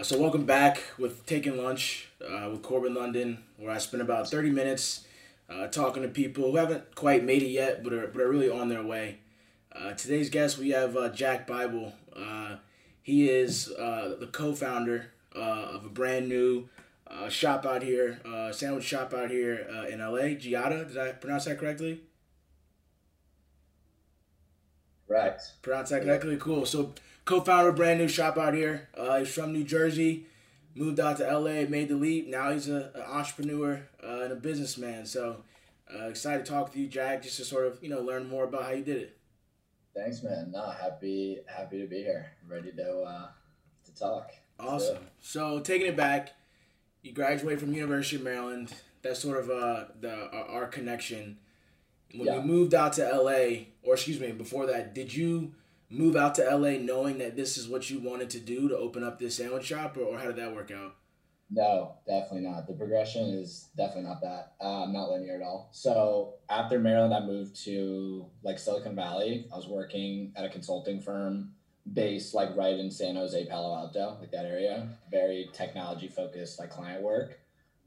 Uh, 0.00 0.02
so 0.02 0.18
welcome 0.18 0.46
back 0.46 0.82
with 0.96 1.26
Taking 1.26 1.62
Lunch 1.62 2.08
uh, 2.26 2.48
with 2.50 2.62
Corbin 2.62 2.94
London, 2.94 3.44
where 3.58 3.70
I 3.70 3.76
spent 3.76 4.02
about 4.02 4.30
30 4.30 4.48
minutes 4.48 5.04
uh, 5.50 5.66
talking 5.66 6.02
to 6.02 6.08
people 6.08 6.50
who 6.50 6.56
haven't 6.56 6.94
quite 6.94 7.22
made 7.22 7.42
it 7.42 7.50
yet, 7.50 7.84
but 7.84 7.92
are, 7.92 8.06
but 8.06 8.22
are 8.22 8.30
really 8.30 8.48
on 8.48 8.70
their 8.70 8.82
way. 8.82 9.18
Uh, 9.70 9.92
today's 9.92 10.30
guest, 10.30 10.56
we 10.56 10.70
have 10.70 10.96
uh, 10.96 11.10
Jack 11.10 11.46
Bible. 11.46 11.92
Uh, 12.16 12.56
he 13.02 13.28
is 13.28 13.66
the 13.66 14.28
co-founder 14.32 15.10
of 15.32 15.84
a 15.84 15.90
brand 15.90 16.30
new 16.30 16.70
shop 17.28 17.66
out 17.66 17.82
here, 17.82 18.20
sandwich 18.52 18.84
shop 18.84 19.12
out 19.12 19.30
here 19.30 19.56
in 19.90 19.98
LA, 19.98 20.32
Ggiata. 20.32 20.88
Did 20.88 20.96
I 20.96 21.12
pronounce 21.12 21.44
that 21.44 21.58
correctly? 21.58 22.00
Right. 25.08 25.38
Pronounce 25.60 25.90
that 25.90 26.04
correctly? 26.04 26.38
Cool. 26.38 26.64
So 26.64 26.94
co-founder 27.24 27.68
of 27.68 27.74
a 27.74 27.76
brand 27.76 28.00
new 28.00 28.08
shop 28.08 28.36
out 28.36 28.54
here. 28.54 28.88
Uh, 28.96 29.18
he's 29.18 29.32
from 29.32 29.52
New 29.52 29.64
Jersey, 29.64 30.26
moved 30.74 31.00
out 31.00 31.18
to 31.18 31.38
LA, 31.38 31.68
made 31.68 31.88
the 31.88 31.96
leap. 31.96 32.28
Now 32.28 32.50
he's 32.52 32.68
a, 32.68 32.90
an 32.94 33.02
entrepreneur 33.02 33.88
uh, 34.02 34.20
and 34.22 34.32
a 34.32 34.36
businessman. 34.36 35.06
So 35.06 35.42
uh, 35.94 36.08
excited 36.08 36.44
to 36.44 36.52
talk 36.52 36.66
with 36.66 36.76
you, 36.76 36.86
Jack, 36.86 37.22
just 37.22 37.36
to 37.36 37.44
sort 37.44 37.66
of 37.66 37.82
you 37.82 37.88
know 37.88 38.00
learn 38.00 38.28
more 38.28 38.44
about 38.44 38.64
how 38.64 38.70
you 38.70 38.84
did 38.84 38.96
it. 38.98 39.16
Thanks, 39.94 40.22
man. 40.22 40.50
No, 40.52 40.70
happy 40.70 41.38
happy 41.46 41.80
to 41.80 41.86
be 41.86 41.98
here, 41.98 42.32
ready 42.48 42.72
to 42.72 43.02
uh, 43.02 43.28
to 43.84 43.94
talk. 43.94 44.30
Awesome. 44.58 44.98
So 45.20 45.60
taking 45.60 45.86
it 45.86 45.96
back, 45.96 46.34
you 47.02 47.12
graduated 47.12 47.60
from 47.60 47.72
University 47.72 48.16
of 48.16 48.22
Maryland. 48.22 48.72
That's 49.02 49.20
sort 49.20 49.38
of 49.38 49.50
uh, 49.50 49.84
the 50.00 50.30
our 50.32 50.66
connection. 50.66 51.38
When 52.14 52.26
yeah. 52.26 52.36
you 52.36 52.42
moved 52.42 52.74
out 52.74 52.94
to 52.94 53.08
LA, 53.08 53.66
or 53.82 53.94
excuse 53.94 54.20
me, 54.20 54.32
before 54.32 54.66
that, 54.66 54.94
did 54.94 55.14
you 55.14 55.54
move 55.90 56.16
out 56.16 56.36
to 56.36 56.44
LA 56.44 56.78
knowing 56.78 57.18
that 57.18 57.36
this 57.36 57.58
is 57.58 57.68
what 57.68 57.90
you 57.90 57.98
wanted 57.98 58.30
to 58.30 58.40
do 58.40 58.68
to 58.68 58.76
open 58.76 59.02
up 59.02 59.18
this 59.18 59.36
sandwich 59.36 59.66
shop, 59.66 59.96
or, 59.96 60.02
or 60.02 60.18
how 60.18 60.26
did 60.26 60.36
that 60.36 60.54
work 60.54 60.70
out? 60.70 60.94
No, 61.52 61.96
definitely 62.06 62.48
not. 62.48 62.68
The 62.68 62.74
progression 62.74 63.30
is 63.30 63.68
definitely 63.76 64.04
not 64.04 64.20
that. 64.20 64.52
Um, 64.64 64.92
not 64.92 65.10
linear 65.10 65.34
at 65.34 65.42
all. 65.42 65.68
So 65.72 66.34
after 66.48 66.78
Maryland, 66.78 67.12
I 67.12 67.20
moved 67.20 67.56
to 67.64 68.26
like 68.44 68.58
Silicon 68.58 68.94
Valley. 68.94 69.48
I 69.52 69.56
was 69.56 69.66
working 69.66 70.32
at 70.36 70.44
a 70.44 70.48
consulting 70.48 71.00
firm 71.00 71.52
based 71.92 72.34
like 72.34 72.56
right 72.56 72.78
in 72.78 72.88
San 72.88 73.16
Jose, 73.16 73.46
Palo 73.46 73.74
Alto, 73.74 74.16
like 74.20 74.30
that 74.30 74.44
area. 74.44 74.88
Very 75.10 75.50
technology 75.52 76.06
focused, 76.06 76.60
like 76.60 76.70
client 76.70 77.02
work. 77.02 77.40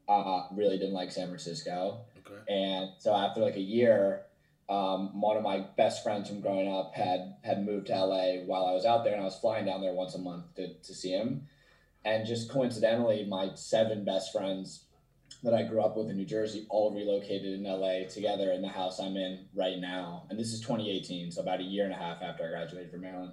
Uh, 0.06 0.42
really 0.52 0.76
didn't 0.76 0.92
like 0.92 1.10
San 1.10 1.28
Francisco. 1.28 2.00
Okay. 2.18 2.52
And 2.52 2.90
so 2.98 3.14
after 3.14 3.40
like 3.40 3.56
a 3.56 3.60
year, 3.60 4.26
um, 4.68 5.20
one 5.20 5.36
of 5.36 5.42
my 5.42 5.64
best 5.76 6.02
friends 6.02 6.28
from 6.28 6.40
growing 6.40 6.72
up 6.72 6.94
had 6.94 7.36
had 7.42 7.64
moved 7.64 7.88
to 7.88 7.92
LA 7.92 8.44
while 8.44 8.66
I 8.66 8.72
was 8.72 8.86
out 8.86 9.04
there, 9.04 9.12
and 9.12 9.22
I 9.22 9.26
was 9.26 9.38
flying 9.38 9.66
down 9.66 9.80
there 9.80 9.92
once 9.92 10.14
a 10.14 10.18
month 10.18 10.54
to, 10.56 10.74
to 10.74 10.94
see 10.94 11.10
him. 11.10 11.46
And 12.04 12.26
just 12.26 12.50
coincidentally, 12.50 13.24
my 13.24 13.50
seven 13.54 14.04
best 14.04 14.32
friends 14.32 14.84
that 15.42 15.54
I 15.54 15.62
grew 15.62 15.82
up 15.82 15.96
with 15.96 16.08
in 16.08 16.16
New 16.16 16.24
Jersey 16.24 16.66
all 16.70 16.94
relocated 16.94 17.52
in 17.52 17.64
LA 17.64 18.08
together 18.08 18.52
in 18.52 18.62
the 18.62 18.68
house 18.68 18.98
I'm 18.98 19.16
in 19.16 19.46
right 19.54 19.78
now. 19.78 20.24
And 20.30 20.38
this 20.38 20.52
is 20.52 20.60
2018, 20.60 21.32
so 21.32 21.42
about 21.42 21.60
a 21.60 21.64
year 21.64 21.84
and 21.84 21.92
a 21.92 21.96
half 21.96 22.22
after 22.22 22.44
I 22.44 22.48
graduated 22.48 22.90
from 22.90 23.02
Maryland. 23.02 23.32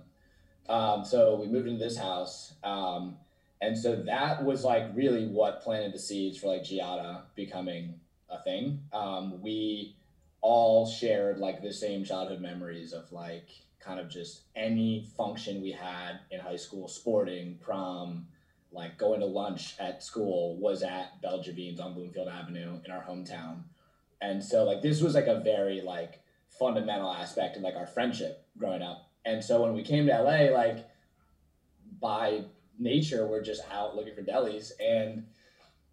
Um, 0.68 1.06
so 1.06 1.36
we 1.36 1.48
moved 1.48 1.68
into 1.68 1.84
this 1.84 1.98
house. 1.98 2.54
Um, 2.64 3.18
and 3.62 3.78
so 3.78 3.96
that 3.96 4.44
was 4.44 4.64
like 4.64 4.90
really 4.94 5.28
what 5.28 5.62
planted 5.62 5.94
the 5.94 6.00
seeds 6.00 6.38
for 6.38 6.48
like 6.48 6.64
Ggiata 6.64 7.22
becoming 7.36 8.00
a 8.30 8.42
thing. 8.44 8.82
Um, 8.92 9.42
we 9.42 9.96
all 10.42 10.88
shared 10.88 11.40
like 11.40 11.62
the 11.62 11.74
same 11.74 12.04
childhood 12.04 12.42
memories 12.42 12.94
of 12.94 13.12
like 13.12 13.48
kind 13.80 14.00
of 14.00 14.10
just 14.10 14.42
any 14.56 15.06
function 15.18 15.62
we 15.62 15.72
had 15.72 16.20
in 16.30 16.40
high 16.40 16.56
school, 16.56 16.88
sporting, 16.88 17.58
prom, 17.64 18.28
like 18.72 18.98
going 18.98 19.20
to 19.20 19.26
lunch 19.26 19.76
at 19.80 20.04
school 20.04 20.56
was 20.58 20.84
at 20.84 21.22
Belgievines 21.22 21.80
on 21.80 21.94
Bloomfield 21.94 22.28
Avenue 22.28 22.80
in 22.86 22.92
our 22.92 23.04
hometown. 23.04 23.64
And 24.22 24.44
so 24.44 24.64
like 24.64 24.82
this 24.82 25.02
was 25.02 25.16
like 25.16 25.28
a 25.28 25.42
very 25.42 25.82
like 25.82 26.22
fundamental 26.48 27.12
aspect 27.12 27.58
of 27.58 27.64
like 27.64 27.76
our 27.76 27.88
friendship 27.88 28.46
growing 28.58 28.82
up. 28.82 29.10
And 29.26 29.44
so 29.44 29.62
when 29.62 29.74
we 29.74 29.84
came 29.84 30.08
to 30.08 30.22
LA, 30.22 30.56
like 30.56 30.88
by 32.00 32.46
nature, 32.80 33.28
we're 33.28 33.44
just 33.44 33.62
out 33.72 33.96
looking 33.96 34.16
for 34.16 34.22
delis 34.22 34.72
and 34.80 35.26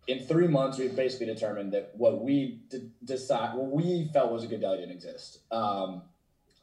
in 0.08 0.20
three 0.20 0.48
months, 0.48 0.78
we've 0.78 0.96
basically 0.96 1.26
determined 1.26 1.72
that 1.74 1.92
what 1.94 2.24
we 2.24 2.62
d- 2.70 2.90
decide, 3.04 3.54
what 3.54 3.70
we 3.70 4.08
felt 4.12 4.32
was 4.32 4.42
a 4.42 4.46
good 4.46 4.62
deli 4.62 4.78
didn't 4.78 4.92
exist. 4.92 5.40
Um, 5.52 6.02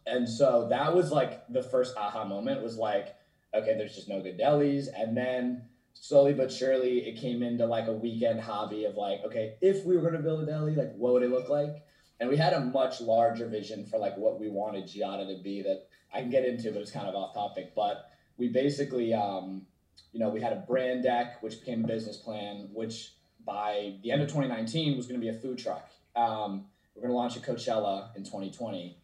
and 0.08 0.28
so 0.28 0.68
that 0.70 0.96
was 0.96 1.12
like 1.12 1.48
the 1.48 1.62
first 1.62 1.96
aha 1.96 2.26
moment 2.26 2.64
was 2.64 2.76
like, 2.76 3.16
okay, 3.54 3.76
there's 3.78 3.96
just 3.96 4.10
no 4.10 4.20
good 4.20 4.40
delis. 4.40 4.88
And 4.98 5.16
then 5.16 5.62
slowly 5.94 6.34
but 6.34 6.52
surely, 6.52 7.08
it 7.08 7.22
came 7.22 7.44
into 7.44 7.68
like 7.68 7.88
a 7.88 7.94
weekend 7.94 8.42
hobby 8.42 8.86
of 8.86 8.96
like, 8.96 9.20
okay, 9.24 9.54
if 9.62 9.86
we 9.86 9.96
were 9.96 10.02
going 10.02 10.14
to 10.14 10.20
build 10.20 10.42
a 10.42 10.46
deli, 10.48 10.76
like 10.76 10.96
what 10.96 11.14
would 11.14 11.24
it 11.24 11.30
look 11.30 11.48
like? 11.48 11.86
And 12.20 12.30
we 12.30 12.38
had 12.38 12.54
a 12.54 12.62
much 12.62 13.00
larger 13.00 13.48
vision 13.48 13.86
for 13.86 14.00
like 14.00 14.18
what 14.18 14.40
we 14.40 14.50
wanted 14.50 14.86
Ggiata 14.86 15.38
to 15.38 15.44
be 15.44 15.62
that 15.62 15.88
I 16.12 16.22
can 16.22 16.32
get 16.32 16.46
into, 16.46 16.72
but 16.72 16.82
it's 16.82 16.92
kind 16.92 17.08
of 17.08 17.14
off 17.14 17.36
topic. 17.36 17.76
But 17.76 18.10
we 18.38 18.48
basically, 18.48 19.14
um, 19.14 19.68
you 20.14 20.20
know, 20.20 20.30
we 20.30 20.42
had 20.42 20.54
a 20.54 20.64
brand 20.68 21.04
deck, 21.04 21.44
which 21.44 21.60
became 21.60 21.84
a 21.84 21.88
business 21.88 22.18
plan, 22.18 22.70
which 22.74 23.12
by 23.46 23.96
the 24.02 24.12
end 24.12 24.22
of 24.22 24.28
2019 24.28 24.98
was 24.98 25.08
going 25.08 25.20
to 25.20 25.24
be 25.24 25.36
a 25.36 25.40
food 25.40 25.58
truck. 25.58 25.90
Um, 26.16 26.66
we're 26.96 27.04
going 27.04 27.12
to 27.12 27.18
launch 27.18 27.38
at 27.38 27.44
Coachella 27.44 28.16
in 28.16 28.24
2020. 28.24 28.98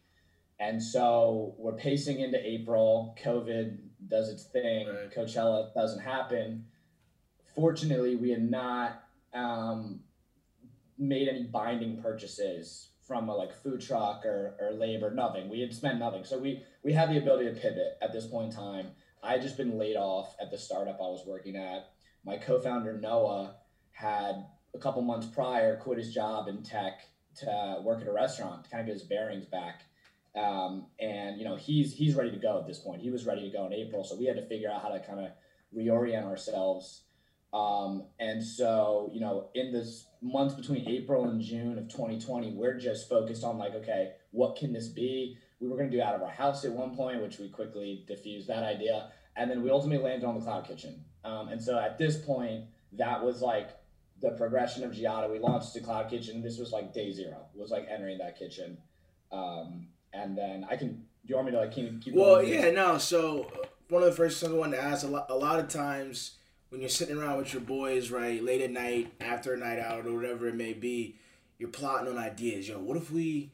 And 0.58 0.82
so 0.82 1.54
we're 1.58 1.74
pacing 1.74 2.20
into 2.20 2.38
April. 2.44 3.16
COVID 3.22 3.78
does 4.08 4.28
its 4.28 4.44
thing. 4.44 4.88
Right. 4.88 5.10
Coachella 5.14 5.72
doesn't 5.74 6.00
happen. 6.00 6.66
Fortunately, 7.54 8.16
we 8.16 8.30
had 8.30 8.48
not 8.48 9.02
um, 9.34 10.00
made 10.98 11.28
any 11.28 11.44
binding 11.44 12.00
purchases 12.00 12.90
from 13.06 13.28
a 13.28 13.34
like 13.34 13.52
food 13.52 13.80
truck 13.80 14.24
or, 14.24 14.54
or 14.60 14.72
labor, 14.72 15.12
nothing. 15.12 15.48
We 15.48 15.60
had 15.60 15.74
spent 15.74 15.98
nothing. 15.98 16.24
So 16.24 16.38
we 16.38 16.62
we 16.82 16.92
had 16.92 17.10
the 17.10 17.18
ability 17.18 17.46
to 17.46 17.60
pivot 17.60 17.98
at 18.00 18.12
this 18.12 18.26
point 18.26 18.50
in 18.50 18.56
time. 18.56 18.86
I 19.22 19.32
had 19.32 19.42
just 19.42 19.56
been 19.56 19.78
laid 19.78 19.96
off 19.96 20.34
at 20.40 20.50
the 20.50 20.58
startup 20.58 20.96
I 20.96 21.08
was 21.08 21.24
working 21.26 21.56
at. 21.56 21.90
My 22.24 22.38
co-founder 22.38 22.98
Noah 22.98 23.56
had 24.02 24.46
a 24.74 24.78
couple 24.78 25.00
months 25.02 25.26
prior 25.26 25.76
quit 25.76 25.98
his 25.98 26.12
job 26.12 26.48
in 26.48 26.62
tech 26.62 27.06
to 27.36 27.80
work 27.82 28.02
at 28.02 28.08
a 28.08 28.12
restaurant 28.12 28.64
to 28.64 28.70
kind 28.70 28.80
of 28.80 28.86
get 28.86 28.94
his 28.94 29.02
bearings 29.02 29.46
back. 29.46 29.82
Um, 30.34 30.86
and 30.98 31.38
you 31.38 31.44
know 31.44 31.56
he's 31.56 31.94
he's 31.94 32.14
ready 32.14 32.30
to 32.30 32.38
go 32.38 32.58
at 32.58 32.66
this 32.66 32.78
point. 32.78 33.02
He 33.02 33.10
was 33.10 33.26
ready 33.26 33.42
to 33.42 33.56
go 33.56 33.66
in 33.66 33.72
April, 33.72 34.02
so 34.02 34.16
we 34.16 34.24
had 34.24 34.36
to 34.36 34.46
figure 34.46 34.70
out 34.70 34.82
how 34.82 34.88
to 34.88 35.00
kind 35.00 35.20
of 35.20 35.30
reorient 35.76 36.24
ourselves. 36.24 37.02
Um, 37.52 38.04
and 38.18 38.42
so 38.42 39.10
you 39.12 39.20
know 39.20 39.50
in 39.54 39.72
this 39.72 40.06
months 40.22 40.54
between 40.54 40.88
April 40.88 41.28
and 41.28 41.40
June 41.40 41.76
of 41.76 41.88
2020, 41.88 42.52
we're 42.52 42.78
just 42.78 43.10
focused 43.10 43.44
on 43.44 43.58
like, 43.58 43.74
okay, 43.74 44.12
what 44.30 44.56
can 44.56 44.72
this 44.72 44.88
be? 44.88 45.36
We 45.60 45.68
were 45.68 45.76
going 45.76 45.90
to 45.90 45.96
do 45.96 46.02
out 46.02 46.14
of 46.14 46.22
our 46.22 46.30
house 46.30 46.64
at 46.64 46.72
one 46.72 46.96
point, 46.96 47.22
which 47.22 47.38
we 47.38 47.50
quickly 47.50 48.04
diffused 48.08 48.48
that 48.48 48.62
idea, 48.62 49.10
and 49.36 49.50
then 49.50 49.62
we 49.62 49.70
ultimately 49.70 50.02
landed 50.02 50.26
on 50.26 50.34
the 50.34 50.40
cloud 50.40 50.66
kitchen. 50.66 51.04
Um, 51.24 51.48
and 51.48 51.62
so 51.62 51.78
at 51.78 51.98
this 51.98 52.16
point, 52.16 52.64
that 52.92 53.22
was 53.22 53.42
like 53.42 53.70
the 54.22 54.30
progression 54.30 54.84
of 54.84 54.92
Ggiata. 54.92 55.30
We 55.30 55.38
launched 55.38 55.74
the 55.74 55.80
Cloud 55.80 56.08
Kitchen. 56.08 56.42
This 56.42 56.58
was 56.58 56.72
like 56.72 56.94
day 56.94 57.12
zero. 57.12 57.38
It 57.54 57.60
was 57.60 57.70
like 57.70 57.86
entering 57.90 58.18
that 58.18 58.38
kitchen. 58.38 58.78
Um, 59.30 59.88
and 60.12 60.38
then 60.38 60.64
I 60.70 60.76
can. 60.76 60.88
Do 61.24 61.28
you 61.28 61.34
want 61.36 61.46
me 61.46 61.52
to 61.52 61.58
like 61.58 61.72
keep? 61.72 62.02
keep 62.02 62.14
well, 62.14 62.42
yeah, 62.42 62.70
no. 62.70 62.98
So 62.98 63.50
one 63.88 64.02
of 64.02 64.08
the 64.08 64.16
first 64.16 64.40
things 64.40 64.52
I 64.52 64.56
wanted 64.56 64.76
to 64.76 64.82
ask 64.82 65.04
a 65.04 65.08
lot, 65.08 65.26
a 65.28 65.34
lot 65.34 65.58
of 65.58 65.68
times 65.68 66.36
when 66.70 66.80
you're 66.80 66.90
sitting 66.90 67.18
around 67.18 67.38
with 67.38 67.52
your 67.52 67.62
boys, 67.62 68.10
right, 68.10 68.42
late 68.42 68.62
at 68.62 68.70
night 68.70 69.12
after 69.20 69.54
a 69.54 69.58
night 69.58 69.78
out 69.78 70.06
or 70.06 70.14
whatever 70.14 70.48
it 70.48 70.54
may 70.54 70.72
be, 70.72 71.16
you're 71.58 71.68
plotting 71.68 72.08
on 72.08 72.16
ideas. 72.16 72.68
Yo, 72.68 72.78
what 72.78 72.96
if 72.96 73.10
we 73.10 73.52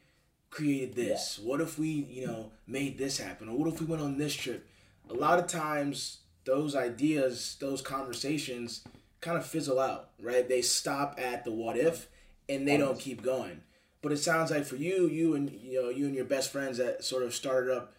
created 0.50 0.94
this? 0.94 1.38
Yeah. 1.40 1.48
What 1.48 1.60
if 1.60 1.78
we, 1.78 1.88
you 1.88 2.26
know, 2.26 2.52
made 2.66 2.98
this 2.98 3.18
happen? 3.18 3.48
Or 3.48 3.56
what 3.56 3.68
if 3.72 3.80
we 3.80 3.86
went 3.86 4.02
on 4.02 4.18
this 4.18 4.34
trip? 4.34 4.66
A 5.10 5.14
lot 5.14 5.38
of 5.38 5.46
times, 5.46 6.18
those 6.44 6.76
ideas, 6.76 7.56
those 7.60 7.82
conversations 7.82 8.82
kind 9.20 9.36
of 9.36 9.46
fizzle 9.46 9.80
out, 9.80 10.10
right? 10.20 10.48
They 10.48 10.62
stop 10.62 11.18
at 11.18 11.44
the 11.44 11.52
what 11.52 11.76
if 11.76 12.08
and 12.48 12.66
they 12.66 12.76
don't 12.76 12.98
keep 12.98 13.22
going. 13.22 13.62
But 14.00 14.12
it 14.12 14.18
sounds 14.18 14.50
like 14.50 14.64
for 14.64 14.76
you, 14.76 15.08
you 15.08 15.34
and 15.34 15.50
you 15.50 15.82
know, 15.82 15.88
you 15.88 16.06
and 16.06 16.14
your 16.14 16.24
best 16.24 16.52
friends 16.52 16.78
that 16.78 17.04
sort 17.04 17.24
of 17.24 17.34
started 17.34 17.76
up 17.76 17.92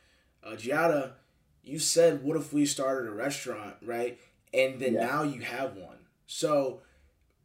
uh, 0.43 0.51
Ggiata, 0.51 1.11
you 1.63 1.77
said, 1.77 2.23
"What 2.23 2.37
if 2.37 2.53
we 2.53 2.65
started 2.65 3.09
a 3.09 3.13
restaurant?" 3.13 3.75
Right, 3.81 4.17
and 4.53 4.79
then 4.79 4.93
yeah. 4.93 5.05
now 5.05 5.23
you 5.23 5.41
have 5.41 5.75
one. 5.75 5.97
So, 6.25 6.81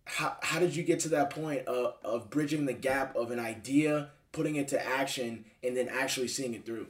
how 0.04 0.36
how 0.40 0.60
did 0.60 0.76
you 0.76 0.84
get 0.84 1.00
to 1.00 1.08
that 1.10 1.30
point 1.30 1.66
of 1.66 1.96
of 2.04 2.30
bridging 2.30 2.66
the 2.66 2.72
gap 2.72 3.16
of 3.16 3.32
an 3.32 3.40
idea, 3.40 4.10
putting 4.30 4.54
it 4.54 4.68
to 4.68 4.86
action, 4.86 5.46
and 5.64 5.76
then 5.76 5.88
actually 5.88 6.28
seeing 6.28 6.54
it 6.54 6.64
through? 6.64 6.86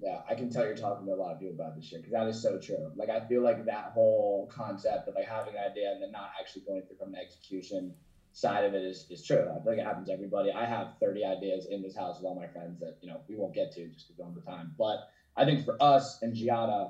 Yeah, 0.00 0.20
I 0.28 0.34
can 0.34 0.48
tell 0.50 0.64
you're 0.64 0.74
talking 0.74 1.06
to 1.06 1.12
a 1.12 1.14
lot 1.14 1.32
of 1.32 1.38
people 1.38 1.54
about 1.54 1.74
this 1.74 1.84
shit 1.84 2.00
because 2.00 2.12
that 2.12 2.26
is 2.26 2.40
so 2.40 2.56
true. 2.58 2.90
Like, 2.96 3.10
I 3.10 3.20
feel 3.20 3.42
like 3.42 3.64
that 3.66 3.90
whole 3.92 4.48
concept 4.50 5.06
of 5.08 5.14
like 5.14 5.26
having 5.26 5.54
an 5.54 5.60
idea 5.70 5.90
and 5.90 6.00
then 6.00 6.10
not 6.10 6.30
actually 6.40 6.62
going 6.62 6.82
through 6.82 6.96
from 6.96 7.12
the 7.12 7.18
execution 7.18 7.92
side 8.32 8.64
of 8.64 8.72
it 8.72 8.82
is, 8.82 9.04
is 9.10 9.22
true. 9.22 9.42
I 9.50 9.60
feel 9.60 9.72
like 9.72 9.78
it 9.78 9.84
happens 9.84 10.06
to 10.06 10.12
everybody. 10.12 10.50
I 10.50 10.64
have 10.64 10.88
30 11.00 11.24
ideas 11.24 11.66
in 11.68 11.82
this 11.82 11.94
house 11.94 12.18
with 12.18 12.24
all 12.24 12.34
my 12.34 12.46
friends 12.46 12.78
that, 12.80 12.94
you 13.02 13.08
know, 13.08 13.22
we 13.28 13.36
won't 13.36 13.52
get 13.52 13.70
to 13.72 13.86
just 13.88 14.08
because 14.08 14.32
the 14.34 14.40
time. 14.40 14.72
But 14.78 14.98
I 15.36 15.44
think 15.44 15.62
for 15.62 15.76
us 15.80 16.16
and 16.22 16.34
Ggiata, 16.34 16.88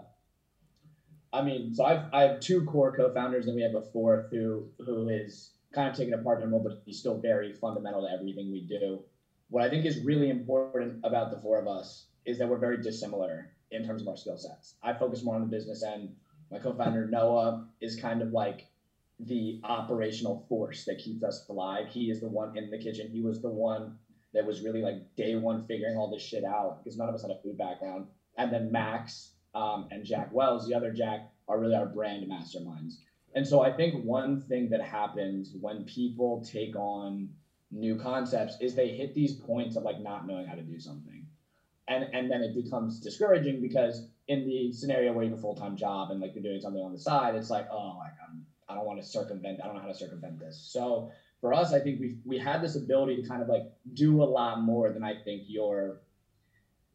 I 1.33 1.43
mean, 1.43 1.73
so 1.75 1.85
I've 1.85 2.05
I 2.13 2.23
have 2.23 2.39
two 2.41 2.63
core 2.65 2.93
co-founders, 2.93 3.47
and 3.47 3.55
we 3.57 3.63
have 3.63 3.75
a 3.75 3.81
fourth 3.81 4.27
who 4.31 4.67
who 4.85 5.09
is 5.09 5.51
kind 5.73 5.89
of 5.89 5.95
taking 5.95 6.13
a 6.13 6.19
partner 6.19 6.47
role, 6.47 6.61
but 6.61 6.75
he's 6.85 6.99
still 6.99 7.17
very 7.17 7.53
fundamental 7.53 8.03
to 8.03 8.13
everything 8.13 8.51
we 8.51 8.61
do. 8.61 9.03
What 9.49 9.63
I 9.63 9.69
think 9.71 9.87
is 9.87 9.99
really 9.99 10.29
important 10.29 10.99
about 11.05 11.31
the 11.31 11.39
four 11.39 11.59
of 11.59 11.67
us 11.67 12.07
is 12.27 12.39
that 12.39 12.49
we're 12.49 12.59
very 12.59 12.81
dissimilar 12.81 13.53
in 13.71 13.85
terms 13.85 14.03
of 14.03 14.09
our 14.09 14.17
skill 14.17 14.37
sets. 14.37 14.77
I 14.83 14.93
focus 14.93 15.25
more 15.25 15.35
on 15.35 15.41
the 15.41 15.47
business 15.47 15.83
end. 15.83 16.15
My 16.51 16.59
co-founder 16.59 17.09
Noah 17.09 17.67
is 17.81 17.99
kind 18.01 18.23
of 18.23 18.33
like 18.33 18.67
the 19.19 19.61
operational 19.65 20.45
force 20.49 20.85
that 20.85 20.99
keeps 20.99 21.23
us 21.23 21.47
alive. 21.49 21.87
He 21.89 22.11
is 22.11 22.21
the 22.21 22.29
one 22.29 22.57
in 22.57 22.71
the 22.71 22.79
kitchen. 22.79 23.09
He 23.11 23.23
was 23.23 23.41
the 23.41 23.51
one 23.51 23.97
that 24.35 24.47
was 24.47 24.63
really 24.63 24.83
like 24.83 24.97
day 25.17 25.37
one 25.37 25.65
figuring 25.67 25.97
all 25.97 26.11
this 26.11 26.23
shit 26.23 26.45
out 26.45 26.83
because 26.83 26.99
none 26.99 27.09
of 27.09 27.15
us 27.15 27.23
had 27.23 27.31
a 27.31 27.41
food 27.43 27.57
background. 27.57 28.07
And 28.37 28.53
then 28.53 28.73
Max 28.73 29.33
um, 29.55 29.89
and 29.91 30.05
Jack 30.05 30.33
Wells, 30.33 30.67
the 30.67 30.75
other 30.75 30.93
Jack, 30.93 31.31
are 31.49 31.61
really 31.61 31.75
our 31.75 31.87
brand 31.87 32.27
masterminds. 32.31 32.95
And 33.35 33.47
so 33.47 33.63
I 33.63 33.73
think 33.73 34.05
one 34.05 34.41
thing 34.41 34.69
that 34.71 34.83
happens 34.83 35.55
when 35.61 35.85
people 35.85 36.45
take 36.45 36.77
on 36.77 37.31
new 37.71 37.97
concepts 37.97 38.57
is 38.61 38.75
they 38.75 38.89
hit 38.89 39.15
these 39.15 39.35
points 39.35 39.77
of 39.77 39.83
like 39.83 40.01
not 40.01 40.27
knowing 40.27 40.47
how 40.47 40.55
to 40.55 40.63
do 40.63 40.79
something. 40.79 41.22
And 41.93 42.15
and 42.15 42.31
then 42.31 42.43
it 42.43 42.55
becomes 42.55 43.01
discouraging 43.01 43.61
because 43.61 44.07
in 44.29 44.47
the 44.47 44.73
scenario 44.73 45.13
where 45.13 45.25
you 45.25 45.31
have 45.31 45.39
a 45.39 45.43
full-time 45.43 45.77
job 45.77 46.11
and 46.11 46.21
like 46.21 46.35
you're 46.35 46.43
doing 46.43 46.61
something 46.61 46.83
on 46.83 46.93
the 46.93 46.99
side, 46.99 47.35
it's 47.35 47.51
like, 47.51 47.67
oh, 47.71 47.97
like 47.99 48.17
I'm, 48.27 48.47
I 48.69 48.75
don't 48.75 48.87
want 48.87 49.01
to 49.01 49.07
circumvent, 49.07 49.61
I 49.63 49.67
don't 49.67 49.77
know 49.77 49.83
how 49.83 49.89
to 49.89 49.95
circumvent 49.95 50.39
this. 50.39 50.69
So 50.73 51.11
for 51.41 51.53
us, 51.53 51.73
I 51.73 51.81
think 51.81 52.01
we 52.01 52.17
we 52.25 52.39
had 52.39 52.63
this 52.63 52.77
ability 52.77 53.23
to 53.23 53.29
kind 53.29 53.43
of 53.43 53.49
like 53.49 53.65
do 53.93 54.23
a 54.23 54.29
lot 54.39 54.63
more 54.63 54.93
than 54.93 55.05
I 55.05 55.15
think 55.25 55.43
your 55.47 56.01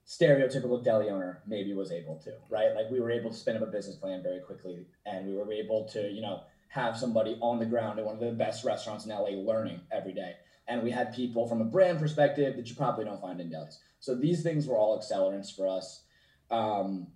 stereotypical 0.08 0.82
deli 0.82 1.10
owner 1.10 1.42
maybe 1.46 1.74
was 1.74 1.92
able 1.92 2.18
to, 2.24 2.32
right? 2.50 2.74
Like 2.74 2.90
we 2.90 3.02
were 3.02 3.12
able 3.12 3.30
to 3.30 3.36
spin 3.36 3.58
up 3.58 3.62
a 3.62 3.66
business 3.66 3.98
plan 3.98 4.24
very 4.24 4.40
quickly 4.40 4.88
and 5.06 5.28
we 5.28 5.34
were 5.34 5.52
able 5.52 5.86
to, 5.90 6.10
you 6.10 6.22
know, 6.22 6.44
have 6.70 6.98
somebody 6.98 7.38
on 7.42 7.60
the 7.60 7.66
ground 7.66 8.00
at 8.00 8.06
one 8.06 8.16
of 8.16 8.22
the 8.22 8.32
best 8.32 8.64
restaurants 8.64 9.06
in 9.06 9.12
LA 9.12 9.32
learning 9.32 9.82
every 9.92 10.14
day. 10.14 10.36
And 10.68 10.84
we 10.84 10.92
had 10.92 11.14
people 11.14 11.48
from 11.48 11.62
a 11.62 11.66
brand 11.66 12.00
perspective 12.00 12.56
that 12.58 12.70
you 12.70 12.76
probably 12.76 13.06
don't 13.06 13.22
find 13.22 13.40
in 13.40 13.50
delis. 13.50 13.78
So 14.00 14.16
these 14.16 14.44
things 14.44 14.68
were 14.68 14.78
all 14.78 15.00
accelerants 15.00 15.56
for 15.56 15.68
us. 15.68 16.04
Um, 16.52 17.08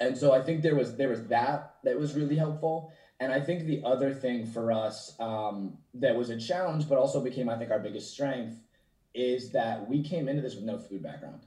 and 0.00 0.16
so 0.16 0.32
I 0.32 0.42
think 0.42 0.62
there 0.62 0.74
was 0.74 0.96
there 0.96 1.08
was 1.08 1.26
that 1.28 1.76
that 1.84 1.98
was 1.98 2.14
really 2.14 2.36
helpful. 2.36 2.92
And 3.20 3.32
I 3.32 3.40
think 3.40 3.66
the 3.66 3.82
other 3.84 4.12
thing 4.12 4.46
for 4.46 4.72
us 4.72 5.14
um, 5.20 5.78
that 5.94 6.16
was 6.16 6.30
a 6.30 6.38
challenge, 6.38 6.88
but 6.88 6.98
also 6.98 7.20
became 7.20 7.48
I 7.48 7.56
think 7.56 7.70
our 7.70 7.78
biggest 7.78 8.12
strength, 8.12 8.56
is 9.14 9.52
that 9.52 9.88
we 9.88 10.02
came 10.02 10.28
into 10.28 10.42
this 10.42 10.56
with 10.56 10.64
no 10.64 10.78
food 10.78 11.02
background. 11.02 11.46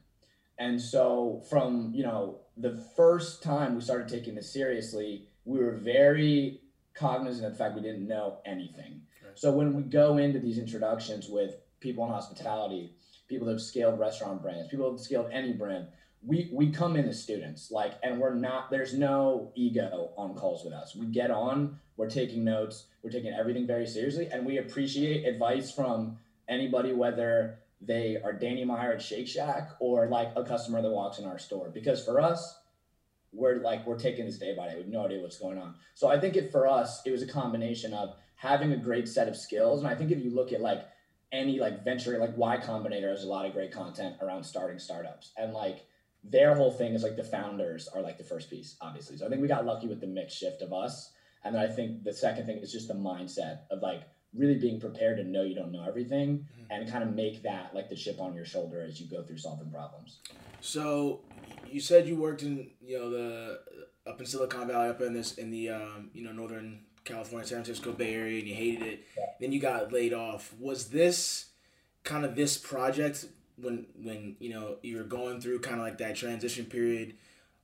And 0.57 0.81
so 0.81 1.43
from, 1.49 1.91
you 1.93 2.03
know, 2.03 2.39
the 2.55 2.77
first 2.95 3.43
time 3.43 3.75
we 3.75 3.81
started 3.81 4.07
taking 4.07 4.35
this 4.35 4.51
seriously, 4.53 5.27
we 5.43 5.59
were 5.59 5.71
very 5.71 6.61
cognizant 6.93 7.45
of 7.45 7.51
the 7.51 7.57
fact 7.57 7.75
we 7.75 7.81
didn't 7.81 8.07
know 8.07 8.37
anything. 8.45 9.01
So 9.35 9.51
when 9.51 9.73
we 9.73 9.83
go 9.83 10.17
into 10.17 10.39
these 10.39 10.57
introductions 10.57 11.29
with 11.29 11.55
people 11.79 12.05
in 12.05 12.11
hospitality, 12.11 12.95
people 13.27 13.47
that 13.47 13.53
have 13.53 13.61
scaled 13.61 13.99
restaurant 13.99 14.41
brands, 14.41 14.69
people 14.69 14.85
that 14.85 14.97
have 14.97 15.05
scaled 15.05 15.29
any 15.31 15.53
brand, 15.53 15.87
we 16.25 16.49
we 16.51 16.71
come 16.71 16.95
in 16.95 17.07
as 17.07 17.21
students, 17.21 17.69
like, 17.69 17.93
and 18.01 18.19
we're 18.19 18.33
not. 18.33 18.71
There's 18.71 18.93
no 18.93 19.51
ego 19.55 20.11
on 20.17 20.33
calls 20.33 20.63
with 20.63 20.73
us. 20.73 20.95
We 20.95 21.05
get 21.05 21.29
on, 21.29 21.79
we're 21.97 22.09
taking 22.09 22.43
notes, 22.43 22.85
we're 23.03 23.11
taking 23.11 23.33
everything 23.33 23.67
very 23.67 23.85
seriously, 23.85 24.27
and 24.31 24.45
we 24.45 24.57
appreciate 24.57 25.25
advice 25.25 25.71
from 25.71 26.17
anybody, 26.49 26.93
whether 26.93 27.59
they 27.81 28.17
are 28.23 28.33
Danny 28.33 28.65
Meyer 28.65 28.93
at 28.93 29.01
Shake 29.01 29.27
Shack 29.27 29.71
or 29.79 30.07
like 30.07 30.31
a 30.35 30.43
customer 30.43 30.81
that 30.81 30.89
walks 30.89 31.19
in 31.19 31.25
our 31.25 31.37
store. 31.37 31.69
Because 31.69 32.03
for 32.03 32.19
us, 32.19 32.57
we're 33.31 33.57
like 33.57 33.85
we're 33.85 33.99
taking 33.99 34.25
this 34.25 34.39
day 34.39 34.55
by 34.55 34.67
day. 34.67 34.75
We 34.75 34.81
have 34.81 34.89
no 34.89 35.05
idea 35.05 35.21
what's 35.21 35.37
going 35.37 35.59
on. 35.59 35.75
So 35.93 36.07
I 36.07 36.19
think 36.19 36.35
it 36.35 36.51
for 36.51 36.65
us, 36.65 37.01
it 37.05 37.11
was 37.11 37.21
a 37.21 37.27
combination 37.27 37.93
of 37.93 38.15
having 38.35 38.71
a 38.71 38.77
great 38.77 39.07
set 39.07 39.27
of 39.27 39.35
skills. 39.35 39.81
And 39.81 39.89
I 39.89 39.95
think 39.95 40.11
if 40.11 40.23
you 40.23 40.33
look 40.33 40.51
at 40.51 40.61
like 40.61 40.85
any 41.31 41.59
like 41.59 41.83
venture, 41.83 42.17
like 42.17 42.37
Y 42.37 42.57
Combinator 42.57 43.09
has 43.09 43.23
a 43.23 43.27
lot 43.27 43.45
of 43.45 43.53
great 43.53 43.71
content 43.71 44.15
around 44.21 44.43
starting 44.43 44.79
startups. 44.79 45.31
And 45.37 45.53
like 45.53 45.85
their 46.23 46.55
whole 46.55 46.71
thing 46.71 46.93
is 46.93 47.03
like 47.03 47.15
the 47.15 47.23
founders 47.23 47.87
are 47.87 48.01
like 48.01 48.17
the 48.17 48.23
first 48.23 48.49
piece, 48.49 48.75
obviously. 48.81 49.17
So 49.17 49.25
I 49.25 49.29
think 49.29 49.41
we 49.41 49.47
got 49.47 49.65
lucky 49.65 49.87
with 49.87 50.01
the 50.01 50.07
mix 50.07 50.33
shift 50.33 50.61
of 50.61 50.73
us. 50.73 51.11
And 51.43 51.55
then 51.55 51.61
I 51.61 51.67
think 51.67 52.03
the 52.03 52.13
second 52.13 52.45
thing 52.45 52.57
is 52.57 52.71
just 52.71 52.87
the 52.87 52.95
mindset 52.95 53.59
of 53.69 53.81
like 53.81 54.03
really 54.33 54.57
being 54.57 54.79
prepared 54.79 55.17
to 55.17 55.23
know 55.23 55.43
you 55.43 55.55
don't 55.55 55.71
know 55.71 55.85
everything 55.87 56.39
mm-hmm. 56.39 56.71
and 56.71 56.91
kind 56.91 57.03
of 57.03 57.13
make 57.13 57.43
that 57.43 57.73
like 57.73 57.89
the 57.89 57.95
chip 57.95 58.19
on 58.19 58.33
your 58.33 58.45
shoulder 58.45 58.81
as 58.81 58.99
you 58.99 59.07
go 59.07 59.23
through 59.23 59.37
solving 59.37 59.69
problems. 59.69 60.19
So 60.61 61.21
you 61.67 61.79
said 61.79 62.07
you 62.07 62.15
worked 62.15 62.43
in 62.43 62.71
you 62.81 62.97
know 62.97 63.09
the 63.09 63.59
up 64.07 64.19
in 64.19 64.25
Silicon 64.25 64.67
Valley, 64.67 64.89
up 64.89 65.01
in 65.01 65.13
this 65.13 65.37
in 65.37 65.51
the 65.51 65.69
um, 65.69 66.09
you 66.13 66.23
know 66.23 66.31
Northern 66.31 66.81
California, 67.05 67.47
San 67.47 67.63
Francisco 67.63 67.93
Bay 67.93 68.13
Area, 68.13 68.39
and 68.39 68.47
you 68.47 68.55
hated 68.55 68.81
it. 68.81 69.03
Yeah. 69.17 69.23
Then 69.39 69.51
you 69.51 69.59
got 69.59 69.93
laid 69.93 70.13
off. 70.13 70.53
Was 70.59 70.89
this 70.89 71.45
kind 72.03 72.25
of 72.25 72.35
this 72.35 72.57
project 72.57 73.25
when 73.57 73.85
when 74.01 74.35
you 74.39 74.49
know 74.49 74.77
you 74.81 74.97
were 74.97 75.03
going 75.03 75.39
through 75.39 75.59
kind 75.59 75.77
of 75.77 75.81
like 75.81 75.97
that 75.99 76.15
transition 76.15 76.65
period? 76.65 77.13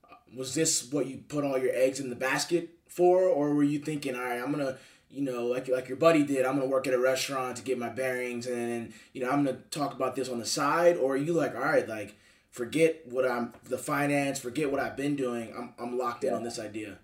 Uh, 0.09 0.15
was 0.35 0.55
this 0.55 0.91
what 0.91 1.07
you 1.07 1.17
put 1.27 1.43
all 1.43 1.57
your 1.57 1.73
eggs 1.73 1.99
in 1.99 2.09
the 2.09 2.15
basket 2.15 2.69
for, 2.87 3.23
or 3.23 3.53
were 3.53 3.63
you 3.63 3.79
thinking, 3.79 4.15
all 4.15 4.21
right, 4.21 4.41
I'm 4.41 4.51
gonna 4.51 4.77
you 5.11 5.21
know, 5.21 5.45
like 5.45 5.67
like 5.67 5.89
your 5.89 5.97
buddy 5.97 6.23
did, 6.23 6.45
I'm 6.45 6.55
gonna 6.55 6.67
work 6.69 6.87
at 6.87 6.93
a 6.93 6.99
restaurant 6.99 7.57
to 7.57 7.63
get 7.63 7.77
my 7.77 7.89
bearings, 7.89 8.47
and 8.47 8.55
then 8.55 8.93
you 9.13 9.21
know 9.21 9.29
I'm 9.29 9.43
gonna 9.43 9.57
talk 9.69 9.93
about 9.93 10.15
this 10.15 10.29
on 10.29 10.39
the 10.39 10.45
side, 10.45 10.97
or 10.97 11.17
you 11.17 11.33
like, 11.33 11.53
all 11.55 11.61
right, 11.61 11.87
like 11.87 12.15
forget 12.49 13.01
what 13.05 13.29
I'm 13.29 13.53
the 13.65 13.77
finance, 13.77 14.39
forget 14.39 14.71
what 14.71 14.79
I've 14.79 14.95
been 14.95 15.15
doing, 15.15 15.53
I'm 15.57 15.73
I'm 15.77 15.97
locked 15.97 16.23
in 16.23 16.33
on 16.33 16.43
this 16.43 16.59
idea. 16.59 16.97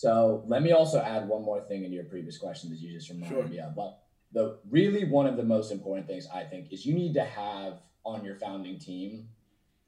So 0.00 0.44
let 0.46 0.62
me 0.62 0.72
also 0.72 0.98
add 0.98 1.28
one 1.28 1.42
more 1.42 1.60
thing 1.60 1.84
in 1.84 1.92
your 1.92 2.04
previous 2.04 2.38
question 2.38 2.70
that 2.70 2.78
you 2.78 2.90
just 2.90 3.10
reminded 3.10 3.36
sure. 3.36 3.46
me 3.48 3.58
of. 3.58 3.74
But 3.74 3.98
the 4.32 4.56
really 4.70 5.04
one 5.04 5.26
of 5.26 5.36
the 5.36 5.42
most 5.42 5.70
important 5.70 6.06
things 6.06 6.26
I 6.32 6.42
think 6.42 6.72
is 6.72 6.86
you 6.86 6.94
need 6.94 7.12
to 7.14 7.24
have 7.24 7.82
on 8.02 8.24
your 8.24 8.36
founding 8.36 8.78
team 8.78 9.28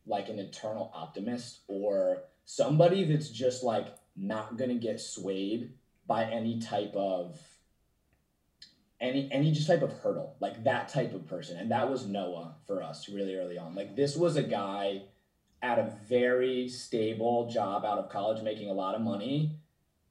like 0.04 0.28
an 0.28 0.38
eternal 0.38 0.90
optimist 0.92 1.60
or 1.66 2.24
somebody 2.44 3.04
that's 3.04 3.30
just 3.30 3.62
like 3.62 3.86
not 4.14 4.58
gonna 4.58 4.74
get 4.74 5.00
swayed 5.00 5.72
by 6.06 6.24
any 6.24 6.60
type 6.60 6.92
of 6.94 7.40
any 9.00 9.30
any 9.32 9.50
just 9.50 9.66
type 9.66 9.80
of 9.80 9.94
hurdle, 9.94 10.36
like 10.40 10.62
that 10.64 10.90
type 10.90 11.14
of 11.14 11.26
person. 11.26 11.56
And 11.56 11.70
that 11.70 11.88
was 11.88 12.06
Noah 12.06 12.56
for 12.66 12.82
us 12.82 13.08
really 13.08 13.34
early 13.34 13.56
on. 13.56 13.74
Like 13.74 13.96
this 13.96 14.14
was 14.14 14.36
a 14.36 14.42
guy 14.42 15.04
at 15.62 15.78
a 15.78 15.96
very 16.06 16.68
stable 16.68 17.48
job 17.48 17.86
out 17.86 17.96
of 17.96 18.10
college 18.10 18.42
making 18.42 18.68
a 18.68 18.74
lot 18.74 18.94
of 18.94 19.00
money. 19.00 19.56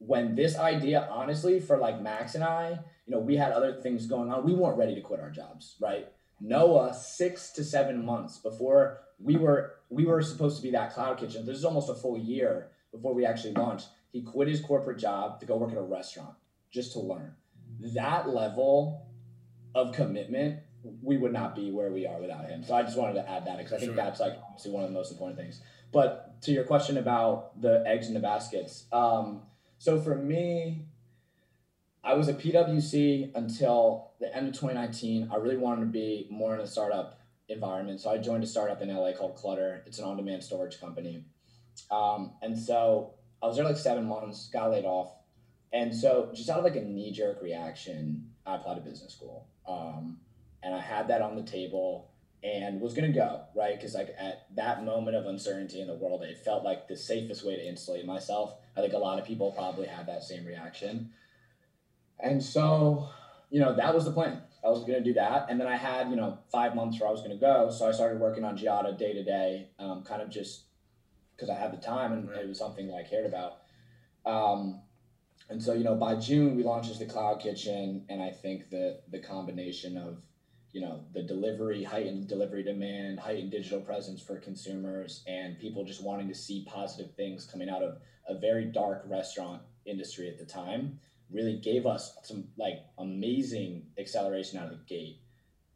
When 0.03 0.35
this 0.35 0.57
idea, 0.57 1.07
honestly, 1.11 1.59
for 1.59 1.77
like 1.77 2.01
Max 2.01 2.35
and 2.35 2.43
I, 2.43 2.79
you 3.05 3.13
know, 3.13 3.19
we 3.19 3.35
had 3.35 3.51
other 3.51 3.79
things 3.81 4.07
going 4.07 4.31
on. 4.31 4.43
We 4.43 4.53
weren't 4.53 4.77
ready 4.77 4.95
to 4.95 5.01
quit 5.01 5.19
our 5.19 5.29
jobs, 5.29 5.75
right? 5.79 6.07
Noah, 6.39 6.93
six 6.93 7.51
to 7.51 7.63
seven 7.63 8.03
months 8.03 8.39
before 8.39 9.01
we 9.19 9.35
were 9.35 9.75
we 9.89 10.05
were 10.05 10.21
supposed 10.21 10.57
to 10.57 10.63
be 10.63 10.71
that 10.71 10.93
cloud 10.93 11.19
kitchen. 11.19 11.45
This 11.45 11.57
is 11.57 11.65
almost 11.65 11.89
a 11.89 11.95
full 11.95 12.17
year 12.17 12.69
before 12.91 13.13
we 13.13 13.25
actually 13.25 13.53
launched. 13.53 13.89
He 14.11 14.23
quit 14.23 14.47
his 14.47 14.59
corporate 14.59 14.97
job 14.97 15.39
to 15.39 15.45
go 15.45 15.55
work 15.57 15.71
at 15.71 15.77
a 15.77 15.83
restaurant 15.83 16.35
just 16.71 16.93
to 16.93 16.99
learn 16.99 17.35
that 17.81 18.29
level 18.29 19.07
of 19.73 19.93
commitment, 19.93 20.59
we 21.01 21.17
would 21.17 21.33
not 21.33 21.55
be 21.55 21.71
where 21.71 21.91
we 21.91 22.07
are 22.07 22.19
without 22.19 22.45
him. 22.45 22.63
So 22.63 22.73
I 22.73 22.83
just 22.83 22.97
wanted 22.97 23.13
to 23.13 23.29
add 23.29 23.45
that 23.45 23.57
because 23.57 23.73
I 23.73 23.77
think 23.77 23.89
sure. 23.89 23.95
that's 23.95 24.19
like 24.19 24.37
obviously 24.47 24.71
one 24.71 24.83
of 24.83 24.89
the 24.89 24.93
most 24.93 25.11
important 25.11 25.37
things. 25.37 25.61
But 25.91 26.41
to 26.43 26.51
your 26.51 26.63
question 26.63 26.97
about 26.97 27.59
the 27.61 27.83
eggs 27.85 28.07
in 28.07 28.13
the 28.13 28.19
baskets, 28.19 28.85
um, 28.91 29.43
so 29.81 29.99
for 29.99 30.13
me, 30.13 30.85
I 32.03 32.13
was 32.13 32.29
at 32.29 32.37
PwC 32.37 33.31
until 33.33 34.11
the 34.19 34.27
end 34.27 34.47
of 34.47 34.53
2019. 34.53 35.31
I 35.33 35.37
really 35.37 35.57
wanted 35.57 35.81
to 35.81 35.87
be 35.87 36.27
more 36.29 36.53
in 36.53 36.61
a 36.61 36.67
startup 36.67 37.19
environment. 37.49 37.99
So 37.99 38.11
I 38.11 38.19
joined 38.19 38.43
a 38.43 38.47
startup 38.47 38.83
in 38.83 38.95
LA 38.95 39.13
called 39.13 39.35
Clutter. 39.35 39.81
It's 39.87 39.97
an 39.97 40.05
on 40.05 40.17
demand 40.17 40.43
storage 40.43 40.79
company. 40.79 41.25
Um, 41.89 42.33
and 42.43 42.55
so 42.55 43.15
I 43.41 43.47
was 43.47 43.55
there 43.55 43.65
like 43.65 43.75
seven 43.75 44.05
months, 44.05 44.51
got 44.53 44.69
laid 44.69 44.85
off. 44.85 45.15
And 45.73 45.95
so, 45.95 46.29
just 46.31 46.47
out 46.47 46.59
of 46.59 46.63
like 46.63 46.75
a 46.75 46.83
knee 46.83 47.11
jerk 47.11 47.41
reaction, 47.41 48.29
I 48.45 48.57
applied 48.57 48.75
to 48.75 48.81
business 48.81 49.15
school. 49.15 49.47
Um, 49.67 50.19
and 50.61 50.75
I 50.75 50.79
had 50.79 51.07
that 51.07 51.23
on 51.23 51.35
the 51.35 51.41
table 51.41 52.11
and 52.43 52.79
was 52.79 52.93
going 52.93 53.11
to 53.11 53.17
go, 53.17 53.45
right? 53.55 53.75
Because, 53.77 53.95
like, 53.95 54.13
at 54.19 54.45
that 54.57 54.85
moment 54.85 55.17
of 55.17 55.25
uncertainty 55.25 55.81
in 55.81 55.87
the 55.87 55.95
world, 55.95 56.21
it 56.21 56.37
felt 56.37 56.63
like 56.63 56.87
the 56.87 56.95
safest 56.95 57.43
way 57.43 57.55
to 57.55 57.67
insulate 57.67 58.05
myself. 58.05 58.53
I 58.75 58.81
think 58.81 58.93
a 58.93 58.97
lot 58.97 59.19
of 59.19 59.25
people 59.25 59.51
probably 59.51 59.87
had 59.87 60.07
that 60.07 60.23
same 60.23 60.45
reaction. 60.45 61.09
And 62.19 62.41
so, 62.41 63.07
you 63.49 63.59
know, 63.59 63.75
that 63.75 63.93
was 63.93 64.05
the 64.05 64.11
plan. 64.11 64.41
I 64.63 64.69
was 64.69 64.79
going 64.79 64.93
to 64.93 65.03
do 65.03 65.13
that. 65.13 65.47
And 65.49 65.59
then 65.59 65.67
I 65.67 65.75
had, 65.75 66.09
you 66.09 66.15
know, 66.15 66.37
five 66.51 66.75
months 66.75 66.99
where 66.99 67.09
I 67.09 67.11
was 67.11 67.21
going 67.21 67.31
to 67.31 67.41
go. 67.41 67.69
So 67.69 67.87
I 67.87 67.91
started 67.91 68.19
working 68.19 68.43
on 68.43 68.57
Ggiata 68.57 68.97
day 68.97 69.13
to 69.13 69.23
day, 69.23 69.69
um, 69.79 70.03
kind 70.03 70.21
of 70.21 70.29
just 70.29 70.61
because 71.35 71.49
I 71.49 71.55
had 71.55 71.73
the 71.73 71.77
time 71.77 72.13
and 72.13 72.29
it 72.29 72.47
was 72.47 72.59
something 72.59 72.87
that 72.87 72.95
I 72.95 73.03
cared 73.03 73.25
about. 73.25 73.57
Um, 74.25 74.81
and 75.49 75.61
so, 75.61 75.73
you 75.73 75.83
know, 75.83 75.95
by 75.95 76.15
June 76.15 76.55
we 76.55 76.63
launched 76.63 76.97
the 76.97 77.05
Cloud 77.05 77.39
Kitchen, 77.39 78.05
and 78.07 78.21
I 78.21 78.29
think 78.29 78.69
that 78.69 78.99
the 79.09 79.19
combination 79.19 79.97
of, 79.97 80.21
you 80.73 80.81
know, 80.81 81.03
the 81.13 81.21
delivery, 81.21 81.83
heightened 81.83 82.27
delivery 82.27 82.63
demand, 82.63 83.19
heightened 83.19 83.51
digital 83.51 83.81
presence 83.81 84.21
for 84.21 84.37
consumers, 84.37 85.23
and 85.27 85.59
people 85.59 85.83
just 85.83 86.03
wanting 86.03 86.27
to 86.29 86.35
see 86.35 86.65
positive 86.65 87.13
things 87.15 87.45
coming 87.45 87.69
out 87.69 87.83
of 87.83 87.97
a 88.27 88.37
very 88.37 88.65
dark 88.65 89.03
restaurant 89.07 89.61
industry 89.85 90.29
at 90.29 90.37
the 90.37 90.45
time 90.45 90.99
really 91.31 91.57
gave 91.57 91.85
us 91.85 92.17
some 92.23 92.45
like 92.57 92.83
amazing 92.97 93.83
acceleration 93.97 94.59
out 94.59 94.65
of 94.65 94.71
the 94.71 94.85
gate. 94.85 95.19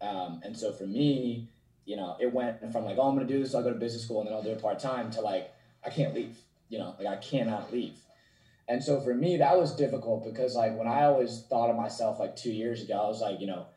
Um, 0.01 0.41
and 0.43 0.55
so 0.55 0.71
for 0.71 0.85
me, 0.85 1.49
you 1.85 1.95
know, 1.95 2.17
it 2.19 2.33
went 2.33 2.59
from 2.71 2.85
like, 2.85 2.97
oh, 2.97 3.09
I'm 3.09 3.15
gonna 3.15 3.27
do 3.27 3.41
this, 3.41 3.55
I'll 3.55 3.63
go 3.63 3.73
to 3.73 3.79
business 3.79 4.03
school 4.03 4.19
and 4.19 4.27
then 4.27 4.35
I'll 4.35 4.43
do 4.43 4.51
it 4.51 4.61
part 4.61 4.79
time 4.79 5.11
to 5.11 5.21
like, 5.21 5.53
I 5.85 5.89
can't 5.89 6.13
leave, 6.13 6.37
you 6.69 6.77
know, 6.77 6.95
like 6.97 7.07
I 7.07 7.17
cannot 7.17 7.71
leave. 7.71 7.95
And 8.67 8.83
so 8.83 8.99
for 8.99 9.13
me, 9.13 9.37
that 9.37 9.57
was 9.57 9.75
difficult 9.75 10.25
because 10.25 10.55
like 10.55 10.75
when 10.77 10.87
I 10.87 11.03
always 11.03 11.43
thought 11.49 11.69
of 11.69 11.75
myself 11.75 12.19
like 12.19 12.35
two 12.35 12.51
years 12.51 12.81
ago, 12.81 12.95
I 12.95 13.07
was 13.07 13.21
like, 13.21 13.39
you 13.39 13.47
know, 13.47 13.67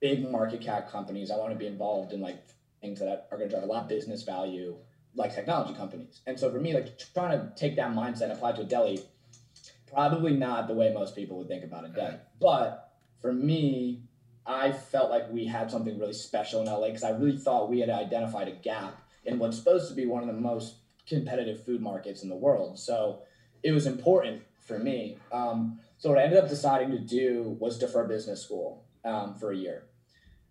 big 0.00 0.30
market 0.30 0.60
cap 0.60 0.90
companies, 0.90 1.30
I 1.30 1.36
want 1.36 1.52
to 1.52 1.58
be 1.58 1.66
involved 1.66 2.12
in 2.12 2.20
like 2.20 2.42
things 2.80 3.00
that 3.00 3.28
are 3.30 3.38
gonna 3.38 3.50
drive 3.50 3.64
a 3.64 3.66
lot 3.66 3.82
of 3.82 3.88
business 3.88 4.22
value, 4.22 4.76
like 5.14 5.34
technology 5.34 5.74
companies. 5.74 6.20
And 6.26 6.38
so 6.38 6.50
for 6.50 6.60
me, 6.60 6.74
like 6.74 6.98
trying 7.14 7.38
to 7.38 7.52
take 7.56 7.76
that 7.76 7.92
mindset 7.92 8.22
and 8.22 8.32
apply 8.32 8.52
to 8.52 8.62
a 8.62 8.64
deli 8.64 9.02
Probably 9.90 10.34
not 10.34 10.68
the 10.68 10.74
way 10.74 10.92
most 10.92 11.16
people 11.16 11.38
would 11.38 11.48
think 11.48 11.64
about 11.64 11.84
a 11.84 11.88
day. 11.88 12.18
But 12.40 12.92
for 13.20 13.32
me, 13.32 14.02
I 14.46 14.72
felt 14.72 15.10
like 15.10 15.30
we 15.30 15.46
had 15.46 15.70
something 15.70 15.98
really 15.98 16.12
special 16.12 16.60
in 16.60 16.66
LA 16.66 16.88
because 16.88 17.04
I 17.04 17.10
really 17.10 17.36
thought 17.36 17.70
we 17.70 17.80
had 17.80 17.90
identified 17.90 18.48
a 18.48 18.52
gap 18.52 19.02
in 19.24 19.38
what's 19.38 19.58
supposed 19.58 19.88
to 19.88 19.94
be 19.94 20.06
one 20.06 20.22
of 20.22 20.34
the 20.34 20.40
most 20.40 20.76
competitive 21.06 21.64
food 21.64 21.80
markets 21.80 22.22
in 22.22 22.28
the 22.28 22.36
world. 22.36 22.78
So 22.78 23.22
it 23.62 23.72
was 23.72 23.86
important 23.86 24.42
for 24.60 24.78
me. 24.78 25.18
Um, 25.32 25.80
so 25.96 26.10
what 26.10 26.18
I 26.18 26.22
ended 26.22 26.38
up 26.38 26.48
deciding 26.48 26.90
to 26.90 26.98
do 26.98 27.56
was 27.58 27.78
defer 27.78 28.04
business 28.04 28.42
school 28.42 28.84
um, 29.04 29.34
for 29.34 29.52
a 29.52 29.56
year 29.56 29.84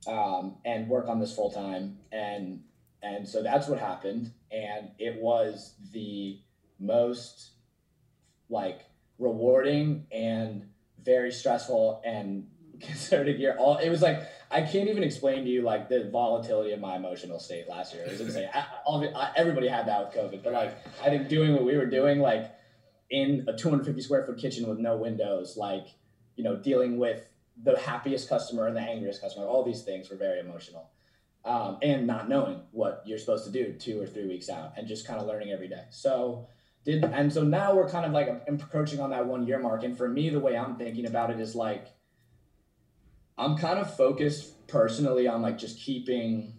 um, 0.08 0.56
and 0.66 0.88
work 0.88 1.08
on 1.08 1.20
this 1.20 1.36
full 1.36 1.52
time. 1.52 1.98
And 2.12 2.64
and 3.04 3.28
so 3.28 3.44
that's 3.44 3.68
what 3.68 3.80
happened. 3.80 4.32
And 4.52 4.90
it 4.98 5.22
was 5.22 5.76
the 5.92 6.40
most 6.80 7.52
like 8.50 8.82
rewarding 9.20 10.08
and 10.12 10.68
very 11.04 11.32
stressful 11.32 12.02
and 12.06 12.48
concerted 12.82 13.40
year. 13.40 13.56
All 13.60 13.78
it 13.78 13.90
was 13.90 14.02
like 14.02 14.28
I 14.50 14.62
can't 14.62 14.90
even 14.90 15.04
explain 15.04 15.44
to 15.44 15.50
you 15.50 15.62
like 15.62 15.90
the 15.90 16.10
volatility 16.12 16.72
of 16.72 16.80
my 16.80 16.96
emotional 16.96 17.40
state 17.40 17.68
last 17.68 17.94
year. 17.94 18.04
It 18.04 18.12
was 18.12 18.22
insane. 18.22 18.50
I, 18.54 18.66
I, 18.90 19.32
everybody 19.36 19.68
had 19.68 19.88
that 19.88 20.06
with 20.06 20.16
COVID, 20.16 20.44
but 20.44 20.54
like 20.54 20.78
I 21.04 21.10
think 21.10 21.28
doing 21.28 21.54
what 21.54 21.66
we 21.66 21.76
were 21.76 21.86
doing, 21.86 22.20
like 22.20 22.52
in 23.10 23.46
a 23.48 23.58
250 23.58 24.02
square 24.02 24.26
foot 24.26 24.38
kitchen 24.38 24.68
with 24.68 24.80
no 24.80 24.98
windows, 24.98 25.58
like 25.58 25.88
you 26.36 26.44
know 26.44 26.56
dealing 26.56 26.98
with 26.98 27.22
the 27.64 27.78
happiest 27.78 28.30
customer 28.30 28.68
and 28.68 28.76
the 28.76 28.82
angriest 28.82 29.22
customer, 29.22 29.46
all 29.46 29.64
these 29.64 29.82
things 29.82 30.10
were 30.10 30.18
very 30.18 30.40
emotional. 30.40 30.92
Um, 31.46 31.78
and 31.82 32.06
not 32.06 32.28
knowing 32.28 32.62
what 32.72 33.04
you're 33.06 33.18
supposed 33.18 33.46
to 33.46 33.52
do 33.52 33.72
two 33.74 34.02
or 34.02 34.06
three 34.06 34.28
weeks 34.28 34.50
out, 34.50 34.74
and 34.76 34.86
just 34.86 35.08
kind 35.08 35.22
of 35.22 35.28
learning 35.28 35.52
every 35.52 35.70
day. 35.70 35.84
So 35.92 36.50
did 36.88 37.04
and 37.04 37.32
so 37.32 37.44
now 37.44 37.76
we're 37.76 37.90
kind 37.90 38.06
of 38.06 38.14
like 38.14 38.44
encroaching 38.48 39.02
on 39.02 39.10
that 39.10 39.26
one 39.26 39.46
year 39.46 39.60
mark 39.60 39.84
and 39.84 39.98
for 39.98 40.08
me 40.08 40.30
the 40.30 40.40
way 40.40 40.56
i'm 40.58 40.78
thinking 40.78 41.06
about 41.06 41.30
it 41.30 41.38
is 41.40 41.54
like 41.54 41.88
i'm 43.38 43.58
kind 43.58 43.78
of 43.78 43.94
focused 43.94 44.66
personally 44.68 45.28
on 45.28 45.42
like 45.42 45.58
just 45.58 45.78
keeping 45.80 46.54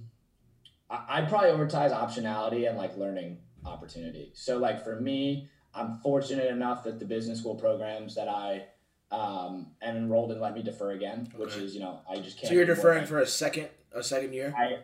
i, 0.91 1.21
I 1.21 1.23
prioritize 1.23 1.93
optionality 1.93 2.69
and 2.69 2.77
like 2.77 2.97
learning 2.99 3.39
opportunity 3.65 4.31
so 4.35 4.59
like 4.59 4.85
for 4.85 5.01
me 5.01 5.49
i'm 5.75 5.99
fortunate 6.03 6.51
enough 6.51 6.85
that 6.85 6.99
the 6.99 7.07
business 7.07 7.39
school 7.39 7.55
programs 7.55 8.15
that 8.15 8.29
i 8.29 8.67
um, 9.11 9.69
am 9.81 9.97
enrolled 9.97 10.33
and 10.33 10.41
let 10.41 10.55
me 10.55 10.63
defer 10.63 10.91
again 10.91 11.29
which 11.37 11.57
is 11.57 11.75
you 11.75 11.81
know 11.81 12.01
i 12.09 12.19
just 12.19 12.37
can't 12.37 12.49
so 12.49 12.55
you're 12.55 12.67
deferring 12.67 13.07
for 13.07 13.19
a 13.19 13.27
second 13.27 13.69
a 13.95 14.03
second 14.03 14.35
year 14.35 14.55
I, 14.57 14.81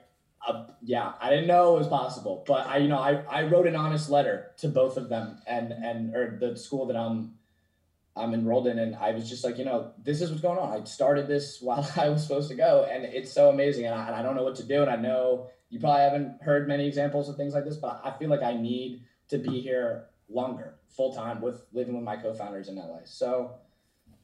uh, 0.46 0.66
yeah, 0.82 1.12
I 1.20 1.30
didn't 1.30 1.46
know 1.46 1.76
it 1.76 1.78
was 1.78 1.88
possible, 1.88 2.44
but 2.46 2.66
I, 2.66 2.78
you 2.78 2.88
know, 2.88 2.98
I, 2.98 3.22
I 3.30 3.44
wrote 3.44 3.66
an 3.66 3.76
honest 3.76 4.10
letter 4.10 4.50
to 4.58 4.68
both 4.68 4.96
of 4.96 5.08
them 5.08 5.38
and 5.46 5.72
and 5.72 6.14
or 6.14 6.36
the 6.38 6.56
school 6.56 6.86
that 6.86 6.96
I'm 6.96 7.34
I'm 8.16 8.34
enrolled 8.34 8.66
in, 8.66 8.78
and 8.78 8.94
I 8.94 9.12
was 9.12 9.28
just 9.28 9.42
like, 9.42 9.58
you 9.58 9.64
know, 9.64 9.92
this 10.02 10.20
is 10.20 10.30
what's 10.30 10.42
going 10.42 10.58
on. 10.58 10.80
I 10.80 10.84
started 10.84 11.26
this 11.26 11.58
while 11.62 11.90
I 11.96 12.08
was 12.08 12.22
supposed 12.22 12.50
to 12.50 12.54
go, 12.54 12.86
and 12.90 13.04
it's 13.04 13.32
so 13.32 13.48
amazing, 13.48 13.86
and 13.86 13.94
I, 13.94 14.06
and 14.06 14.14
I 14.14 14.22
don't 14.22 14.36
know 14.36 14.44
what 14.44 14.56
to 14.56 14.64
do, 14.64 14.82
and 14.82 14.90
I 14.90 14.96
know 14.96 15.48
you 15.70 15.80
probably 15.80 16.02
haven't 16.02 16.42
heard 16.42 16.68
many 16.68 16.86
examples 16.86 17.28
of 17.28 17.36
things 17.36 17.54
like 17.54 17.64
this, 17.64 17.76
but 17.76 18.00
I 18.04 18.12
feel 18.18 18.28
like 18.28 18.42
I 18.42 18.54
need 18.54 19.02
to 19.28 19.38
be 19.38 19.60
here 19.60 20.06
longer, 20.28 20.74
full 20.88 21.14
time, 21.14 21.40
with 21.40 21.64
living 21.72 21.94
with 21.94 22.04
my 22.04 22.16
co-founders 22.16 22.68
in 22.68 22.76
LA. 22.76 22.98
So, 23.04 23.54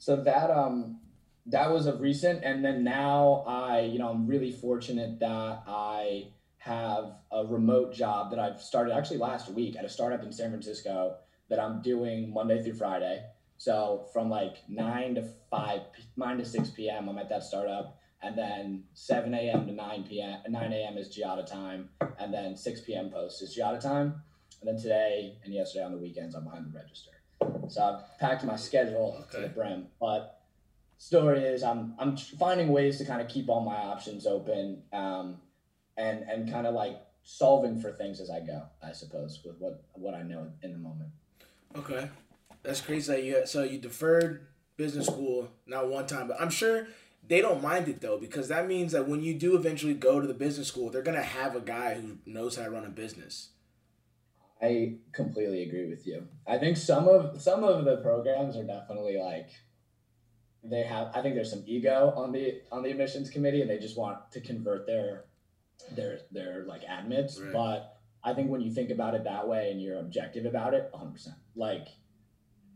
so 0.01 0.17
that 0.17 0.51
um 0.51 0.99
that 1.47 1.71
was 1.73 1.87
of 1.87 2.01
recent 2.01 2.43
and 2.43 2.65
then 2.65 2.83
now 2.83 3.45
i 3.47 3.81
you 3.81 3.99
know 3.99 4.09
i'm 4.09 4.27
really 4.27 4.51
fortunate 4.51 5.21
that 5.21 5.63
i 5.67 6.27
have 6.57 7.13
a 7.31 7.47
remote 7.47 7.93
job 7.93 8.31
that 8.31 8.41
i've 8.41 8.61
started 8.61 8.93
actually 8.93 9.19
last 9.19 9.53
week 9.53 9.77
at 9.77 9.85
a 9.85 9.89
startup 9.89 10.25
in 10.25 10.33
san 10.33 10.49
francisco 10.51 11.15
that 11.51 11.61
i'm 11.61 11.81
doing 11.83 12.33
monday 12.33 12.59
through 12.59 12.75
friday. 12.75 13.23
So 13.59 14.07
from 14.15 14.31
like 14.31 14.57
9 14.69 15.17
to 15.17 15.23
5 15.51 15.81
9 16.17 16.39
to 16.39 16.45
6 16.47 16.71
p.m 16.71 17.09
i'm 17.09 17.19
at 17.19 17.29
that 17.29 17.43
startup 17.43 17.99
and 18.23 18.37
then 18.37 18.85
7 18.95 19.35
a.m 19.35 19.67
to 19.67 19.73
9 19.73 20.05
p.m 20.05 20.39
9 20.49 20.73
a.m 20.73 20.97
is 20.97 21.11
Ggiata 21.11 21.45
time 21.45 21.89
and 22.19 22.33
then 22.33 22.57
6 22.57 22.81
p.m 22.81 23.11
post 23.11 23.43
is 23.43 23.55
Ggiata 23.55 23.79
time. 23.79 24.15
And 24.61 24.69
then 24.69 24.77
today 24.77 25.37
and 25.45 25.53
yesterday 25.53 25.85
on 25.85 25.93
the 25.93 25.99
weekends 25.99 26.35
i'm 26.35 26.45
behind 26.45 26.65
the 26.65 26.71
register 26.71 27.20
so 27.69 27.83
i've 27.83 28.19
packed 28.19 28.45
my 28.45 28.57
schedule 28.57 29.17
okay. 29.21 29.43
to 29.43 29.43
the 29.43 29.49
brim 29.49 29.87
but 30.01 30.41
story 31.01 31.41
is 31.41 31.65
I'm 31.65 31.95
I'm 31.99 32.17
finding 32.17 32.69
ways 32.69 32.99
to 32.99 33.05
kind 33.05 33.21
of 33.21 33.29
keep 33.29 33.49
all 33.49 33.63
my 33.63 33.75
options 33.75 34.27
open, 34.27 34.83
um, 34.93 35.39
and 35.97 36.23
and 36.29 36.49
kind 36.49 36.67
of 36.67 36.75
like 36.75 37.01
solving 37.25 37.81
for 37.81 37.91
things 37.91 38.21
as 38.21 38.31
I 38.31 38.41
go. 38.41 38.63
I 38.83 38.93
suppose 38.93 39.41
with 39.45 39.57
what 39.59 39.83
what 39.95 40.15
I 40.15 40.23
know 40.23 40.53
in 40.63 40.73
the 40.73 40.79
moment. 40.79 41.11
Okay, 41.75 42.09
that's 42.63 42.81
crazy. 42.81 43.13
That 43.13 43.25
you 43.25 43.47
so 43.47 43.65
you 43.65 43.79
deferred 43.79 44.47
business 44.77 45.07
school 45.07 45.51
not 45.67 45.89
one 45.89 46.07
time, 46.07 46.29
but 46.29 46.41
I'm 46.41 46.51
sure 46.51 46.87
they 47.27 47.41
don't 47.41 47.63
mind 47.63 47.89
it 47.89 48.01
though 48.01 48.19
because 48.19 48.49
that 48.49 48.69
means 48.69 48.93
that 48.93 49.09
when 49.09 49.23
you 49.23 49.35
do 49.35 49.57
eventually 49.57 49.95
go 49.95 50.21
to 50.21 50.27
the 50.27 50.35
business 50.35 50.69
school, 50.69 50.91
they're 50.91 51.03
gonna 51.03 51.23
have 51.23 51.57
a 51.57 51.61
guy 51.61 51.95
who 51.95 52.19
knows 52.27 52.57
how 52.57 52.65
to 52.65 52.71
run 52.71 52.85
a 52.85 52.91
business. 52.91 53.49
I 54.63 54.97
completely 55.13 55.63
agree 55.63 55.89
with 55.89 56.07
you. 56.07 56.27
I 56.47 56.59
think 56.59 56.77
some 56.77 57.09
of 57.09 57.41
some 57.41 57.65
of 57.65 57.85
the 57.85 57.97
programs 57.99 58.57
are 58.57 58.65
definitely 58.65 59.17
like 59.19 59.49
they 60.63 60.83
have 60.83 61.11
I 61.15 61.23
think 61.23 61.35
there's 61.35 61.51
some 61.51 61.65
ego 61.67 62.13
on 62.17 62.33
the 62.33 62.61
on 62.71 62.83
the 62.83 62.91
admissions 62.91 63.31
committee 63.31 63.63
and 63.63 63.71
they 63.71 63.79
just 63.79 63.97
want 63.97 64.31
to 64.33 64.41
convert 64.41 64.87
their 64.87 65.25
their 65.93 66.21
their 66.31 66.65
like 66.65 66.83
admits. 66.85 67.41
Right. 67.41 67.53
But 67.53 67.97
I 68.23 68.35
think 68.35 68.51
when 68.51 68.61
you 68.61 68.73
think 68.73 68.91
about 68.91 69.15
it 69.15 69.25
that 69.25 69.49
way 69.49 69.71
and 69.71 69.81
you're 69.81 69.99
objective 69.99 70.45
about 70.45 70.75
it, 70.75 70.89
100 70.91 71.13
percent 71.13 71.37
Like, 71.57 71.89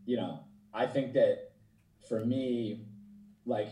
you 0.06 0.16
know, 0.16 0.40
I 0.72 0.86
think 0.86 1.12
that 1.14 1.52
for 2.08 2.24
me, 2.24 2.86
like 3.44 3.68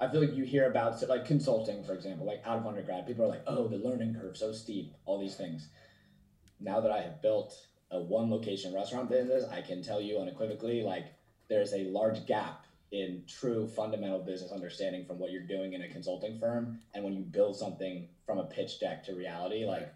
I 0.00 0.08
feel 0.08 0.20
like 0.20 0.36
you 0.36 0.44
hear 0.44 0.70
about 0.70 1.06
like 1.08 1.24
consulting, 1.24 1.82
for 1.82 1.94
example, 1.94 2.24
like 2.24 2.42
out 2.46 2.58
of 2.58 2.66
undergrad, 2.66 3.06
people 3.06 3.24
are 3.24 3.28
like, 3.28 3.42
oh, 3.48 3.66
the 3.66 3.78
learning 3.78 4.14
curve 4.14 4.36
so 4.36 4.52
steep, 4.52 4.94
all 5.04 5.18
these 5.18 5.34
things. 5.34 5.68
Now 6.60 6.80
that 6.80 6.90
I 6.90 7.00
have 7.00 7.22
built 7.22 7.54
a 7.90 8.00
one 8.00 8.30
location 8.30 8.74
restaurant 8.74 9.08
business, 9.08 9.44
I 9.50 9.60
can 9.60 9.82
tell 9.82 10.00
you 10.00 10.18
unequivocally, 10.18 10.82
like 10.82 11.06
there's 11.48 11.72
a 11.72 11.84
large 11.84 12.26
gap 12.26 12.66
in 12.90 13.22
true 13.28 13.66
fundamental 13.66 14.18
business 14.18 14.52
understanding 14.52 15.04
from 15.04 15.18
what 15.18 15.30
you're 15.30 15.42
doing 15.42 15.74
in 15.74 15.82
a 15.82 15.88
consulting 15.88 16.38
firm 16.38 16.78
and 16.94 17.04
when 17.04 17.12
you 17.12 17.22
build 17.22 17.56
something 17.56 18.08
from 18.24 18.38
a 18.38 18.44
pitch 18.44 18.80
deck 18.80 19.04
to 19.04 19.14
reality 19.14 19.66
like 19.66 19.92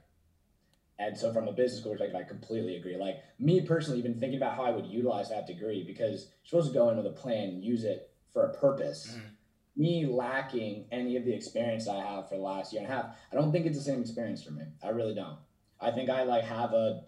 and 0.98 1.16
so 1.16 1.32
from 1.32 1.48
a 1.48 1.52
business 1.52 1.80
school 1.80 1.92
perspective 1.92 2.20
i 2.20 2.22
completely 2.22 2.76
agree. 2.76 2.96
Like 2.96 3.22
me 3.38 3.62
personally 3.62 3.98
even 3.98 4.20
thinking 4.20 4.36
about 4.36 4.56
how 4.56 4.64
i 4.64 4.70
would 4.70 4.86
utilize 4.86 5.30
that 5.30 5.46
degree 5.46 5.82
because 5.82 6.28
you're 6.44 6.62
supposed 6.62 6.72
to 6.72 6.78
go 6.78 6.90
in 6.90 6.98
with 6.98 7.06
a 7.06 7.10
plan 7.10 7.48
and 7.48 7.64
use 7.64 7.84
it 7.84 8.10
for 8.32 8.44
a 8.44 8.54
purpose. 8.54 9.08
Mm-hmm. 9.10 9.82
me 9.82 10.06
lacking 10.06 10.84
any 10.92 11.16
of 11.16 11.24
the 11.24 11.32
experience 11.32 11.88
i 11.88 11.96
have 11.96 12.28
for 12.28 12.36
the 12.36 12.42
last 12.42 12.74
year 12.74 12.82
and 12.82 12.92
a 12.92 12.94
half 12.94 13.16
i 13.32 13.36
don't 13.36 13.52
think 13.52 13.64
it's 13.64 13.78
the 13.78 13.84
same 13.84 14.02
experience 14.02 14.42
for 14.42 14.50
me. 14.50 14.64
I 14.82 14.90
really 14.90 15.14
don't 15.14 15.38
i 15.82 15.90
think 15.90 16.08
i 16.08 16.22
like 16.22 16.44
have 16.44 16.72
a 16.72 17.02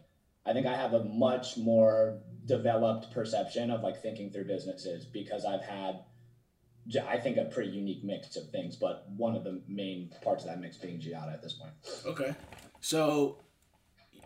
i 0.45 0.53
think 0.53 0.67
i 0.67 0.75
have 0.75 0.93
a 0.93 1.05
much 1.05 1.57
more 1.57 2.21
developed 2.47 3.11
perception 3.11 3.71
of 3.71 3.83
like 3.83 4.03
thinking 4.03 4.31
through 4.31 4.45
businesses 4.45 5.05
because 5.05 5.45
I've 5.45 5.63
had 5.63 6.01
I 7.09 7.19
think 7.19 7.39
a 7.39 7.47
pretty 7.47 7.71
unique 7.71 8.05
mix 8.05 8.37
of 8.37 8.51
things, 8.51 8.77
but 8.77 9.07
one 9.17 9.35
of 9.35 9.43
the 9.43 9.63
main 9.67 10.11
parts 10.23 10.45
of 10.45 10.51
that 10.51 10.61
mix 10.61 10.77
being 10.77 10.99
Ggiata 10.99 11.33
at 11.33 11.43
this 11.43 11.55
point. 11.55 11.73
Okay. 12.05 12.35
So 12.81 13.39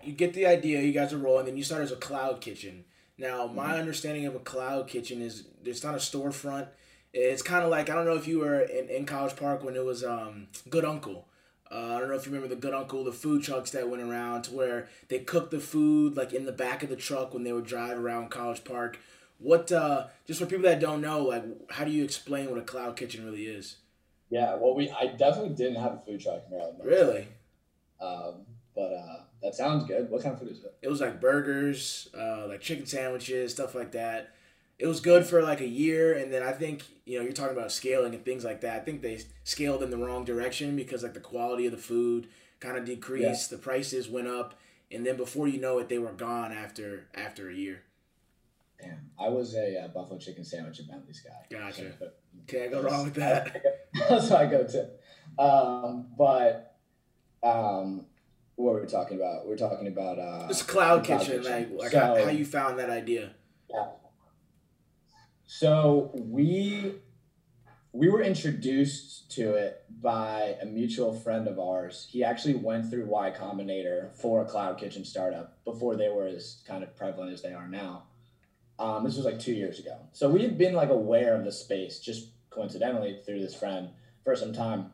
you 0.03 0.13
get 0.13 0.35
the 0.35 0.47
idea, 0.47 0.81
you 0.83 0.93
guys 0.93 1.13
are 1.13 1.19
rolling, 1.19 1.47
then 1.47 1.57
you 1.57 1.63
start 1.63 1.83
as 1.83 1.93
a 1.93 1.97
cloud 1.97 2.41
kitchen. 2.41 2.85
Now, 3.17 3.47
my 3.47 3.67
mm-hmm. 3.67 3.75
understanding 3.75 4.27
of 4.27 4.35
a 4.35 4.41
cloud 4.41 4.89
kitchen 4.89 5.23
is 5.23 5.47
it's 5.65 5.85
not 5.85 5.95
a 5.95 5.99
storefront. 5.99 6.67
It's 7.13 7.43
kind 7.43 7.63
of 7.63 7.71
like 7.71 7.91
I 7.91 7.95
don't 7.95 8.07
know 8.07 8.17
if 8.17 8.27
you 8.27 8.41
were 8.41 8.61
in, 8.61 8.89
in 8.89 9.07
College 9.07 9.37
Park 9.37 9.63
when 9.63 9.77
it 9.77 9.85
was 9.85 10.03
um, 10.03 10.49
Good 10.69 10.85
Uncle. 10.85 11.28
Uh, 11.71 11.95
I 11.95 11.99
don't 11.99 12.09
know 12.09 12.15
if 12.15 12.25
you 12.27 12.33
remember 12.33 12.55
the 12.55 12.61
Good 12.61 12.75
Uncle, 12.75 13.05
the 13.05 13.13
food 13.13 13.43
trucks 13.43 13.71
that 13.73 13.89
went 13.91 14.03
around 14.03 14.43
to 14.43 14.55
where 14.55 14.89
they 15.09 15.19
cooked 15.19 15.51
the 15.51 15.61
food 15.61 16.17
like 16.17 16.33
in 16.33 16.47
the 16.47 16.53
back 16.53 16.83
of 16.83 16.89
the 16.89 16.97
truck 16.97 17.35
when 17.35 17.45
they 17.45 17.53
would 17.53 17.67
drive 17.67 17.99
around 17.99 18.31
College 18.31 18.65
Park. 18.65 18.99
What 19.39 19.71
uh, 19.71 20.07
just 20.27 20.41
for 20.41 20.47
people 20.47 20.65
that 20.65 20.81
don't 20.81 21.01
know, 21.01 21.23
like 21.23 21.45
how 21.71 21.85
do 21.85 21.91
you 21.91 22.05
explain 22.05 22.51
what 22.51 22.59
a 22.59 22.63
cloud 22.63 22.97
kitchen 22.97 23.25
really 23.25 23.47
is? 23.47 23.77
Yeah, 24.31 24.57
well, 24.57 24.75
we 24.75 24.91
I 24.91 25.09
definitely 25.09 25.55
didn't 25.55 25.81
have 25.81 25.93
a 25.93 26.03
food 26.05 26.21
truck 26.21 26.43
in 26.45 26.57
Maryland. 26.57 26.81
Really? 26.83 27.29
Um, 28.01 28.47
but 28.75 28.93
uh, 28.93 29.23
that 29.43 29.55
sounds 29.55 29.85
good. 29.87 30.11
What 30.11 30.23
kind 30.23 30.35
of 30.35 30.41
food 30.41 30.53
is 30.53 30.59
it? 30.59 30.75
It 30.83 30.89
was 30.89 31.01
like 31.01 31.21
burgers, 31.21 32.09
uh, 32.19 32.47
like 32.47 32.61
chicken 32.61 32.87
sandwiches, 32.87 33.53
stuff 33.53 33.75
like 33.75 33.93
that. 33.93 34.35
It 34.79 34.87
was 34.87 35.01
good 35.01 35.27
for 35.27 35.43
like 35.43 35.61
a 35.61 35.67
year, 35.67 36.15
and 36.15 36.33
then 36.33 36.43
I 36.43 36.53
think 36.53 36.85
you 37.05 37.19
know 37.19 37.25
you're 37.25 37.33
talking 37.33 37.57
about 37.57 37.73
scaling 37.73 38.15
and 38.15 38.25
things 38.25 38.45
like 38.45 38.61
that. 38.61 38.81
I 38.81 38.85
think 38.85 39.03
they 39.03 39.21
scaled 39.45 39.83
in 39.83 39.91
the 39.91 39.99
wrong 39.99 40.25
direction 40.25 40.77
because 40.77 41.03
like 41.03 41.15
the 41.15 41.21
quality 41.21 41.67
of 41.67 41.73
the 41.73 41.79
food 41.79 42.29
kind 42.61 42.77
of 42.77 42.85
decreased, 42.85 43.51
yeah. 43.51 43.57
the 43.57 43.63
prices 43.63 44.09
went 44.09 44.29
up, 44.29 44.59
and 44.91 45.05
then 45.05 45.17
before 45.17 45.49
you 45.49 45.61
know 45.61 45.79
it, 45.79 45.89
they 45.89 45.99
were 45.99 46.13
gone 46.13 46.53
after 46.53 47.07
after 47.15 47.51
a 47.51 47.55
year. 47.55 47.83
Damn, 48.81 49.11
I 49.19 49.29
was 49.29 49.57
a 49.57 49.85
uh, 49.85 49.89
buffalo 49.89 50.19
chicken 50.21 50.45
sandwich 50.45 50.79
at 50.79 50.89
Bentley's 50.89 51.21
guy. 51.21 51.59
Gotcha. 51.59 51.93
Can't 52.47 52.71
go 52.71 52.83
wrong 52.83 53.05
with 53.05 53.15
that. 53.15 53.61
That's 54.09 54.31
I 54.31 54.47
go 54.47 54.65
to. 54.65 55.43
Um, 55.43 56.07
but 56.17 56.77
um, 57.43 58.07
what 58.55 58.75
were 58.75 58.81
we 58.81 58.87
talking 58.87 59.17
about? 59.17 59.49
We 59.49 59.55
are 59.55 59.59
talking 59.59 59.89
about 59.89 60.21
uh, 60.21 60.47
this 60.47 60.63
cloud, 60.63 61.05
cloud 61.05 61.21
kitchen, 61.21 61.43
kitchen, 61.43 61.53
like, 61.53 61.81
like 61.81 61.91
so, 61.91 61.99
how, 61.99 62.15
how 62.15 62.31
you 62.31 62.45
found 62.45 62.79
that 62.79 62.91
idea. 62.91 63.33
Yeah. 63.69 63.87
So 65.51 66.11
we 66.15 66.93
we 67.93 68.11
were 68.11 68.21
introduced 68.23 69.31
to 69.33 69.55
it 69.55 69.83
by 69.89 70.57
a 70.61 70.67
mutual 70.67 71.19
friend 71.19 71.49
of 71.49 71.59
ours. 71.59 72.07
He 72.11 72.23
actually 72.23 72.55
went 72.55 72.91
through 72.91 73.07
Y 73.07 73.33
Combinator 73.35 74.15
for 74.15 74.43
a 74.43 74.45
cloud 74.45 74.77
kitchen 74.79 75.07
startup 75.07 75.65
before 75.65 75.97
they 75.97 76.11
were 76.11 76.27
as 76.27 76.63
kind 76.67 76.85
of 76.85 76.95
prevalent 76.95 77.33
as 77.33 77.41
they 77.41 77.55
are 77.55 77.67
now. 77.67 78.05
Um, 78.79 79.05
this 79.05 79.17
was 79.17 79.25
like 79.25 79.41
two 79.41 79.55
years 79.55 79.79
ago. 79.79 79.97
So 80.13 80.29
we 80.29 80.43
had 80.43 80.59
been 80.59 80.75
like 80.75 80.91
aware 80.91 81.35
of 81.35 81.47
the 81.47 81.51
space 81.51 81.99
just 81.99 82.29
coincidentally 82.51 83.19
through 83.25 83.41
this 83.41 83.55
friend 83.55 83.89
for 84.25 84.37
some 84.37 84.53
time. 84.53 84.93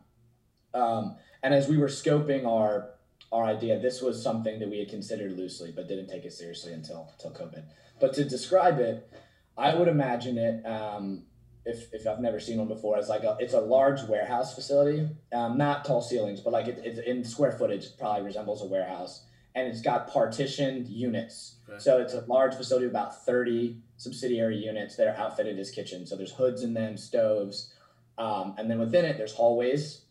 Um, 0.73 1.17
and 1.43 1.53
as 1.53 1.67
we 1.67 1.77
were 1.77 1.89
scoping 1.89 2.47
our 2.47 2.91
our 3.29 3.43
idea, 3.43 3.77
this 3.77 4.01
was 4.01 4.23
something 4.23 4.59
that 4.59 4.69
we 4.69 4.79
had 4.79 4.87
considered 4.87 5.37
loosely, 5.37 5.73
but 5.75 5.89
didn't 5.89 6.07
take 6.07 6.23
it 6.23 6.31
seriously 6.31 6.71
until 6.71 7.11
until 7.11 7.31
COVID. 7.31 7.63
But 7.99 8.13
to 8.13 8.23
describe 8.23 8.79
it, 8.79 9.09
I 9.57 9.75
would 9.75 9.87
imagine 9.87 10.37
it. 10.37 10.65
Um, 10.65 11.23
if, 11.65 11.91
if 11.93 12.05
I've 12.05 12.19
never 12.19 12.39
seen 12.39 12.59
one 12.59 12.67
before, 12.67 12.97
it's 12.97 13.09
like 13.09 13.23
a 13.23 13.37
it's 13.39 13.53
a 13.53 13.59
large 13.59 14.03
warehouse 14.03 14.53
facility, 14.53 15.09
um, 15.33 15.57
not 15.57 15.83
tall 15.83 16.01
ceilings, 16.01 16.39
but 16.39 16.53
like 16.53 16.67
it, 16.67 16.79
it's 16.83 16.99
in 16.99 17.23
square 17.23 17.51
footage, 17.51 17.85
it 17.85 17.93
probably 17.97 18.23
resembles 18.23 18.61
a 18.61 18.65
warehouse, 18.65 19.23
and 19.55 19.67
it's 19.67 19.81
got 19.81 20.07
partitioned 20.07 20.87
units. 20.87 21.55
Okay. 21.67 21.79
So 21.79 21.99
it's 21.99 22.13
a 22.13 22.23
large 22.27 22.53
facility, 22.53 22.85
of 22.85 22.91
about 22.91 23.25
thirty 23.25 23.81
subsidiary 23.97 24.57
units 24.57 24.95
that 24.97 25.07
are 25.07 25.15
outfitted 25.15 25.57
as 25.57 25.71
kitchens. 25.71 26.09
So 26.09 26.15
there's 26.15 26.33
hoods 26.33 26.61
in 26.61 26.73
them, 26.75 26.97
stoves, 26.97 27.73
um, 28.17 28.53
and 28.57 28.69
then 28.69 28.77
within 28.77 29.05
it 29.05 29.17
there's 29.17 29.33
hallways. 29.33 30.01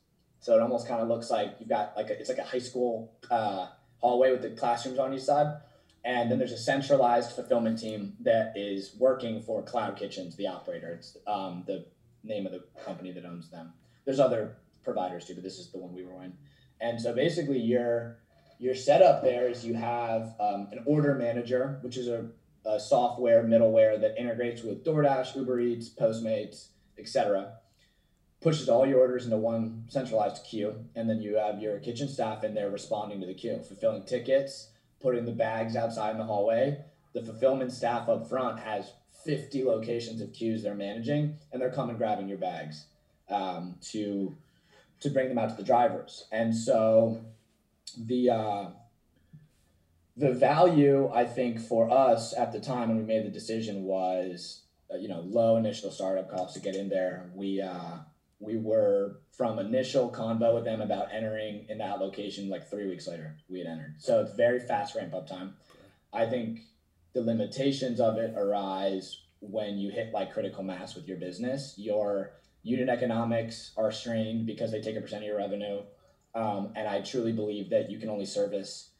So 0.40 0.56
it 0.56 0.60
almost 0.60 0.88
kind 0.88 1.00
of 1.00 1.08
looks 1.08 1.30
like 1.30 1.56
you've 1.60 1.68
got 1.68 1.96
like 1.96 2.10
a, 2.10 2.18
it's 2.18 2.28
like 2.28 2.38
a 2.38 2.44
high 2.44 2.58
school 2.58 3.12
uh, 3.30 3.68
hallway 3.98 4.32
with 4.32 4.42
the 4.42 4.50
classrooms 4.50 4.98
on 4.98 5.14
each 5.14 5.22
side. 5.22 5.58
And 6.04 6.30
then 6.30 6.38
there's 6.38 6.52
a 6.52 6.58
centralized 6.58 7.32
fulfillment 7.32 7.78
team 7.78 8.14
that 8.20 8.52
is 8.56 8.94
working 8.98 9.40
for 9.40 9.62
Cloud 9.62 9.96
Kitchens, 9.96 10.36
the 10.36 10.46
operator. 10.46 10.92
It's 10.98 11.16
um, 11.26 11.64
the 11.66 11.86
name 12.22 12.44
of 12.44 12.52
the 12.52 12.64
company 12.84 13.10
that 13.12 13.24
owns 13.24 13.50
them. 13.50 13.72
There's 14.04 14.20
other 14.20 14.56
providers 14.82 15.24
too, 15.24 15.34
but 15.34 15.42
this 15.42 15.58
is 15.58 15.70
the 15.70 15.78
one 15.78 15.94
we 15.94 16.04
were 16.04 16.22
in. 16.22 16.34
And 16.80 17.00
so 17.00 17.14
basically, 17.14 17.58
your 17.58 18.18
your 18.58 18.74
setup 18.74 19.22
there 19.22 19.48
is 19.48 19.64
you 19.64 19.74
have 19.74 20.34
um, 20.38 20.68
an 20.72 20.82
order 20.84 21.14
manager, 21.14 21.78
which 21.80 21.96
is 21.96 22.08
a, 22.08 22.28
a, 22.66 22.78
software 22.78 23.42
middleware 23.42 24.00
that 24.00 24.18
integrates 24.18 24.62
with 24.62 24.84
DoorDash, 24.84 25.34
Uber 25.34 25.60
Eats, 25.60 25.88
Postmates, 25.88 26.68
etc. 26.98 27.54
Pushes 28.40 28.68
all 28.68 28.86
your 28.86 29.00
orders 29.00 29.24
into 29.24 29.38
one 29.38 29.84
centralized 29.88 30.44
queue, 30.44 30.84
and 30.94 31.08
then 31.08 31.20
you 31.20 31.36
have 31.36 31.60
your 31.60 31.78
kitchen 31.78 32.08
staff 32.08 32.44
in 32.44 32.54
there 32.54 32.70
responding 32.70 33.20
to 33.20 33.26
the 33.26 33.34
queue, 33.34 33.60
fulfilling 33.66 34.04
tickets 34.04 34.68
putting 35.04 35.26
the 35.26 35.32
bags 35.32 35.76
outside 35.76 36.12
in 36.12 36.18
the 36.18 36.24
hallway. 36.24 36.78
The 37.12 37.22
fulfillment 37.22 37.70
staff 37.70 38.08
up 38.08 38.26
front 38.26 38.58
has 38.58 38.90
50 39.24 39.62
locations 39.62 40.22
of 40.22 40.32
queues 40.32 40.62
they're 40.62 40.74
managing, 40.74 41.36
and 41.52 41.60
they're 41.60 41.70
coming 41.70 41.98
grabbing 41.98 42.26
your 42.26 42.38
bags 42.38 42.86
um, 43.28 43.76
to 43.92 44.34
to 45.00 45.10
bring 45.10 45.28
them 45.28 45.36
out 45.36 45.50
to 45.50 45.56
the 45.56 45.62
drivers. 45.62 46.26
And 46.32 46.56
so 46.56 47.20
the 47.98 48.30
uh, 48.30 48.66
the 50.16 50.32
value 50.32 51.10
I 51.12 51.26
think 51.26 51.60
for 51.60 51.90
us 51.90 52.32
at 52.36 52.52
the 52.52 52.60
time 52.60 52.88
when 52.88 52.96
we 52.96 53.04
made 53.04 53.26
the 53.26 53.30
decision 53.30 53.84
was 53.84 54.62
uh, 54.92 54.96
you 54.96 55.08
know 55.08 55.20
low 55.20 55.58
initial 55.58 55.90
startup 55.90 56.30
costs 56.30 56.54
to 56.54 56.60
get 56.60 56.74
in 56.74 56.88
there. 56.88 57.30
We 57.34 57.60
uh, 57.60 57.98
we 58.40 58.56
were 58.56 59.20
from 59.36 59.58
initial 59.58 60.10
convo 60.10 60.54
with 60.54 60.64
them 60.64 60.80
about 60.80 61.08
entering 61.12 61.66
in 61.68 61.78
that 61.78 62.00
location 62.00 62.48
like 62.48 62.68
three 62.68 62.86
weeks 62.86 63.06
later 63.06 63.36
we 63.48 63.58
had 63.58 63.68
entered. 63.68 63.96
So 63.98 64.20
it's 64.20 64.34
very 64.34 64.60
fast 64.60 64.94
ramp 64.94 65.14
up 65.14 65.28
time. 65.28 65.54
I 66.12 66.26
think 66.26 66.60
the 67.12 67.22
limitations 67.22 68.00
of 68.00 68.18
it 68.18 68.34
arise 68.36 69.22
when 69.40 69.78
you 69.78 69.90
hit 69.90 70.12
like 70.12 70.32
critical 70.32 70.62
mass 70.62 70.94
with 70.94 71.06
your 71.06 71.16
business. 71.16 71.74
Your 71.76 72.32
unit 72.62 72.88
economics 72.88 73.72
are 73.76 73.92
strained 73.92 74.46
because 74.46 74.72
they 74.72 74.80
take 74.80 74.96
a 74.96 75.00
percent 75.00 75.22
of 75.22 75.26
your 75.26 75.36
revenue 75.36 75.82
um, 76.34 76.72
and 76.74 76.88
i 76.88 77.00
truly 77.00 77.30
believe 77.30 77.70
that 77.70 77.90
you 77.90 77.98
can 77.98 78.08
only 78.08 78.26
service 78.26 78.90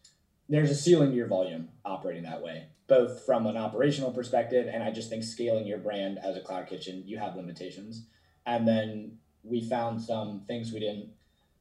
there's 0.49 0.71
a 0.71 0.75
ceiling 0.75 1.11
to 1.11 1.17
your 1.17 1.27
volume 1.27 1.71
operating 1.85 2.23
that 2.23 2.43
way 2.43 2.67
both 2.87 3.25
from 3.25 3.47
an 3.47 3.57
operational 3.57 4.13
perspective 4.13 4.69
and 4.71 4.83
i 4.83 4.91
just 4.91 5.09
think 5.09 5.25
scaling 5.25 5.67
your 5.67 5.79
brand 5.79 6.19
as 6.23 6.37
a 6.37 6.41
cloud 6.41 6.67
kitchen 6.69 7.03
you 7.07 7.19
have 7.19 7.35
limitations. 7.37 8.07
And 8.47 8.69
then 8.69 9.19
we 9.45 9.61
found 9.69 10.03
some 10.03 10.43
things 10.47 10.73
we 10.73 10.81
didn't 10.81 11.11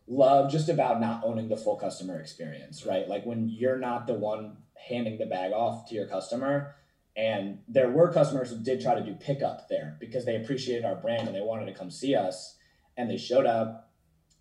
love 0.07 0.51
just 0.51 0.69
about 0.69 0.99
not 0.99 1.21
owning 1.23 1.49
the 1.49 1.57
full 1.57 1.75
customer 1.75 2.19
experience, 2.19 2.85
right? 2.85 3.07
Like 3.07 3.25
when 3.25 3.47
you're 3.49 3.77
not 3.77 4.07
the 4.07 4.13
one 4.13 4.57
handing 4.87 5.17
the 5.17 5.25
bag 5.25 5.51
off 5.51 5.87
to 5.89 5.95
your 5.95 6.07
customer. 6.07 6.75
And 7.15 7.59
there 7.67 7.91
were 7.91 8.11
customers 8.11 8.49
who 8.49 8.57
did 8.57 8.81
try 8.81 8.95
to 8.95 9.03
do 9.03 9.13
pickup 9.13 9.69
there 9.69 9.97
because 9.99 10.25
they 10.25 10.35
appreciated 10.35 10.85
our 10.85 10.95
brand 10.95 11.27
and 11.27 11.35
they 11.35 11.41
wanted 11.41 11.67
to 11.67 11.73
come 11.73 11.91
see 11.91 12.15
us. 12.15 12.57
And 12.97 13.09
they 13.09 13.17
showed 13.17 13.45
up. 13.45 13.91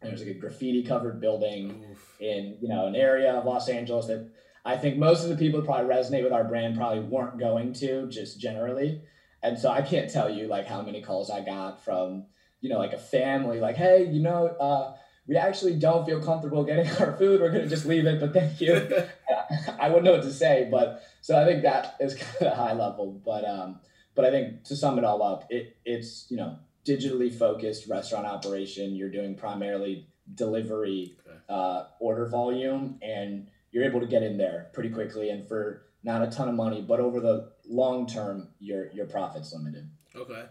And 0.00 0.08
there 0.08 0.12
was 0.12 0.26
like 0.26 0.36
a 0.36 0.38
graffiti 0.38 0.82
covered 0.82 1.20
building 1.20 1.84
Oof. 1.92 2.16
in 2.18 2.58
you 2.60 2.68
know 2.68 2.86
an 2.86 2.96
area 2.96 3.34
of 3.34 3.44
Los 3.44 3.68
Angeles 3.68 4.06
that 4.06 4.28
I 4.64 4.76
think 4.76 4.96
most 4.96 5.22
of 5.22 5.28
the 5.28 5.36
people 5.36 5.60
who 5.60 5.66
probably 5.66 5.94
resonate 5.94 6.24
with 6.24 6.32
our 6.32 6.42
brand 6.42 6.76
probably 6.76 7.00
weren't 7.00 7.38
going 7.38 7.72
to 7.74 8.08
just 8.08 8.40
generally. 8.40 9.02
And 9.44 9.56
so 9.58 9.70
I 9.70 9.80
can't 9.80 10.10
tell 10.10 10.28
you 10.28 10.48
like 10.48 10.66
how 10.66 10.82
many 10.82 11.02
calls 11.02 11.30
I 11.30 11.44
got 11.44 11.84
from 11.84 12.26
you 12.62 12.70
know, 12.70 12.78
like 12.78 12.94
a 12.94 12.98
family, 12.98 13.60
like, 13.60 13.76
hey, 13.76 14.08
you 14.10 14.22
know, 14.22 14.46
uh, 14.46 14.94
we 15.26 15.36
actually 15.36 15.74
don't 15.74 16.06
feel 16.06 16.22
comfortable 16.22 16.64
getting 16.64 16.88
our 17.00 17.16
food. 17.16 17.40
We're 17.40 17.50
going 17.50 17.64
to 17.64 17.68
just 17.68 17.84
leave 17.84 18.06
it, 18.06 18.18
but 18.18 18.32
thank 18.32 18.60
you. 18.60 18.74
I 19.78 19.88
wouldn't 19.88 20.04
know 20.04 20.12
what 20.12 20.22
to 20.22 20.32
say, 20.32 20.68
but 20.70 21.02
so 21.20 21.40
I 21.40 21.44
think 21.44 21.62
that 21.62 21.96
is 22.00 22.14
kind 22.38 22.46
of 22.46 22.56
high 22.56 22.72
level. 22.72 23.20
But 23.24 23.44
um, 23.44 23.80
but 24.14 24.24
I 24.24 24.30
think 24.30 24.64
to 24.64 24.76
sum 24.76 24.98
it 24.98 25.04
all 25.04 25.22
up, 25.22 25.46
it 25.50 25.76
it's 25.84 26.26
you 26.30 26.36
know 26.36 26.56
digitally 26.86 27.32
focused 27.36 27.88
restaurant 27.88 28.26
operation. 28.26 28.94
You're 28.94 29.10
doing 29.10 29.34
primarily 29.34 30.06
delivery 30.34 31.16
uh, 31.48 31.84
order 32.00 32.28
volume, 32.28 32.98
and 33.02 33.48
you're 33.72 33.84
able 33.84 34.00
to 34.00 34.06
get 34.06 34.22
in 34.22 34.38
there 34.38 34.70
pretty 34.72 34.90
quickly 34.90 35.30
and 35.30 35.46
for 35.46 35.82
not 36.04 36.22
a 36.22 36.30
ton 36.30 36.48
of 36.48 36.54
money, 36.54 36.82
but 36.82 37.00
over 37.00 37.20
the 37.20 37.52
long 37.68 38.06
term, 38.06 38.48
your 38.60 38.90
your 38.92 39.06
profits 39.06 39.52
limited. 39.52 39.88
Okay. 40.14 40.44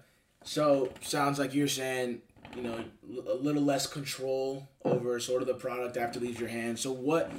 So 0.43 0.89
sounds 1.01 1.39
like 1.39 1.53
you're 1.53 1.67
saying, 1.67 2.21
you 2.55 2.63
know, 2.63 2.83
a 3.27 3.35
little 3.35 3.61
less 3.61 3.87
control 3.87 4.67
over 4.83 5.19
sort 5.19 5.41
of 5.41 5.47
the 5.47 5.53
product 5.53 5.97
after 5.97 6.19
leaves 6.19 6.39
your 6.39 6.49
hands. 6.49 6.81
So 6.81 6.91
what 6.91 7.31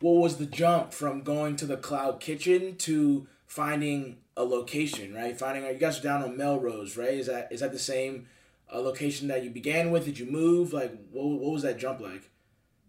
what 0.00 0.12
was 0.12 0.36
the 0.36 0.46
jump 0.46 0.92
from 0.92 1.22
going 1.22 1.56
to 1.56 1.66
the 1.66 1.76
cloud 1.76 2.20
kitchen 2.20 2.76
to 2.76 3.26
finding 3.46 4.18
a 4.36 4.44
location, 4.44 5.14
right? 5.14 5.38
Finding 5.38 5.64
you 5.64 5.74
guys 5.74 5.98
are 5.98 6.02
down 6.02 6.22
on 6.22 6.36
Melrose, 6.36 6.96
right? 6.96 7.14
Is 7.14 7.26
that 7.26 7.48
is 7.50 7.60
that 7.60 7.72
the 7.72 7.78
same 7.78 8.26
uh, 8.72 8.80
location 8.80 9.28
that 9.28 9.42
you 9.42 9.50
began 9.50 9.90
with? 9.90 10.04
Did 10.04 10.18
you 10.18 10.26
move? 10.26 10.72
Like, 10.72 10.92
what, 11.10 11.24
what 11.24 11.52
was 11.52 11.62
that 11.62 11.78
jump 11.78 12.00
like? 12.00 12.30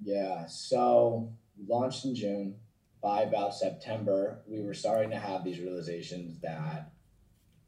Yeah, 0.03 0.45
so 0.47 1.31
launched 1.67 2.05
in 2.05 2.15
June. 2.15 2.55
By 3.01 3.21
about 3.21 3.53
September, 3.53 4.39
we 4.47 4.61
were 4.61 4.73
starting 4.73 5.11
to 5.11 5.19
have 5.19 5.43
these 5.43 5.59
realizations 5.59 6.39
that 6.41 6.91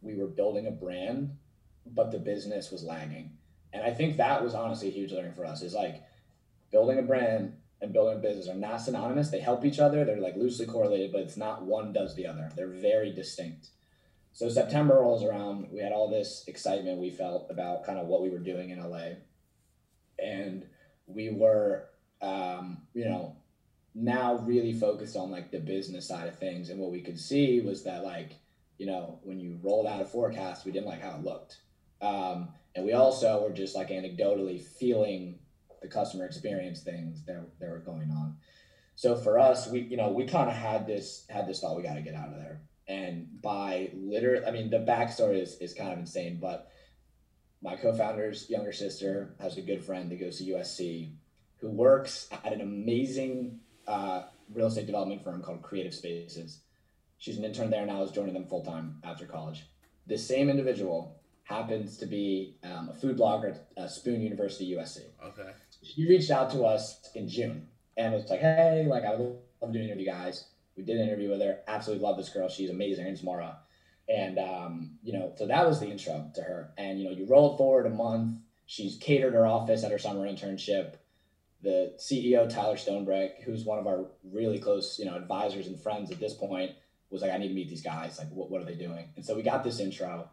we 0.01 0.15
were 0.15 0.27
building 0.27 0.67
a 0.67 0.71
brand 0.71 1.37
but 1.85 2.11
the 2.11 2.19
business 2.19 2.71
was 2.71 2.83
lagging. 2.83 3.31
And 3.73 3.83
I 3.83 3.91
think 3.91 4.17
that 4.17 4.43
was 4.43 4.55
honestly 4.55 4.87
a 4.87 4.91
huge 4.91 5.11
learning 5.11 5.33
for 5.33 5.45
us 5.45 5.61
is 5.61 5.73
like 5.73 6.03
building 6.71 6.99
a 6.99 7.03
brand 7.03 7.53
and 7.81 7.93
building 7.93 8.17
a 8.17 8.21
business 8.21 8.47
are 8.47 8.55
not 8.55 8.81
synonymous. 8.81 9.29
They 9.29 9.39
help 9.39 9.63
each 9.63 9.79
other. 9.79 10.03
They're 10.03 10.19
like 10.19 10.35
loosely 10.35 10.65
correlated, 10.65 11.11
but 11.11 11.21
it's 11.21 11.37
not 11.37 11.63
one 11.63 11.93
does 11.93 12.15
the 12.15 12.27
other. 12.27 12.51
They're 12.55 12.67
very 12.67 13.13
distinct. 13.13 13.69
So 14.33 14.49
September 14.49 14.95
rolls 14.95 15.23
around. 15.23 15.67
We 15.71 15.79
had 15.79 15.91
all 15.91 16.09
this 16.09 16.43
excitement 16.47 16.99
we 16.99 17.11
felt 17.11 17.47
about 17.49 17.85
kind 17.85 17.99
of 17.99 18.07
what 18.07 18.21
we 18.21 18.29
were 18.29 18.39
doing 18.39 18.69
in 18.69 18.79
LA. 18.79 19.11
And 20.17 20.65
we 21.07 21.29
were, 21.29 21.85
um, 22.21 22.79
you 22.93 23.05
know, 23.05 23.37
now 23.95 24.35
really 24.37 24.73
focused 24.73 25.15
on 25.15 25.31
like 25.31 25.51
the 25.51 25.59
business 25.59 26.07
side 26.07 26.27
of 26.27 26.37
things. 26.37 26.69
And 26.69 26.79
what 26.79 26.91
we 26.91 27.01
could 27.01 27.19
see 27.19 27.61
was 27.61 27.83
that 27.83 28.03
like, 28.03 28.33
you 28.77 28.85
know, 28.85 29.19
when 29.23 29.39
you 29.39 29.59
rolled 29.61 29.87
out 29.87 30.01
a 30.01 30.05
forecast, 30.05 30.65
we 30.65 30.71
didn't 30.71 30.87
like 30.87 31.01
how 31.01 31.15
it 31.15 31.23
looked 31.23 31.57
um, 32.01 32.49
and 32.75 32.85
we 32.85 32.93
also 32.93 33.43
were 33.43 33.53
just 33.53 33.75
like 33.75 33.89
anecdotally 33.89 34.61
feeling 34.61 35.39
the 35.81 35.87
customer 35.87 36.25
experience 36.25 36.81
things 36.81 37.23
that, 37.25 37.43
that 37.59 37.69
were 37.69 37.79
going 37.79 38.11
on. 38.11 38.37
So 38.95 39.15
for 39.15 39.39
us, 39.39 39.67
we, 39.69 39.81
you 39.81 39.97
know, 39.97 40.09
we 40.09 40.25
kind 40.25 40.49
of 40.49 40.55
had 40.55 40.85
this, 40.85 41.25
had 41.29 41.47
this 41.47 41.61
thought, 41.61 41.77
we 41.77 41.83
got 41.83 41.95
to 41.95 42.01
get 42.01 42.15
out 42.15 42.29
of 42.29 42.35
there. 42.35 42.61
And 42.87 43.41
by 43.41 43.91
literally, 43.93 44.45
I 44.45 44.51
mean, 44.51 44.69
the 44.69 44.79
backstory 44.79 45.41
is, 45.41 45.57
is 45.59 45.73
kind 45.73 45.93
of 45.93 45.99
insane, 45.99 46.39
but 46.41 46.71
my 47.61 47.75
co-founder's 47.75 48.49
younger 48.49 48.71
sister 48.71 49.35
has 49.39 49.57
a 49.57 49.61
good 49.61 49.83
friend 49.83 50.11
that 50.11 50.19
goes 50.19 50.37
to 50.37 50.45
USC 50.45 51.13
who 51.57 51.69
works 51.69 52.27
at 52.31 52.53
an 52.53 52.61
amazing 52.61 53.59
uh, 53.87 54.23
real 54.53 54.67
estate 54.67 54.85
development 54.85 55.23
firm 55.23 55.41
called 55.41 55.61
Creative 55.61 55.93
Spaces. 55.93 56.61
She's 57.17 57.37
an 57.37 57.43
intern 57.43 57.69
there 57.69 57.85
now, 57.85 58.01
is 58.03 58.11
joining 58.11 58.33
them 58.33 58.47
full 58.47 58.63
time 58.63 58.99
after 59.03 59.25
college. 59.25 59.65
This 60.07 60.25
same 60.25 60.49
individual 60.49 61.18
happens 61.49 61.97
to 61.97 62.05
be 62.05 62.55
um, 62.63 62.89
a 62.89 62.93
food 62.93 63.17
blogger 63.17 63.57
at 63.75 63.89
Spoon 63.89 64.21
University, 64.21 64.71
USC. 64.75 64.99
Okay. 65.25 65.49
She 65.81 66.07
reached 66.07 66.29
out 66.29 66.51
to 66.51 66.63
us 66.63 67.09
in 67.15 67.27
June 67.27 67.67
and 67.97 68.13
was 68.13 68.29
like, 68.29 68.39
hey, 68.39 68.85
like, 68.87 69.03
I 69.03 69.15
would 69.15 69.35
love 69.59 69.73
to 69.73 69.73
do 69.73 69.79
an 69.79 69.85
interview, 69.85 70.05
guys. 70.05 70.45
We 70.77 70.83
did 70.83 70.97
an 70.97 71.07
interview 71.07 71.31
with 71.31 71.41
her. 71.41 71.59
Absolutely 71.67 72.05
love 72.05 72.17
this 72.17 72.29
girl. 72.29 72.49
She's 72.49 72.69
amazing. 72.69 73.03
Her 73.03 73.09
name's 73.09 73.23
Mara. 73.23 73.57
And, 74.07 74.37
um, 74.37 74.91
you 75.03 75.11
know, 75.11 75.33
so 75.37 75.47
that 75.47 75.67
was 75.67 75.79
the 75.79 75.87
intro 75.87 76.29
to 76.35 76.41
her. 76.41 76.71
And, 76.77 76.99
you 76.99 77.05
know, 77.09 77.15
you 77.15 77.25
roll 77.25 77.57
forward 77.57 77.87
a 77.87 77.89
month. 77.89 78.37
She's 78.67 78.97
catered 78.97 79.33
her 79.33 79.47
office 79.47 79.83
at 79.83 79.91
her 79.91 79.97
summer 79.97 80.27
internship. 80.27 80.93
The 81.63 81.95
CEO, 81.97 82.47
Tyler 82.47 82.75
Stonebreaker, 82.75 83.43
who's 83.43 83.65
one 83.65 83.79
of 83.79 83.87
our 83.87 84.05
really 84.23 84.59
close, 84.59 84.99
you 84.99 85.05
know, 85.05 85.15
advisors 85.15 85.65
and 85.65 85.79
friends 85.79 86.11
at 86.11 86.19
this 86.19 86.35
point, 86.35 86.71
was 87.09 87.23
like, 87.23 87.31
I 87.31 87.37
need 87.37 87.49
to 87.49 87.53
meet 87.55 87.69
these 87.69 87.81
guys. 87.81 88.19
Like, 88.19 88.29
what, 88.29 88.51
what 88.51 88.61
are 88.61 88.65
they 88.65 88.75
doing? 88.75 89.09
And 89.15 89.25
so 89.25 89.35
we 89.35 89.41
got 89.41 89.63
this 89.63 89.79
intro. 89.79 90.29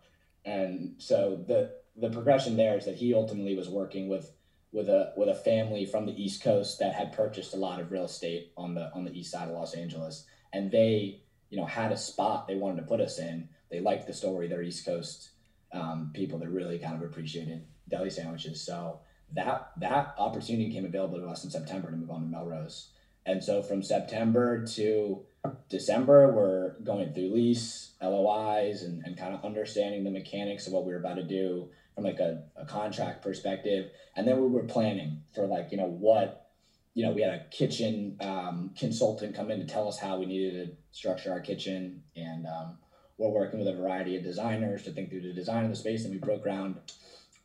And 0.46 0.94
so 0.98 1.44
the 1.46 1.72
the 1.98 2.10
progression 2.10 2.56
there 2.56 2.78
is 2.78 2.86
that 2.86 2.96
he 2.96 3.12
ultimately 3.12 3.54
was 3.54 3.68
working 3.68 4.08
with 4.08 4.32
with 4.72 4.88
a 4.88 5.12
with 5.16 5.28
a 5.28 5.34
family 5.34 5.84
from 5.84 6.06
the 6.06 6.22
East 6.22 6.42
Coast 6.42 6.78
that 6.78 6.94
had 6.94 7.12
purchased 7.12 7.52
a 7.52 7.58
lot 7.58 7.80
of 7.80 7.90
real 7.90 8.04
estate 8.04 8.52
on 8.56 8.74
the 8.74 8.90
on 8.94 9.04
the 9.04 9.18
east 9.18 9.32
side 9.32 9.48
of 9.48 9.54
Los 9.54 9.74
Angeles. 9.74 10.24
And 10.52 10.70
they, 10.70 11.20
you 11.50 11.58
know, 11.58 11.66
had 11.66 11.92
a 11.92 11.96
spot 11.98 12.46
they 12.46 12.54
wanted 12.54 12.76
to 12.76 12.86
put 12.86 13.00
us 13.00 13.18
in 13.18 13.48
they 13.70 13.80
liked 13.80 14.06
the 14.06 14.12
story. 14.12 14.48
They're 14.48 14.62
East 14.62 14.84
Coast 14.84 15.30
um, 15.72 16.10
people 16.14 16.38
that 16.38 16.48
really 16.48 16.78
kind 16.78 16.94
of 16.94 17.02
appreciated 17.02 17.64
deli 17.88 18.10
sandwiches. 18.10 18.64
So 18.64 19.00
that 19.34 19.72
that 19.78 20.14
opportunity 20.18 20.72
came 20.72 20.84
available 20.84 21.18
to 21.18 21.26
us 21.26 21.44
in 21.44 21.50
September 21.50 21.90
to 21.90 21.96
move 21.96 22.10
on 22.10 22.22
to 22.22 22.26
Melrose. 22.26 22.90
And 23.26 23.42
so 23.42 23.60
from 23.60 23.82
September 23.82 24.64
to 24.64 25.22
December, 25.68 26.32
we're 26.32 26.78
going 26.84 27.12
through 27.12 27.34
lease, 27.34 27.92
LOIs, 28.00 28.82
and, 28.82 29.02
and 29.04 29.18
kind 29.18 29.34
of 29.34 29.44
understanding 29.44 30.04
the 30.04 30.10
mechanics 30.10 30.66
of 30.66 30.72
what 30.72 30.84
we 30.86 30.92
were 30.92 31.00
about 31.00 31.16
to 31.16 31.24
do 31.24 31.68
from 31.94 32.04
like 32.04 32.20
a, 32.20 32.44
a 32.56 32.64
contract 32.64 33.22
perspective. 33.22 33.90
And 34.14 34.26
then 34.26 34.40
we 34.40 34.48
were 34.48 34.62
planning 34.62 35.22
for 35.34 35.46
like, 35.46 35.72
you 35.72 35.76
know, 35.76 35.88
what, 35.88 36.50
you 36.94 37.04
know, 37.04 37.12
we 37.12 37.22
had 37.22 37.34
a 37.34 37.44
kitchen 37.50 38.16
um, 38.20 38.72
consultant 38.78 39.34
come 39.34 39.50
in 39.50 39.58
to 39.58 39.66
tell 39.66 39.88
us 39.88 39.98
how 39.98 40.18
we 40.18 40.26
needed 40.26 40.68
to 40.68 40.76
structure 40.96 41.32
our 41.32 41.40
kitchen. 41.40 42.02
And 42.14 42.46
um, 42.46 42.78
we're 43.18 43.28
working 43.28 43.58
with 43.58 43.68
a 43.68 43.76
variety 43.76 44.16
of 44.16 44.22
designers 44.22 44.84
to 44.84 44.92
think 44.92 45.10
through 45.10 45.22
the 45.22 45.32
design 45.32 45.64
of 45.64 45.70
the 45.70 45.76
space, 45.76 46.04
and 46.04 46.12
we 46.12 46.18
broke 46.18 46.42
ground 46.42 46.76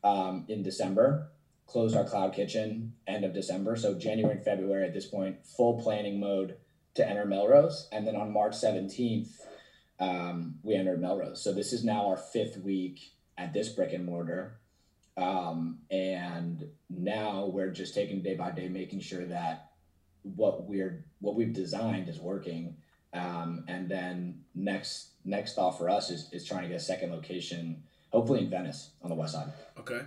um, 0.04 0.44
in 0.48 0.62
December. 0.62 1.28
Closed 1.72 1.96
our 1.96 2.04
cloud 2.04 2.34
kitchen 2.34 2.92
end 3.06 3.24
of 3.24 3.32
December, 3.32 3.76
so 3.76 3.94
January 3.94 4.34
and 4.36 4.44
February 4.44 4.84
at 4.84 4.92
this 4.92 5.06
point, 5.06 5.46
full 5.56 5.80
planning 5.80 6.20
mode 6.20 6.58
to 6.96 7.08
enter 7.08 7.24
Melrose, 7.24 7.88
and 7.90 8.06
then 8.06 8.14
on 8.14 8.30
March 8.30 8.54
seventeenth, 8.54 9.40
um, 9.98 10.56
we 10.62 10.74
entered 10.74 11.00
Melrose. 11.00 11.42
So 11.42 11.54
this 11.54 11.72
is 11.72 11.82
now 11.82 12.08
our 12.08 12.18
fifth 12.18 12.58
week 12.58 13.12
at 13.38 13.54
this 13.54 13.70
brick 13.70 13.94
and 13.94 14.04
mortar, 14.04 14.60
um, 15.16 15.78
and 15.90 16.68
now 16.90 17.46
we're 17.46 17.70
just 17.70 17.94
taking 17.94 18.20
day 18.20 18.34
by 18.34 18.50
day, 18.50 18.68
making 18.68 19.00
sure 19.00 19.24
that 19.24 19.70
what 20.24 20.64
we're 20.64 21.06
what 21.20 21.36
we've 21.36 21.54
designed 21.54 22.06
is 22.06 22.20
working 22.20 22.76
um, 23.14 23.64
and 23.68 23.88
then 23.88 24.42
next 24.54 25.10
next 25.24 25.54
thought 25.54 25.78
for 25.78 25.88
us 25.88 26.10
is, 26.10 26.28
is 26.32 26.44
trying 26.44 26.62
to 26.62 26.68
get 26.68 26.76
a 26.76 26.80
second 26.80 27.12
location, 27.12 27.82
hopefully 28.10 28.40
in 28.40 28.50
Venice 28.50 28.90
on 29.02 29.08
the 29.08 29.14
west 29.14 29.34
side. 29.34 29.52
Okay. 29.78 30.00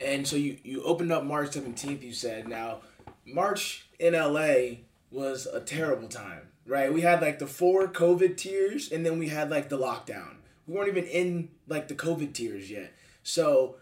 And 0.00 0.26
so 0.26 0.36
you, 0.36 0.58
you 0.62 0.82
opened 0.82 1.12
up 1.12 1.24
March 1.24 1.50
17th, 1.50 2.02
you 2.02 2.12
said. 2.12 2.48
Now, 2.48 2.80
March 3.24 3.88
in 3.98 4.14
LA 4.14 4.78
was 5.10 5.46
a 5.46 5.60
terrible 5.60 6.08
time, 6.08 6.48
right? 6.66 6.92
We 6.92 7.00
had 7.00 7.22
like 7.22 7.38
the 7.38 7.46
four 7.46 7.88
COVID 7.88 8.36
tiers 8.36 8.92
and 8.92 9.06
then 9.06 9.18
we 9.18 9.28
had 9.28 9.50
like 9.50 9.68
the 9.68 9.78
lockdown. 9.78 10.36
We 10.66 10.74
weren't 10.74 10.88
even 10.88 11.04
in 11.04 11.50
like 11.68 11.88
the 11.88 11.94
COVID 11.94 12.34
tiers 12.34 12.70
yet. 12.70 12.92
So 13.22 13.76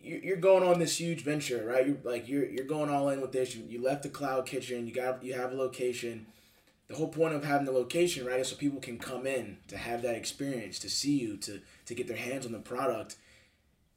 you're 0.00 0.36
going 0.36 0.62
on 0.62 0.78
this 0.78 1.00
huge 1.00 1.24
venture, 1.24 1.64
right? 1.66 1.86
You're 1.86 1.96
like 2.04 2.28
you're 2.28 2.46
you're 2.46 2.64
going 2.64 2.90
all 2.90 3.08
in 3.08 3.20
with 3.20 3.32
this. 3.32 3.56
You, 3.56 3.64
you 3.68 3.82
left 3.82 4.04
the 4.04 4.08
cloud 4.08 4.46
kitchen. 4.46 4.86
You 4.86 4.94
got 4.94 5.24
you 5.24 5.34
have 5.34 5.52
a 5.52 5.56
location 5.56 6.26
the 6.88 6.94
whole 6.94 7.08
point 7.08 7.34
of 7.34 7.44
having 7.44 7.66
the 7.66 7.72
location 7.72 8.26
right 8.26 8.40
is 8.40 8.48
so 8.48 8.56
people 8.56 8.80
can 8.80 8.98
come 8.98 9.26
in 9.26 9.58
to 9.68 9.76
have 9.76 10.02
that 10.02 10.14
experience 10.14 10.78
to 10.78 10.90
see 10.90 11.18
you 11.18 11.36
to 11.38 11.60
to 11.84 11.94
get 11.94 12.06
their 12.06 12.16
hands 12.16 12.46
on 12.46 12.52
the 12.52 12.58
product 12.58 13.16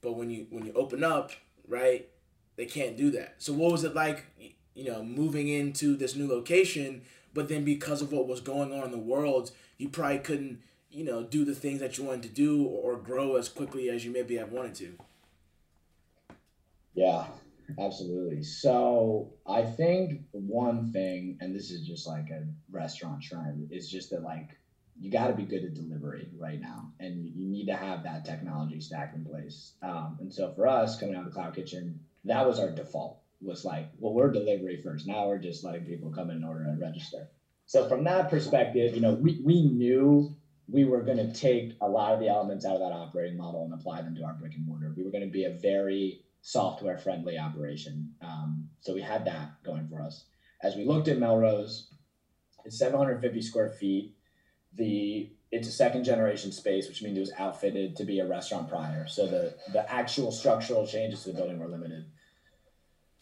but 0.01 0.13
when 0.13 0.29
you 0.29 0.47
when 0.49 0.65
you 0.65 0.73
open 0.73 1.03
up 1.03 1.31
right? 1.69 2.09
They 2.57 2.65
can't 2.65 2.97
do 2.97 3.09
that. 3.11 3.35
So 3.37 3.53
what 3.53 3.71
was 3.71 3.85
it 3.85 3.95
like 3.95 4.25
you 4.75 4.85
know 4.85 5.03
moving 5.03 5.47
into 5.47 5.95
this 5.95 6.15
new 6.15 6.27
location 6.27 7.01
but 7.33 7.49
then 7.49 7.65
because 7.65 8.01
of 8.01 8.11
what 8.11 8.27
was 8.27 8.39
going 8.39 8.71
on 8.71 8.85
in 8.85 8.91
the 8.91 8.97
world 8.97 9.51
you 9.77 9.89
probably 9.89 10.19
couldn't 10.19 10.61
you 10.89 11.03
know 11.03 11.23
do 11.23 11.43
the 11.43 11.53
things 11.53 11.81
that 11.81 11.97
you 11.97 12.03
wanted 12.05 12.23
to 12.23 12.29
do 12.29 12.63
or 12.63 12.95
grow 12.95 13.35
as 13.35 13.49
quickly 13.49 13.89
as 13.89 14.05
you 14.05 14.11
maybe 14.11 14.37
have 14.37 14.51
wanted 14.51 14.75
to? 14.75 14.93
Yeah 16.93 17.25
Absolutely. 17.77 18.43
So 18.43 19.33
I 19.45 19.63
think 19.63 20.21
one 20.31 20.91
thing, 20.91 21.37
and 21.41 21.55
this 21.55 21.71
is 21.71 21.85
just 21.85 22.07
like 22.07 22.29
a 22.29 22.45
restaurant 22.71 23.21
trend, 23.21 23.69
is 23.71 23.89
just 23.89 24.09
that 24.11 24.23
like 24.23 24.57
you 24.99 25.11
got 25.11 25.27
to 25.27 25.33
be 25.33 25.43
good 25.43 25.63
at 25.63 25.73
delivery 25.73 26.29
right 26.37 26.59
now, 26.59 26.91
and 26.99 27.25
you 27.25 27.49
need 27.49 27.67
to 27.67 27.75
have 27.75 28.03
that 28.03 28.25
technology 28.25 28.79
stack 28.81 29.13
in 29.15 29.23
place. 29.23 29.73
Um, 29.81 30.17
and 30.19 30.33
so 30.33 30.51
for 30.51 30.67
us, 30.67 30.99
coming 30.99 31.15
out 31.15 31.25
of 31.25 31.33
the 31.33 31.39
cloud 31.39 31.55
kitchen, 31.55 31.99
that 32.25 32.45
was 32.45 32.59
our 32.59 32.69
default. 32.69 33.21
Was 33.41 33.63
like, 33.63 33.89
well, 33.97 34.13
we're 34.13 34.31
delivery 34.31 34.81
first. 34.83 35.07
Now 35.07 35.27
we're 35.27 35.37
just 35.37 35.63
letting 35.63 35.85
people 35.85 36.11
come 36.11 36.29
in 36.29 36.37
and 36.37 36.45
order 36.45 36.63
and 36.63 36.81
register. 36.81 37.29
So 37.65 37.87
from 37.87 38.03
that 38.03 38.29
perspective, 38.29 38.95
you 38.95 39.01
know, 39.01 39.13
we 39.13 39.39
we 39.45 39.61
knew 39.63 40.35
we 40.67 40.83
were 40.83 41.01
going 41.01 41.17
to 41.17 41.31
take 41.31 41.73
a 41.81 41.87
lot 41.87 42.13
of 42.13 42.19
the 42.19 42.27
elements 42.27 42.65
out 42.65 42.75
of 42.75 42.81
that 42.81 42.91
operating 42.91 43.37
model 43.37 43.63
and 43.63 43.73
apply 43.73 44.01
them 44.01 44.15
to 44.15 44.23
our 44.23 44.33
brick 44.33 44.55
and 44.55 44.65
mortar. 44.65 44.93
We 44.95 45.03
were 45.03 45.11
going 45.11 45.23
to 45.23 45.31
be 45.31 45.45
a 45.45 45.57
very 45.61 46.21
software 46.41 46.97
friendly 46.97 47.37
operation. 47.37 48.11
Um, 48.21 48.67
so 48.81 48.93
we 48.93 49.01
had 49.01 49.25
that 49.25 49.51
going 49.63 49.87
for 49.87 50.01
us. 50.01 50.25
As 50.61 50.75
we 50.75 50.85
looked 50.85 51.07
at 51.07 51.17
Melrose, 51.17 51.89
it's 52.65 52.77
750 52.77 53.41
square 53.41 53.69
feet. 53.69 54.13
The 54.79 55.29
it's 55.51 55.67
a 55.67 55.71
second 55.71 56.03
generation 56.03 56.51
space, 56.51 56.87
which 56.87 57.01
means 57.01 57.17
it 57.17 57.21
was 57.21 57.31
outfitted 57.37 57.95
to 57.97 58.05
be 58.05 58.19
a 58.19 58.27
restaurant 58.27 58.69
prior. 58.69 59.07
So 59.07 59.27
the 59.27 59.55
the 59.73 59.91
actual 59.91 60.31
structural 60.31 60.87
changes 60.87 61.23
to 61.23 61.31
the 61.31 61.37
building 61.37 61.59
were 61.59 61.67
limited. 61.67 62.05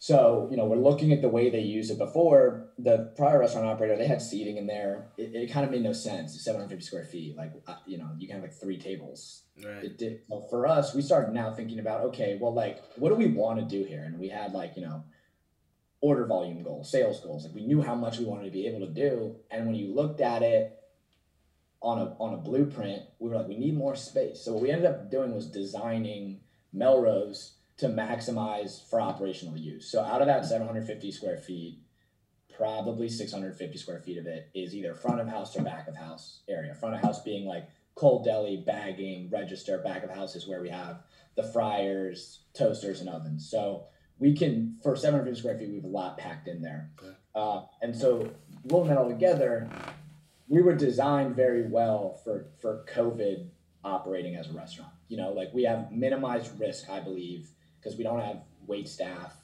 So, 0.00 0.46
you 0.48 0.56
know, 0.56 0.64
we're 0.66 0.76
looking 0.76 1.12
at 1.12 1.22
the 1.22 1.28
way 1.28 1.50
they 1.50 1.60
used 1.60 1.90
it 1.90 1.98
before. 1.98 2.68
The 2.78 3.12
prior 3.16 3.40
restaurant 3.40 3.66
operator, 3.66 3.96
they 3.96 4.06
had 4.06 4.22
seating 4.22 4.56
in 4.56 4.66
there. 4.68 5.08
It, 5.16 5.34
it 5.34 5.52
kind 5.52 5.66
of 5.66 5.72
made 5.72 5.82
no 5.82 5.92
sense. 5.92 6.40
750 6.40 6.86
square 6.86 7.04
feet. 7.04 7.36
Like, 7.36 7.52
uh, 7.66 7.74
you 7.84 7.98
know, 7.98 8.08
you 8.16 8.28
can 8.28 8.36
have 8.36 8.44
like 8.44 8.54
three 8.54 8.78
tables. 8.78 9.42
Right. 9.64 9.82
It 9.82 9.98
did. 9.98 10.20
So 10.28 10.46
for 10.50 10.68
us, 10.68 10.94
we 10.94 11.02
started 11.02 11.34
now 11.34 11.52
thinking 11.52 11.80
about, 11.80 12.02
okay, 12.02 12.38
well, 12.40 12.54
like, 12.54 12.80
what 12.94 13.08
do 13.08 13.16
we 13.16 13.26
want 13.26 13.58
to 13.58 13.64
do 13.64 13.84
here? 13.84 14.04
And 14.04 14.20
we 14.20 14.28
had 14.28 14.52
like, 14.52 14.76
you 14.76 14.82
know, 14.82 15.02
order 16.00 16.26
volume 16.26 16.62
goals, 16.62 16.92
sales 16.92 17.18
goals. 17.20 17.44
Like 17.44 17.54
we 17.56 17.66
knew 17.66 17.82
how 17.82 17.96
much 17.96 18.18
we 18.18 18.24
wanted 18.24 18.44
to 18.44 18.52
be 18.52 18.68
able 18.68 18.86
to 18.86 18.92
do. 18.92 19.34
And 19.50 19.66
when 19.66 19.74
you 19.74 19.92
looked 19.92 20.20
at 20.20 20.42
it 20.42 20.77
on 21.80 21.98
a, 21.98 22.16
on 22.18 22.34
a 22.34 22.38
blueprint, 22.38 23.02
we 23.18 23.28
were 23.28 23.36
like, 23.36 23.48
we 23.48 23.56
need 23.56 23.76
more 23.76 23.94
space. 23.94 24.40
So 24.40 24.52
what 24.52 24.62
we 24.62 24.70
ended 24.70 24.86
up 24.86 25.10
doing 25.10 25.34
was 25.34 25.46
designing 25.46 26.40
Melrose 26.72 27.54
to 27.78 27.86
maximize 27.86 28.88
for 28.88 29.00
operational 29.00 29.56
use. 29.56 29.90
So 29.90 30.02
out 30.02 30.20
of 30.20 30.26
that 30.26 30.44
750 30.44 31.12
square 31.12 31.38
feet, 31.38 31.78
probably 32.56 33.08
650 33.08 33.78
square 33.78 34.00
feet 34.00 34.18
of 34.18 34.26
it 34.26 34.50
is 34.54 34.74
either 34.74 34.94
front 34.94 35.20
of 35.20 35.28
house 35.28 35.56
or 35.56 35.62
back 35.62 35.86
of 35.86 35.96
house 35.96 36.40
area. 36.48 36.74
Front 36.74 36.96
of 36.96 37.00
house 37.00 37.22
being 37.22 37.46
like 37.46 37.68
cold 37.94 38.24
deli, 38.24 38.62
bagging, 38.66 39.30
register. 39.30 39.78
Back 39.78 40.02
of 40.02 40.10
house 40.10 40.34
is 40.34 40.48
where 40.48 40.60
we 40.60 40.68
have 40.70 41.02
the 41.36 41.44
fryers, 41.44 42.40
toasters, 42.54 43.00
and 43.00 43.08
ovens. 43.08 43.48
So 43.48 43.84
we 44.18 44.36
can, 44.36 44.78
for 44.82 44.96
750 44.96 45.40
square 45.40 45.56
feet, 45.56 45.68
we 45.68 45.76
have 45.76 45.84
a 45.84 45.88
lot 45.88 46.18
packed 46.18 46.48
in 46.48 46.60
there. 46.60 46.90
Uh, 47.34 47.62
and 47.80 47.94
so 47.94 48.28
rolling 48.64 48.88
that 48.88 48.98
all 48.98 49.08
together, 49.08 49.70
we 50.48 50.62
were 50.62 50.74
designed 50.74 51.36
very 51.36 51.68
well 51.68 52.20
for, 52.24 52.46
for 52.60 52.84
COVID 52.92 53.48
operating 53.84 54.36
as 54.36 54.48
a 54.48 54.52
restaurant. 54.52 54.92
You 55.08 55.18
know, 55.18 55.32
like 55.32 55.52
we 55.52 55.64
have 55.64 55.92
minimized 55.92 56.58
risk, 56.58 56.88
I 56.90 57.00
believe, 57.00 57.50
because 57.78 57.96
we 57.96 58.04
don't 58.04 58.20
have 58.20 58.42
wait 58.66 58.88
staff. 58.88 59.34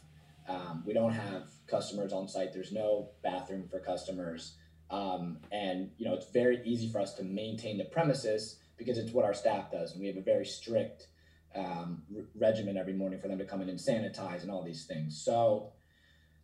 Um, 0.49 0.83
we 0.87 0.93
don't 0.93 1.13
have 1.13 1.45
customers 1.67 2.13
on 2.13 2.29
site. 2.29 2.53
There's 2.53 2.73
no 2.73 3.11
bathroom 3.23 3.67
for 3.69 3.81
customers. 3.81 4.57
Um, 4.91 5.39
and 5.51 5.91
you 5.97 6.07
know 6.07 6.15
it's 6.15 6.31
very 6.31 6.61
easy 6.65 6.91
for 6.91 7.01
us 7.01 7.15
to 7.15 7.25
maintain 7.25 7.79
the 7.79 7.85
premises 7.85 8.59
because 8.77 8.99
it's 8.99 9.13
what 9.13 9.25
our 9.25 9.35
staff 9.35 9.71
does, 9.71 9.93
and 9.93 10.01
we 10.01 10.07
have 10.09 10.17
a 10.17 10.23
very 10.23 10.45
strict 10.45 11.09
um, 11.55 12.03
r- 12.15 12.25
regimen 12.39 12.77
every 12.77 12.93
morning 12.93 13.19
for 13.19 13.29
them 13.29 13.39
to 13.39 13.45
come 13.45 13.63
in 13.63 13.69
and 13.71 13.79
sanitize 13.79 14.43
and 14.43 14.51
all 14.51 14.63
these 14.63 14.85
things. 14.85 15.23
So, 15.25 15.73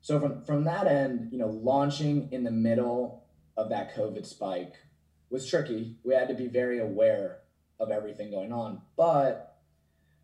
so 0.00 0.18
from 0.18 0.42
from 0.44 0.64
that 0.64 0.86
end, 0.86 1.28
you 1.32 1.38
know, 1.38 1.48
launching 1.48 2.28
in 2.32 2.44
the 2.44 2.50
middle 2.50 3.19
of 3.60 3.68
that 3.68 3.94
COVID 3.94 4.26
spike 4.26 4.74
was 5.28 5.48
tricky. 5.48 5.96
We 6.02 6.14
had 6.14 6.28
to 6.28 6.34
be 6.34 6.48
very 6.48 6.78
aware 6.80 7.40
of 7.78 7.90
everything 7.90 8.30
going 8.30 8.52
on. 8.52 8.80
But 8.96 9.58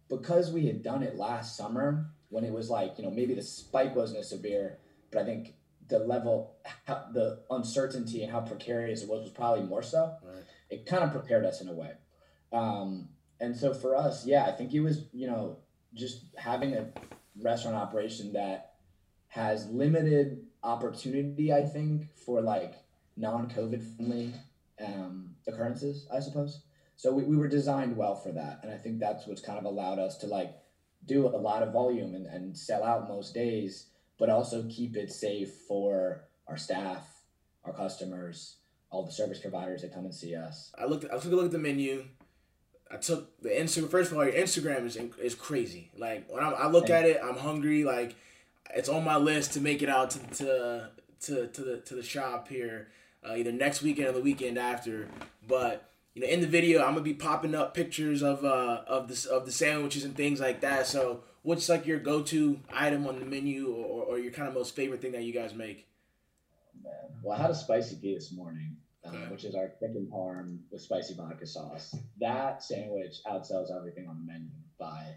because 0.08 0.50
we 0.50 0.66
had 0.66 0.82
done 0.82 1.02
it 1.02 1.16
last 1.16 1.56
summer 1.56 2.10
when 2.30 2.44
it 2.44 2.52
was 2.52 2.70
like, 2.70 2.94
you 2.96 3.04
know, 3.04 3.10
maybe 3.10 3.34
the 3.34 3.42
spike 3.42 3.94
wasn't 3.94 4.20
as 4.20 4.30
severe, 4.30 4.78
but 5.10 5.22
I 5.22 5.24
think 5.24 5.54
the 5.88 5.98
level, 5.98 6.56
the 6.86 7.42
uncertainty 7.50 8.22
and 8.22 8.32
how 8.32 8.40
precarious 8.40 9.02
it 9.02 9.08
was 9.08 9.22
was 9.22 9.30
probably 9.30 9.64
more 9.64 9.82
so. 9.82 10.14
Right. 10.24 10.44
It 10.70 10.86
kind 10.86 11.04
of 11.04 11.12
prepared 11.12 11.44
us 11.44 11.60
in 11.60 11.68
a 11.68 11.74
way. 11.74 11.92
Um, 12.52 13.10
and 13.38 13.54
so 13.54 13.74
for 13.74 13.94
us, 13.94 14.26
yeah, 14.26 14.46
I 14.46 14.52
think 14.52 14.72
it 14.72 14.80
was, 14.80 15.04
you 15.12 15.26
know, 15.26 15.58
just 15.94 16.24
having 16.36 16.74
a 16.74 16.88
restaurant 17.40 17.76
operation 17.76 18.32
that 18.32 18.72
has 19.28 19.68
limited 19.68 20.46
opportunity, 20.62 21.52
I 21.52 21.62
think, 21.62 22.08
for 22.24 22.40
like 22.40 22.74
non 23.16 23.48
COVID 23.48 23.82
friendly 23.96 24.32
um, 24.84 25.34
occurrences, 25.46 26.06
I 26.12 26.20
suppose. 26.20 26.62
So 26.96 27.12
we, 27.12 27.24
we 27.24 27.36
were 27.36 27.48
designed 27.48 27.96
well 27.96 28.14
for 28.14 28.32
that. 28.32 28.60
And 28.62 28.72
I 28.72 28.76
think 28.76 28.98
that's 28.98 29.26
what's 29.26 29.42
kind 29.42 29.58
of 29.58 29.64
allowed 29.64 29.98
us 29.98 30.16
to 30.18 30.26
like 30.26 30.54
do 31.04 31.26
a 31.26 31.36
lot 31.36 31.62
of 31.62 31.72
volume 31.72 32.14
and, 32.14 32.26
and 32.26 32.56
sell 32.56 32.82
out 32.82 33.08
most 33.08 33.34
days, 33.34 33.86
but 34.18 34.30
also 34.30 34.64
keep 34.68 34.96
it 34.96 35.12
safe 35.12 35.52
for 35.68 36.24
our 36.48 36.56
staff, 36.56 37.06
our 37.64 37.72
customers, 37.72 38.56
all 38.90 39.04
the 39.04 39.12
service 39.12 39.38
providers 39.38 39.82
that 39.82 39.92
come 39.92 40.04
and 40.04 40.14
see 40.14 40.34
us. 40.34 40.72
I 40.78 40.86
looked 40.86 41.04
I 41.04 41.18
took 41.18 41.32
a 41.32 41.36
look 41.36 41.46
at 41.46 41.50
the 41.52 41.58
menu. 41.58 42.06
I 42.90 42.96
took 42.96 43.40
the 43.42 43.48
Instagram. 43.48 43.90
First 43.90 44.12
of 44.12 44.18
all, 44.18 44.24
your 44.24 44.34
Instagram 44.34 44.86
is 44.86 44.96
is 44.96 45.34
crazy. 45.34 45.90
Like 45.96 46.26
when 46.28 46.42
I'm, 46.42 46.54
I 46.56 46.68
look 46.68 46.88
at 46.88 47.04
it, 47.04 47.20
I'm 47.22 47.36
hungry. 47.36 47.84
Like 47.84 48.14
it's 48.74 48.88
on 48.88 49.04
my 49.04 49.16
list 49.16 49.52
to 49.54 49.60
make 49.60 49.82
it 49.82 49.88
out 49.88 50.10
to 50.12 50.18
to 50.18 50.90
to, 51.22 51.46
to 51.48 51.60
the 51.62 51.76
to 51.78 51.94
the 51.94 52.02
shop 52.02 52.48
here, 52.48 52.88
uh, 53.28 53.34
either 53.34 53.52
next 53.52 53.82
weekend 53.82 54.08
or 54.08 54.12
the 54.12 54.20
weekend 54.20 54.58
after. 54.58 55.08
But 55.46 55.90
you 56.14 56.22
know, 56.22 56.28
in 56.28 56.40
the 56.40 56.46
video, 56.46 56.80
I'm 56.82 56.92
gonna 56.92 57.02
be 57.02 57.14
popping 57.14 57.54
up 57.54 57.74
pictures 57.74 58.22
of 58.22 58.44
uh 58.44 58.82
of 58.86 59.08
this 59.08 59.26
of 59.26 59.46
the 59.46 59.52
sandwiches 59.52 60.04
and 60.04 60.16
things 60.16 60.40
like 60.40 60.60
that. 60.62 60.86
So, 60.86 61.22
what's 61.42 61.68
like 61.68 61.86
your 61.86 61.98
go 61.98 62.22
to 62.22 62.60
item 62.72 63.06
on 63.06 63.18
the 63.18 63.26
menu, 63.26 63.68
or, 63.72 64.04
or 64.04 64.18
your 64.18 64.32
kind 64.32 64.48
of 64.48 64.54
most 64.54 64.74
favorite 64.74 65.02
thing 65.02 65.12
that 65.12 65.24
you 65.24 65.32
guys 65.32 65.54
make? 65.54 65.86
Man. 66.82 66.92
Well, 67.22 67.38
I 67.38 67.42
had 67.42 67.50
a 67.50 67.54
spicy 67.54 67.96
pea 67.96 68.14
this 68.14 68.32
morning, 68.32 68.76
uh, 69.04 69.08
okay. 69.08 69.30
which 69.30 69.44
is 69.44 69.54
our 69.54 69.68
chicken 69.80 70.08
parm 70.12 70.58
with 70.70 70.80
spicy 70.80 71.14
vodka 71.14 71.46
sauce. 71.46 71.94
That 72.20 72.62
sandwich 72.62 73.16
outsells 73.26 73.76
everything 73.76 74.08
on 74.08 74.18
the 74.18 74.32
menu 74.32 74.48
by 74.78 75.14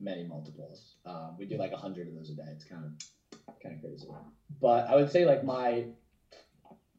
many 0.00 0.24
multiples. 0.24 0.96
Um, 1.06 1.36
we 1.38 1.46
do 1.46 1.56
like 1.56 1.72
a 1.72 1.76
hundred 1.76 2.08
of 2.08 2.14
those 2.14 2.30
a 2.30 2.34
day. 2.34 2.48
It's 2.52 2.64
kind 2.64 2.84
of 2.84 2.92
kind 3.62 3.74
of 3.76 3.80
crazy. 3.80 4.06
But 4.60 4.88
I 4.88 4.96
would 4.96 5.10
say 5.10 5.24
like 5.24 5.44
my 5.44 5.86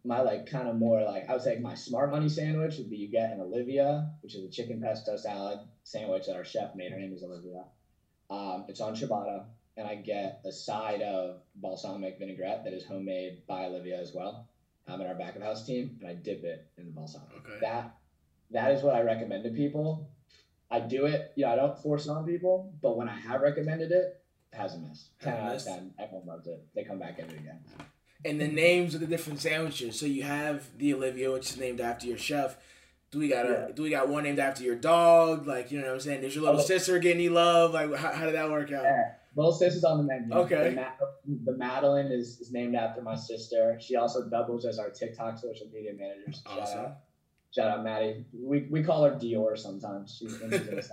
my 0.05 0.21
like 0.21 0.45
kind 0.45 0.67
of 0.67 0.75
more 0.75 1.01
like 1.03 1.29
I 1.29 1.33
would 1.33 1.41
say 1.41 1.59
my 1.59 1.75
smart 1.75 2.11
money 2.11 2.27
sandwich 2.27 2.77
would 2.77 2.89
be 2.89 2.97
you 2.97 3.09
get 3.09 3.31
an 3.31 3.39
Olivia, 3.39 4.09
which 4.21 4.35
is 4.35 4.43
a 4.43 4.49
chicken 4.49 4.81
pesto 4.81 5.15
salad 5.15 5.59
sandwich 5.83 6.25
that 6.27 6.35
our 6.35 6.43
chef 6.43 6.75
made. 6.75 6.91
Her 6.91 6.99
name 6.99 7.13
is 7.13 7.23
Olivia. 7.23 7.63
Um, 8.29 8.65
it's 8.67 8.81
on 8.81 8.95
ciabatta, 8.95 9.45
and 9.77 9.87
I 9.87 9.95
get 9.95 10.41
a 10.45 10.51
side 10.51 11.01
of 11.01 11.41
balsamic 11.55 12.19
vinaigrette 12.19 12.63
that 12.65 12.73
is 12.73 12.85
homemade 12.85 13.45
by 13.47 13.65
Olivia 13.65 13.99
as 13.99 14.13
well. 14.13 14.49
I'm 14.87 14.99
in 14.99 15.07
our 15.07 15.15
back 15.15 15.37
of 15.37 15.41
house 15.41 15.65
team, 15.65 15.97
and 16.01 16.09
I 16.09 16.15
dip 16.15 16.43
it 16.43 16.67
in 16.77 16.85
the 16.85 16.91
balsamic. 16.91 17.29
Okay. 17.37 17.59
That 17.61 17.95
that 18.51 18.71
is 18.71 18.83
what 18.83 18.95
I 18.95 19.01
recommend 19.01 19.45
to 19.45 19.51
people. 19.51 20.09
I 20.69 20.79
do 20.79 21.05
it, 21.05 21.31
you 21.35 21.45
know, 21.45 21.51
I 21.51 21.55
don't 21.55 21.77
force 21.81 22.07
it 22.07 22.09
on 22.09 22.25
people, 22.25 22.73
but 22.81 22.97
when 22.97 23.07
I 23.07 23.15
have 23.15 23.41
recommended 23.41 23.91
it, 23.91 24.21
it 24.51 24.55
hasn't 24.55 24.87
missed. 24.87 25.09
Ten 25.21 25.37
out 25.37 25.55
of 25.55 25.63
ten, 25.63 25.93
everyone 25.99 26.25
loves 26.27 26.47
it. 26.47 26.65
They 26.75 26.83
come 26.83 26.99
back 26.99 27.19
every 27.19 27.37
again 27.37 27.59
and 28.25 28.39
the 28.39 28.47
names 28.47 28.95
of 28.95 29.01
the 29.01 29.07
different 29.07 29.39
sandwiches. 29.39 29.99
So 29.99 30.05
you 30.05 30.23
have 30.23 30.65
the 30.77 30.93
Olivia, 30.93 31.31
which 31.31 31.51
is 31.51 31.57
named 31.57 31.81
after 31.81 32.07
your 32.07 32.17
chef. 32.17 32.57
Do 33.11 33.19
we 33.19 33.27
got 33.27 33.45
a 33.45 33.49
yeah. 33.49 33.75
do 33.75 33.83
we 33.83 33.89
got 33.89 34.09
one 34.09 34.23
named 34.23 34.39
after 34.39 34.63
your 34.63 34.75
dog? 34.75 35.45
Like 35.45 35.71
you 35.71 35.79
know 35.79 35.87
what 35.87 35.93
I'm 35.93 35.99
saying? 35.99 36.21
Does 36.21 36.35
your 36.35 36.45
little 36.45 36.59
oh. 36.59 36.63
sister 36.63 36.97
get 36.99 37.15
any 37.15 37.29
love? 37.29 37.73
Like 37.73 37.93
how, 37.95 38.11
how 38.11 38.25
did 38.25 38.35
that 38.35 38.49
work 38.49 38.71
out? 38.71 38.83
Yeah. 38.83 39.11
Little 39.35 39.51
sister's 39.51 39.83
on 39.83 39.97
the 39.97 40.03
menu. 40.03 40.33
Okay. 40.33 40.69
The, 40.69 40.75
Ma- 40.75 41.51
the 41.51 41.57
Madeline 41.57 42.07
is, 42.07 42.39
is 42.39 42.51
named 42.51 42.75
after 42.75 43.01
my 43.01 43.15
sister. 43.15 43.79
She 43.81 43.95
also 43.95 44.29
doubles 44.29 44.63
as 44.65 44.77
our 44.77 44.91
TikTok 44.91 45.39
social 45.39 45.67
media 45.73 45.91
manager. 45.97 46.31
Shout 46.31 46.59
awesome. 46.59 46.79
out. 46.79 46.97
Shout 47.53 47.67
out 47.67 47.83
Maddie. 47.83 48.25
We, 48.31 48.67
we 48.69 48.83
call 48.83 49.03
her 49.03 49.11
Dior 49.11 49.57
sometimes. 49.57 50.15
She's, 50.19 50.37
she's 50.49 50.91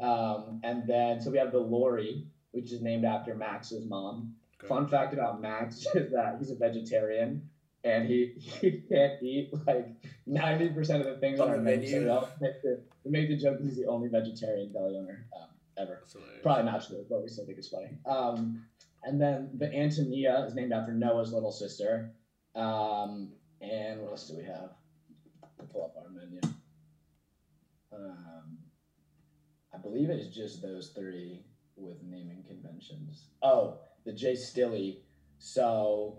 um, 0.00 0.60
and 0.64 0.86
then 0.86 1.20
so 1.20 1.30
we 1.30 1.38
have 1.38 1.52
the 1.52 1.58
Lori, 1.58 2.26
which 2.52 2.72
is 2.72 2.82
named 2.82 3.04
after 3.04 3.34
Max's 3.34 3.84
mom. 3.88 4.34
Fun 4.62 4.88
fact 4.88 5.12
about 5.12 5.40
Max 5.40 5.86
is 5.94 6.12
that 6.12 6.36
he's 6.38 6.50
a 6.50 6.56
vegetarian 6.56 7.42
and 7.82 8.06
he, 8.06 8.32
he 8.36 8.82
can't 8.88 9.22
eat 9.22 9.50
like 9.66 9.94
90% 10.28 11.00
of 11.00 11.06
the 11.06 11.16
things 11.20 11.40
on, 11.40 11.48
on 11.48 11.54
our 11.54 11.60
menu. 11.60 11.88
So 11.88 12.28
we, 12.40 12.46
make 12.46 12.62
the, 12.62 12.82
we 13.04 13.10
make 13.10 13.28
the 13.28 13.36
joke 13.36 13.58
he's 13.60 13.76
the 13.76 13.86
only 13.86 14.08
vegetarian 14.08 14.72
belly 14.72 14.96
owner 14.96 15.26
um, 15.36 15.48
ever. 15.76 16.00
Probably 16.42 16.64
not 16.64 16.86
true, 16.86 17.04
but 17.08 17.22
we 17.22 17.28
still 17.28 17.44
think 17.44 17.58
it's 17.58 17.68
funny. 17.68 17.98
Um, 18.06 18.62
and 19.02 19.20
then 19.20 19.50
the 19.58 19.72
Antonia 19.74 20.44
is 20.46 20.54
named 20.54 20.72
after 20.72 20.92
Noah's 20.92 21.32
little 21.32 21.52
sister. 21.52 22.10
Um, 22.54 23.32
and 23.60 24.00
what 24.00 24.10
else 24.10 24.28
do 24.28 24.36
we 24.36 24.44
have? 24.44 24.70
We'll 25.58 25.68
pull 25.68 25.84
up 25.84 25.94
our 25.96 26.10
menu. 26.10 26.40
Um, 27.92 28.58
I 29.72 29.78
believe 29.78 30.10
it 30.10 30.18
is 30.18 30.28
just 30.28 30.62
those 30.62 30.92
three 30.96 31.44
with 31.76 32.02
naming 32.02 32.44
conventions. 32.46 33.26
Oh, 33.42 33.78
the 34.04 34.12
Jay 34.12 34.34
Stilly. 34.34 35.00
So 35.38 36.18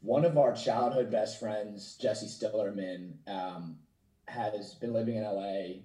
one 0.00 0.24
of 0.24 0.38
our 0.38 0.54
childhood 0.54 1.10
best 1.10 1.40
friends, 1.40 1.96
Jesse 2.00 2.26
Stillerman, 2.26 3.14
um, 3.26 3.78
has 4.28 4.74
been 4.74 4.92
living 4.92 5.16
in 5.16 5.24
LA 5.24 5.82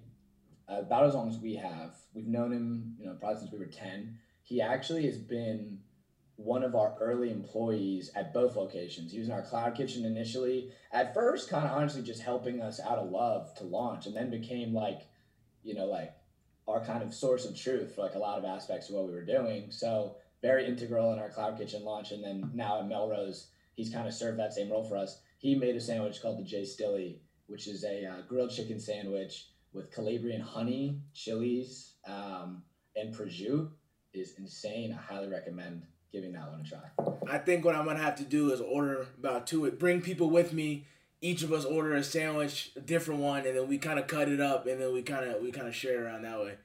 about 0.68 1.04
as 1.04 1.14
long 1.14 1.28
as 1.28 1.38
we 1.38 1.56
have. 1.56 1.94
We've 2.14 2.26
known 2.26 2.52
him, 2.52 2.94
you 2.98 3.06
know, 3.06 3.16
probably 3.18 3.40
since 3.40 3.52
we 3.52 3.58
were 3.58 3.66
10. 3.66 4.18
He 4.42 4.60
actually 4.60 5.06
has 5.06 5.18
been 5.18 5.78
one 6.36 6.62
of 6.62 6.74
our 6.74 6.96
early 7.00 7.30
employees 7.30 8.10
at 8.14 8.32
both 8.32 8.56
locations. 8.56 9.12
He 9.12 9.18
was 9.18 9.28
in 9.28 9.34
our 9.34 9.42
cloud 9.42 9.74
kitchen 9.74 10.04
initially, 10.04 10.70
at 10.90 11.14
first, 11.14 11.48
kind 11.48 11.66
of 11.66 11.72
honestly 11.72 12.02
just 12.02 12.22
helping 12.22 12.60
us 12.60 12.80
out 12.80 12.98
of 12.98 13.10
love 13.10 13.54
to 13.56 13.64
launch, 13.64 14.06
and 14.06 14.16
then 14.16 14.30
became 14.30 14.74
like, 14.74 15.02
you 15.62 15.74
know, 15.74 15.86
like 15.86 16.12
our 16.66 16.84
kind 16.84 17.02
of 17.02 17.14
source 17.14 17.44
of 17.44 17.56
truth 17.56 17.94
for 17.94 18.02
like 18.02 18.14
a 18.14 18.18
lot 18.18 18.38
of 18.38 18.44
aspects 18.44 18.88
of 18.88 18.94
what 18.94 19.06
we 19.06 19.12
were 19.12 19.24
doing. 19.24 19.70
So 19.70 20.16
very 20.42 20.66
integral 20.66 21.12
in 21.12 21.18
our 21.18 21.30
cloud 21.30 21.56
kitchen 21.56 21.84
launch. 21.84 22.10
And 22.10 22.22
then 22.22 22.50
now 22.52 22.80
at 22.80 22.88
Melrose, 22.88 23.48
he's 23.74 23.92
kind 23.92 24.06
of 24.06 24.12
served 24.14 24.38
that 24.38 24.52
same 24.52 24.70
role 24.70 24.84
for 24.84 24.96
us. 24.96 25.20
He 25.38 25.54
made 25.54 25.76
a 25.76 25.80
sandwich 25.80 26.20
called 26.20 26.38
the 26.38 26.44
J 26.44 26.64
Stilly, 26.64 27.20
which 27.46 27.66
is 27.66 27.84
a 27.84 28.06
uh, 28.06 28.22
grilled 28.28 28.50
chicken 28.50 28.78
sandwich 28.78 29.46
with 29.72 29.90
Calabrian 29.90 30.40
honey, 30.40 31.00
chilies, 31.14 31.94
um, 32.06 32.62
and 32.96 33.14
prosciutto. 33.14 33.70
Is 34.14 34.34
insane. 34.36 34.92
I 34.92 35.14
highly 35.14 35.28
recommend 35.28 35.84
giving 36.12 36.34
that 36.34 36.50
one 36.50 36.60
a 36.60 36.68
try. 36.68 37.34
I 37.34 37.38
think 37.38 37.64
what 37.64 37.74
I'm 37.74 37.86
gonna 37.86 37.98
have 37.98 38.16
to 38.16 38.24
do 38.24 38.52
is 38.52 38.60
order 38.60 39.06
about 39.18 39.46
two. 39.46 39.64
It 39.64 39.78
Bring 39.78 40.02
people 40.02 40.28
with 40.28 40.52
me. 40.52 40.84
Each 41.22 41.42
of 41.42 41.50
us 41.50 41.64
order 41.64 41.94
a 41.94 42.04
sandwich, 42.04 42.72
a 42.76 42.80
different 42.80 43.20
one, 43.20 43.46
and 43.46 43.56
then 43.56 43.68
we 43.68 43.78
kind 43.78 43.98
of 43.98 44.06
cut 44.06 44.28
it 44.28 44.38
up, 44.38 44.66
and 44.66 44.82
then 44.82 44.92
we 44.92 45.00
kind 45.00 45.30
of 45.30 45.40
we 45.40 45.50
kind 45.50 45.66
of 45.66 45.74
share 45.74 46.04
around 46.04 46.22
that 46.22 46.38
way. 46.40 46.56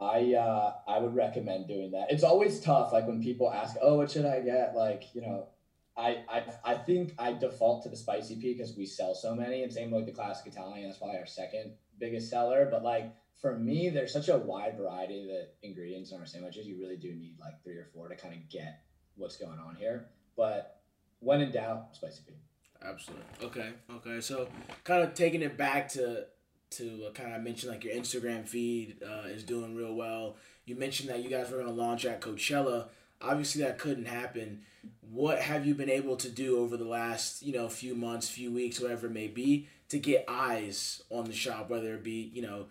I 0.00 0.34
uh, 0.34 0.74
I 0.86 0.98
would 0.98 1.14
recommend 1.14 1.68
doing 1.68 1.92
that. 1.92 2.10
It's 2.10 2.22
always 2.22 2.60
tough, 2.60 2.92
like 2.92 3.06
when 3.06 3.22
people 3.22 3.50
ask, 3.50 3.76
"Oh, 3.80 3.96
what 3.96 4.10
should 4.10 4.26
I 4.26 4.40
get?" 4.40 4.74
Like 4.74 5.04
you 5.14 5.22
know, 5.22 5.48
I 5.96 6.18
I, 6.28 6.42
I 6.64 6.74
think 6.74 7.14
I 7.18 7.32
default 7.32 7.84
to 7.84 7.88
the 7.88 7.96
spicy 7.96 8.36
pea 8.36 8.52
because 8.52 8.76
we 8.76 8.84
sell 8.84 9.14
so 9.14 9.34
many, 9.34 9.62
and 9.62 9.72
same 9.72 9.90
with 9.90 10.06
the 10.06 10.12
classic 10.12 10.52
Italian. 10.52 10.88
That's 10.88 10.98
probably 10.98 11.18
our 11.18 11.26
second 11.26 11.72
biggest 11.98 12.28
seller. 12.28 12.68
But 12.70 12.82
like 12.84 13.14
for 13.40 13.58
me, 13.58 13.88
there's 13.88 14.12
such 14.12 14.28
a 14.28 14.36
wide 14.36 14.76
variety 14.76 15.22
of 15.22 15.28
the 15.28 15.48
ingredients 15.62 16.12
in 16.12 16.20
our 16.20 16.26
sandwiches. 16.26 16.66
You 16.66 16.78
really 16.78 16.96
do 16.96 17.14
need 17.14 17.36
like 17.40 17.62
three 17.64 17.76
or 17.76 17.88
four 17.94 18.08
to 18.08 18.16
kind 18.16 18.34
of 18.34 18.48
get 18.50 18.82
what's 19.14 19.38
going 19.38 19.58
on 19.58 19.76
here. 19.76 20.08
But 20.36 20.80
when 21.20 21.40
in 21.40 21.52
doubt, 21.52 21.96
spicy 21.96 22.22
pea. 22.26 22.34
Absolutely. 22.82 23.24
Okay. 23.42 23.72
Okay. 23.90 24.20
So 24.20 24.48
kind 24.84 25.02
of 25.02 25.14
taking 25.14 25.40
it 25.40 25.56
back 25.56 25.88
to 25.90 26.26
to 26.70 27.06
uh, 27.06 27.12
kind 27.12 27.34
of 27.34 27.42
mention 27.42 27.70
like 27.70 27.84
your 27.84 27.94
Instagram 27.94 28.46
feed 28.46 28.96
uh, 29.02 29.28
is 29.28 29.42
doing 29.44 29.74
real 29.74 29.94
well. 29.94 30.36
You 30.64 30.74
mentioned 30.74 31.08
that 31.08 31.22
you 31.22 31.30
guys 31.30 31.50
were 31.50 31.58
going 31.58 31.68
to 31.68 31.72
launch 31.72 32.04
at 32.04 32.20
Coachella. 32.20 32.88
Obviously, 33.22 33.62
that 33.62 33.78
couldn't 33.78 34.06
happen. 34.06 34.62
What 35.10 35.40
have 35.40 35.66
you 35.66 35.74
been 35.74 35.90
able 35.90 36.16
to 36.16 36.28
do 36.28 36.58
over 36.58 36.76
the 36.76 36.84
last 36.84 37.42
you 37.42 37.52
know 37.52 37.68
few 37.68 37.94
months, 37.94 38.28
few 38.28 38.52
weeks, 38.52 38.80
whatever 38.80 39.06
it 39.06 39.12
may 39.12 39.28
be, 39.28 39.68
to 39.88 39.98
get 39.98 40.24
eyes 40.28 41.02
on 41.10 41.24
the 41.24 41.32
shop? 41.32 41.70
Whether 41.70 41.94
it 41.94 42.04
be 42.04 42.30
you 42.34 42.42
know, 42.42 42.66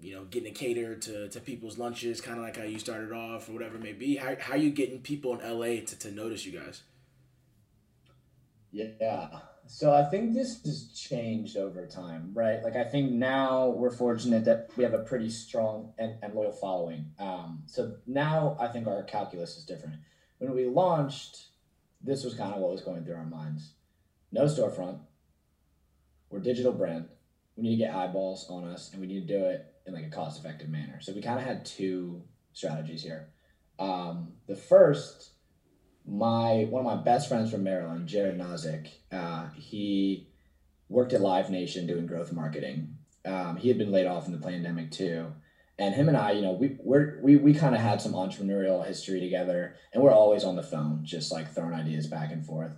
you 0.00 0.14
know, 0.14 0.24
getting 0.24 0.50
a 0.50 0.54
cater 0.54 0.94
to, 0.96 1.28
to 1.28 1.40
people's 1.40 1.78
lunches, 1.78 2.20
kind 2.20 2.38
of 2.38 2.44
like 2.44 2.56
how 2.56 2.64
you 2.64 2.78
started 2.78 3.12
off, 3.12 3.48
or 3.48 3.52
whatever 3.52 3.76
it 3.76 3.82
may 3.82 3.92
be. 3.92 4.16
How 4.16 4.36
how 4.38 4.54
are 4.54 4.58
you 4.58 4.70
getting 4.70 5.00
people 5.00 5.38
in 5.38 5.58
LA 5.58 5.84
to, 5.86 5.98
to 5.98 6.10
notice 6.10 6.44
you 6.46 6.58
guys? 6.58 6.82
Yeah, 8.72 9.40
so 9.72 9.94
I 9.94 10.02
think 10.02 10.34
this 10.34 10.60
has 10.64 10.88
changed 10.88 11.56
over 11.56 11.86
time, 11.86 12.32
right? 12.34 12.60
Like 12.60 12.74
I 12.74 12.82
think 12.82 13.12
now 13.12 13.68
we're 13.68 13.92
fortunate 13.92 14.44
that 14.46 14.68
we 14.76 14.82
have 14.82 14.94
a 14.94 15.04
pretty 15.04 15.30
strong 15.30 15.92
and, 15.96 16.16
and 16.22 16.34
loyal 16.34 16.50
following. 16.50 17.12
Um, 17.20 17.62
so 17.66 17.94
now 18.04 18.56
I 18.58 18.66
think 18.66 18.88
our 18.88 19.04
calculus 19.04 19.56
is 19.56 19.64
different. 19.64 19.94
When 20.38 20.56
we 20.56 20.66
launched, 20.66 21.46
this 22.02 22.24
was 22.24 22.34
kind 22.34 22.52
of 22.52 22.60
what 22.60 22.72
was 22.72 22.80
going 22.80 23.04
through 23.04 23.14
our 23.14 23.24
minds. 23.24 23.74
No 24.32 24.46
storefront, 24.46 24.98
we're 26.30 26.40
digital 26.40 26.72
brand. 26.72 27.08
We 27.56 27.62
need 27.62 27.76
to 27.76 27.84
get 27.84 27.94
eyeballs 27.94 28.50
on 28.50 28.64
us, 28.64 28.90
and 28.90 29.00
we 29.00 29.06
need 29.06 29.28
to 29.28 29.38
do 29.38 29.44
it 29.44 29.72
in 29.86 29.94
like 29.94 30.04
a 30.04 30.10
cost 30.10 30.40
effective 30.40 30.68
manner. 30.68 30.98
So 31.00 31.12
we 31.12 31.22
kind 31.22 31.38
of 31.38 31.44
had 31.44 31.64
two 31.64 32.24
strategies 32.54 33.04
here. 33.04 33.28
Um, 33.78 34.32
the 34.48 34.56
first, 34.56 35.30
my 36.06 36.66
one 36.70 36.84
of 36.84 36.96
my 36.96 37.02
best 37.02 37.28
friends 37.28 37.50
from 37.50 37.64
Maryland, 37.64 38.08
Jared 38.08 38.38
Nozick, 38.38 38.88
uh, 39.12 39.48
he 39.54 40.28
worked 40.88 41.12
at 41.12 41.20
Live 41.20 41.50
Nation 41.50 41.86
doing 41.86 42.06
growth 42.06 42.32
marketing. 42.32 42.96
Um, 43.24 43.56
he 43.56 43.68
had 43.68 43.78
been 43.78 43.92
laid 43.92 44.06
off 44.06 44.26
in 44.26 44.32
the 44.32 44.38
pandemic 44.38 44.90
too. 44.90 45.32
And 45.78 45.94
him 45.94 46.08
and 46.08 46.16
I, 46.16 46.32
you 46.32 46.42
know, 46.42 46.52
we 46.52 46.76
we're, 46.80 47.18
we 47.22 47.36
we 47.36 47.54
kind 47.54 47.74
of 47.74 47.80
had 47.80 48.02
some 48.02 48.12
entrepreneurial 48.12 48.86
history 48.86 49.20
together, 49.20 49.76
and 49.92 50.02
we're 50.02 50.12
always 50.12 50.44
on 50.44 50.56
the 50.56 50.62
phone, 50.62 51.00
just 51.04 51.32
like 51.32 51.54
throwing 51.54 51.72
ideas 51.72 52.06
back 52.06 52.32
and 52.32 52.44
forth. 52.44 52.76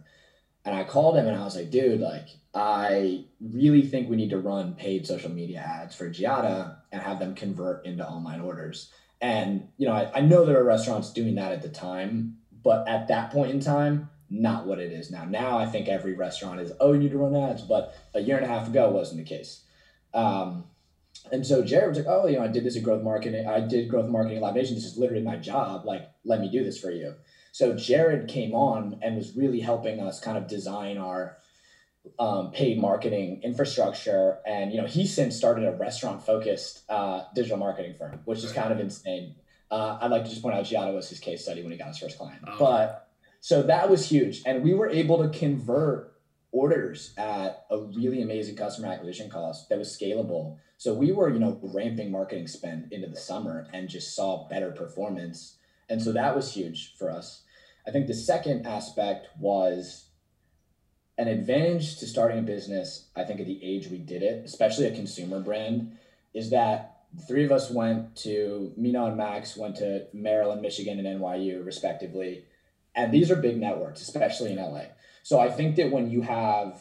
And 0.64 0.76
I 0.76 0.84
called 0.84 1.16
him 1.16 1.26
and 1.26 1.36
I 1.36 1.42
was 1.44 1.56
like, 1.56 1.70
dude, 1.70 2.00
like, 2.00 2.28
I 2.54 3.24
really 3.40 3.82
think 3.82 4.08
we 4.08 4.16
need 4.16 4.30
to 4.30 4.38
run 4.38 4.74
paid 4.74 5.06
social 5.06 5.30
media 5.30 5.58
ads 5.58 5.96
for 5.96 6.08
Ggiata 6.08 6.76
and 6.92 7.02
have 7.02 7.18
them 7.18 7.34
convert 7.34 7.84
into 7.84 8.06
online 8.06 8.40
orders. 8.40 8.92
And, 9.20 9.68
you 9.76 9.86
know, 9.86 9.92
I, 9.92 10.18
I 10.18 10.20
know 10.20 10.44
there 10.44 10.60
are 10.60 10.64
restaurants 10.64 11.12
doing 11.12 11.34
that 11.36 11.52
at 11.52 11.62
the 11.62 11.68
time, 11.68 12.38
but 12.62 12.88
at 12.88 13.08
that 13.08 13.30
point 13.30 13.50
in 13.50 13.60
time, 13.60 14.10
not 14.30 14.66
what 14.66 14.78
it 14.78 14.92
is 14.92 15.10
now. 15.10 15.24
Now 15.24 15.58
I 15.58 15.66
think 15.66 15.88
every 15.88 16.14
restaurant 16.14 16.60
is, 16.60 16.72
oh, 16.80 16.92
you 16.92 17.00
need 17.00 17.10
to 17.10 17.18
run 17.18 17.36
ads. 17.36 17.62
But 17.62 17.94
a 18.14 18.20
year 18.20 18.36
and 18.36 18.46
a 18.46 18.48
half 18.48 18.68
ago 18.68 18.90
wasn't 18.90 19.18
the 19.18 19.28
case. 19.28 19.62
Um, 20.14 20.64
and 21.30 21.46
so 21.46 21.62
Jared 21.62 21.90
was 21.90 21.98
like, 21.98 22.06
oh, 22.08 22.26
you 22.26 22.38
know, 22.38 22.44
I 22.44 22.48
did 22.48 22.64
this 22.64 22.76
at 22.76 22.82
growth 22.82 23.02
marketing. 23.02 23.46
I 23.46 23.60
did 23.60 23.88
growth 23.88 24.08
marketing 24.08 24.38
at 24.38 24.42
Live 24.42 24.54
Nation. 24.54 24.74
This 24.74 24.84
is 24.84 24.98
literally 24.98 25.22
my 25.22 25.36
job. 25.36 25.84
Like, 25.84 26.08
let 26.24 26.40
me 26.40 26.50
do 26.50 26.64
this 26.64 26.78
for 26.78 26.90
you. 26.90 27.14
So 27.52 27.74
Jared 27.76 28.28
came 28.28 28.54
on 28.54 28.98
and 29.02 29.16
was 29.16 29.36
really 29.36 29.60
helping 29.60 30.00
us 30.00 30.18
kind 30.18 30.38
of 30.38 30.48
design 30.48 30.96
our 30.96 31.36
um, 32.18 32.50
paid 32.50 32.80
marketing 32.80 33.40
infrastructure. 33.44 34.38
And, 34.46 34.72
you 34.72 34.80
know, 34.80 34.86
he 34.86 35.06
since 35.06 35.36
started 35.36 35.66
a 35.66 35.76
restaurant 35.76 36.24
focused 36.24 36.82
uh, 36.88 37.24
digital 37.34 37.58
marketing 37.58 37.94
firm, 37.98 38.20
which 38.24 38.42
is 38.42 38.52
kind 38.52 38.72
of 38.72 38.80
insane. 38.80 39.36
Uh, 39.72 39.96
I'd 40.02 40.10
like 40.10 40.24
to 40.24 40.30
just 40.30 40.42
point 40.42 40.54
out 40.54 40.64
Ggiata 40.64 40.94
was 40.94 41.08
his 41.08 41.18
case 41.18 41.42
study 41.42 41.62
when 41.62 41.72
he 41.72 41.78
got 41.78 41.88
his 41.88 41.98
first 41.98 42.18
client. 42.18 42.42
Oh. 42.46 42.56
But 42.58 43.08
so 43.40 43.62
that 43.62 43.88
was 43.88 44.06
huge. 44.06 44.42
And 44.44 44.62
we 44.62 44.74
were 44.74 44.90
able 44.90 45.22
to 45.22 45.36
convert 45.36 46.12
orders 46.52 47.14
at 47.16 47.64
a 47.70 47.78
really 47.78 48.20
amazing 48.20 48.54
customer 48.54 48.88
acquisition 48.88 49.30
cost 49.30 49.70
that 49.70 49.78
was 49.78 49.88
scalable. 49.88 50.58
So 50.76 50.92
we 50.92 51.10
were, 51.10 51.30
you 51.30 51.38
know, 51.38 51.58
ramping 51.62 52.10
marketing 52.10 52.48
spend 52.48 52.92
into 52.92 53.08
the 53.08 53.16
summer 53.16 53.66
and 53.72 53.88
just 53.88 54.14
saw 54.14 54.46
better 54.46 54.72
performance. 54.72 55.56
And 55.88 56.02
so 56.02 56.12
that 56.12 56.36
was 56.36 56.52
huge 56.52 56.94
for 56.98 57.10
us. 57.10 57.42
I 57.88 57.90
think 57.90 58.08
the 58.08 58.14
second 58.14 58.66
aspect 58.66 59.28
was 59.40 60.10
an 61.16 61.28
advantage 61.28 61.98
to 61.98 62.06
starting 62.06 62.38
a 62.38 62.42
business, 62.42 63.06
I 63.16 63.24
think 63.24 63.40
at 63.40 63.46
the 63.46 63.62
age 63.64 63.88
we 63.88 63.98
did 63.98 64.22
it, 64.22 64.44
especially 64.44 64.86
a 64.86 64.94
consumer 64.94 65.40
brand, 65.40 65.96
is 66.34 66.50
that 66.50 66.91
three 67.28 67.44
of 67.44 67.52
us 67.52 67.70
went 67.70 68.16
to 68.16 68.72
Mina 68.76 69.06
and 69.06 69.16
Max 69.16 69.56
went 69.56 69.76
to 69.76 70.06
Maryland, 70.12 70.62
Michigan, 70.62 70.98
and 70.98 71.20
NYU 71.20 71.64
respectively. 71.64 72.44
And 72.94 73.12
these 73.12 73.30
are 73.30 73.36
big 73.36 73.58
networks, 73.58 74.02
especially 74.02 74.52
in 74.52 74.58
LA. 74.58 74.84
So 75.22 75.38
I 75.38 75.50
think 75.50 75.76
that 75.76 75.90
when 75.90 76.10
you 76.10 76.22
have 76.22 76.80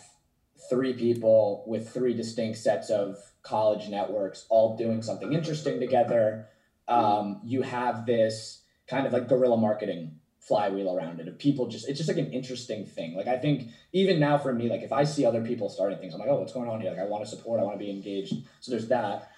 three 0.69 0.93
people 0.93 1.63
with 1.67 1.89
three 1.89 2.13
distinct 2.13 2.57
sets 2.57 2.89
of 2.89 3.17
college 3.43 3.89
networks 3.89 4.45
all 4.49 4.77
doing 4.77 5.01
something 5.01 5.33
interesting 5.33 5.79
together, 5.79 6.47
um, 6.87 7.41
you 7.43 7.61
have 7.61 8.05
this 8.05 8.61
kind 8.87 9.05
of 9.05 9.13
like 9.13 9.27
guerrilla 9.27 9.57
marketing 9.57 10.19
flywheel 10.39 10.95
around 10.95 11.19
it 11.19 11.27
of 11.27 11.37
people 11.37 11.67
just 11.67 11.87
it's 11.87 11.99
just 11.99 12.09
like 12.09 12.17
an 12.17 12.31
interesting 12.33 12.83
thing 12.83 13.15
like 13.15 13.27
i 13.27 13.37
think 13.37 13.69
even 13.93 14.19
now 14.19 14.39
for 14.39 14.51
me 14.51 14.67
like 14.69 14.81
if 14.81 14.91
i 14.91 15.03
see 15.03 15.23
other 15.23 15.45
people 15.45 15.69
starting 15.69 15.99
things 15.99 16.15
i'm 16.15 16.19
like 16.19 16.27
oh 16.29 16.39
what's 16.39 16.51
going 16.51 16.67
on 16.67 16.81
here 16.81 16.89
like 16.89 16.99
i 16.99 17.05
want 17.05 17.23
to 17.23 17.29
support 17.29 17.59
i 17.59 17.63
want 17.63 17.79
to 17.79 17.85
be 17.85 17.91
engaged 17.91 18.33
so 18.59 18.71
there's 18.71 18.87
that 18.87 19.30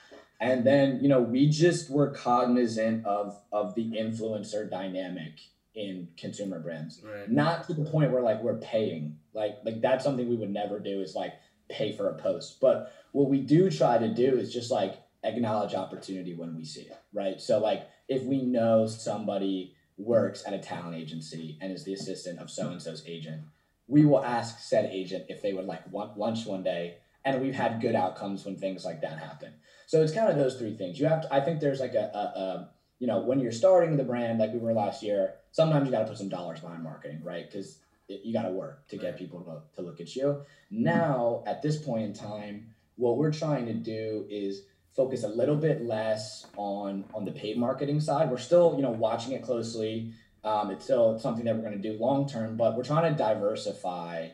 and 0.43 0.59
mm-hmm. 0.59 0.65
then 0.65 0.99
you 1.01 1.09
know 1.09 1.21
we 1.21 1.47
just 1.47 1.89
were 1.89 2.11
cognizant 2.11 3.05
of 3.05 3.39
of 3.51 3.75
the 3.75 3.91
influencer 3.91 4.69
dynamic 4.69 5.39
in 5.75 6.07
consumer 6.17 6.59
brands 6.59 7.01
right. 7.03 7.31
not 7.31 7.65
to 7.65 7.73
the 7.73 7.83
point 7.89 8.11
where 8.11 8.21
like 8.21 8.41
we're 8.43 8.59
paying 8.59 9.17
like 9.33 9.57
like 9.65 9.81
that's 9.81 10.03
something 10.03 10.29
we 10.29 10.35
would 10.35 10.51
never 10.51 10.79
do 10.79 11.01
is 11.01 11.15
like 11.15 11.33
pay 11.69 11.91
for 11.91 12.09
a 12.09 12.13
post 12.15 12.59
but 12.61 12.93
what 13.11 13.29
we 13.29 13.39
do 13.39 13.71
try 13.71 13.97
to 13.97 14.13
do 14.13 14.37
is 14.37 14.53
just 14.53 14.69
like 14.69 14.95
acknowledge 15.23 15.73
opportunity 15.73 16.35
when 16.35 16.55
we 16.55 16.63
see 16.63 16.81
it 16.81 16.99
right 17.13 17.41
so 17.41 17.57
like 17.57 17.87
if 18.07 18.21
we 18.23 18.41
know 18.41 18.85
somebody 18.85 19.73
works 19.97 20.43
at 20.45 20.53
a 20.53 20.59
talent 20.59 20.95
agency 20.95 21.57
and 21.61 21.71
is 21.71 21.83
the 21.83 21.93
assistant 21.93 22.39
of 22.39 22.49
so 22.49 22.69
and 22.69 22.81
so's 22.81 23.03
agent, 23.07 23.43
we 23.87 24.05
will 24.05 24.23
ask 24.23 24.59
said 24.59 24.89
agent 24.91 25.25
if 25.29 25.41
they 25.41 25.53
would 25.53 25.65
like 25.65 25.91
want 25.91 26.17
lunch 26.17 26.45
one 26.45 26.63
day. 26.63 26.97
And 27.25 27.41
we've 27.41 27.55
had 27.55 27.81
good 27.81 27.95
outcomes 27.95 28.45
when 28.45 28.57
things 28.57 28.83
like 28.83 29.01
that 29.01 29.17
happen. 29.17 29.53
So 29.87 30.01
it's 30.01 30.13
kind 30.13 30.29
of 30.29 30.37
those 30.37 30.57
three 30.57 30.75
things. 30.75 30.99
You 30.99 31.07
have 31.07 31.21
to, 31.21 31.33
I 31.33 31.39
think 31.39 31.59
there's 31.59 31.79
like 31.79 31.93
a, 31.93 32.11
a, 32.13 32.39
a 32.39 32.69
you 32.99 33.07
know, 33.07 33.19
when 33.19 33.39
you're 33.39 33.51
starting 33.51 33.95
the 33.95 34.03
brand 34.03 34.39
like 34.39 34.51
we 34.53 34.59
were 34.59 34.73
last 34.73 35.03
year, 35.03 35.35
sometimes 35.51 35.85
you 35.85 35.91
got 35.91 35.99
to 35.99 36.05
put 36.05 36.17
some 36.17 36.29
dollars 36.29 36.59
behind 36.59 36.83
marketing, 36.83 37.21
right? 37.23 37.49
Because 37.49 37.79
you 38.07 38.33
got 38.33 38.43
to 38.43 38.49
work 38.51 38.87
to 38.89 38.97
get 38.97 39.17
people 39.17 39.41
to, 39.41 39.75
to 39.75 39.87
look 39.87 40.01
at 40.01 40.15
you. 40.15 40.41
Now, 40.69 41.43
at 41.47 41.61
this 41.61 41.77
point 41.77 42.03
in 42.03 42.13
time, 42.13 42.73
what 42.95 43.17
we're 43.17 43.31
trying 43.31 43.65
to 43.67 43.73
do 43.73 44.25
is 44.29 44.63
focus 44.95 45.23
a 45.23 45.27
little 45.27 45.55
bit 45.55 45.83
less 45.83 46.45
on 46.55 47.05
on 47.13 47.25
the 47.25 47.31
paid 47.31 47.57
marketing 47.57 47.99
side. 47.99 48.29
We're 48.29 48.37
still, 48.37 48.73
you 48.75 48.83
know, 48.83 48.91
watching 48.91 49.33
it 49.33 49.41
closely. 49.41 50.13
Um, 50.43 50.71
it's 50.71 50.83
still 50.83 51.17
something 51.17 51.45
that 51.45 51.55
we're 51.55 51.61
going 51.63 51.81
to 51.81 51.91
do 51.91 51.97
long 51.97 52.27
term, 52.27 52.57
but 52.57 52.75
we're 52.75 52.83
trying 52.83 53.11
to 53.11 53.17
diversify 53.17 54.29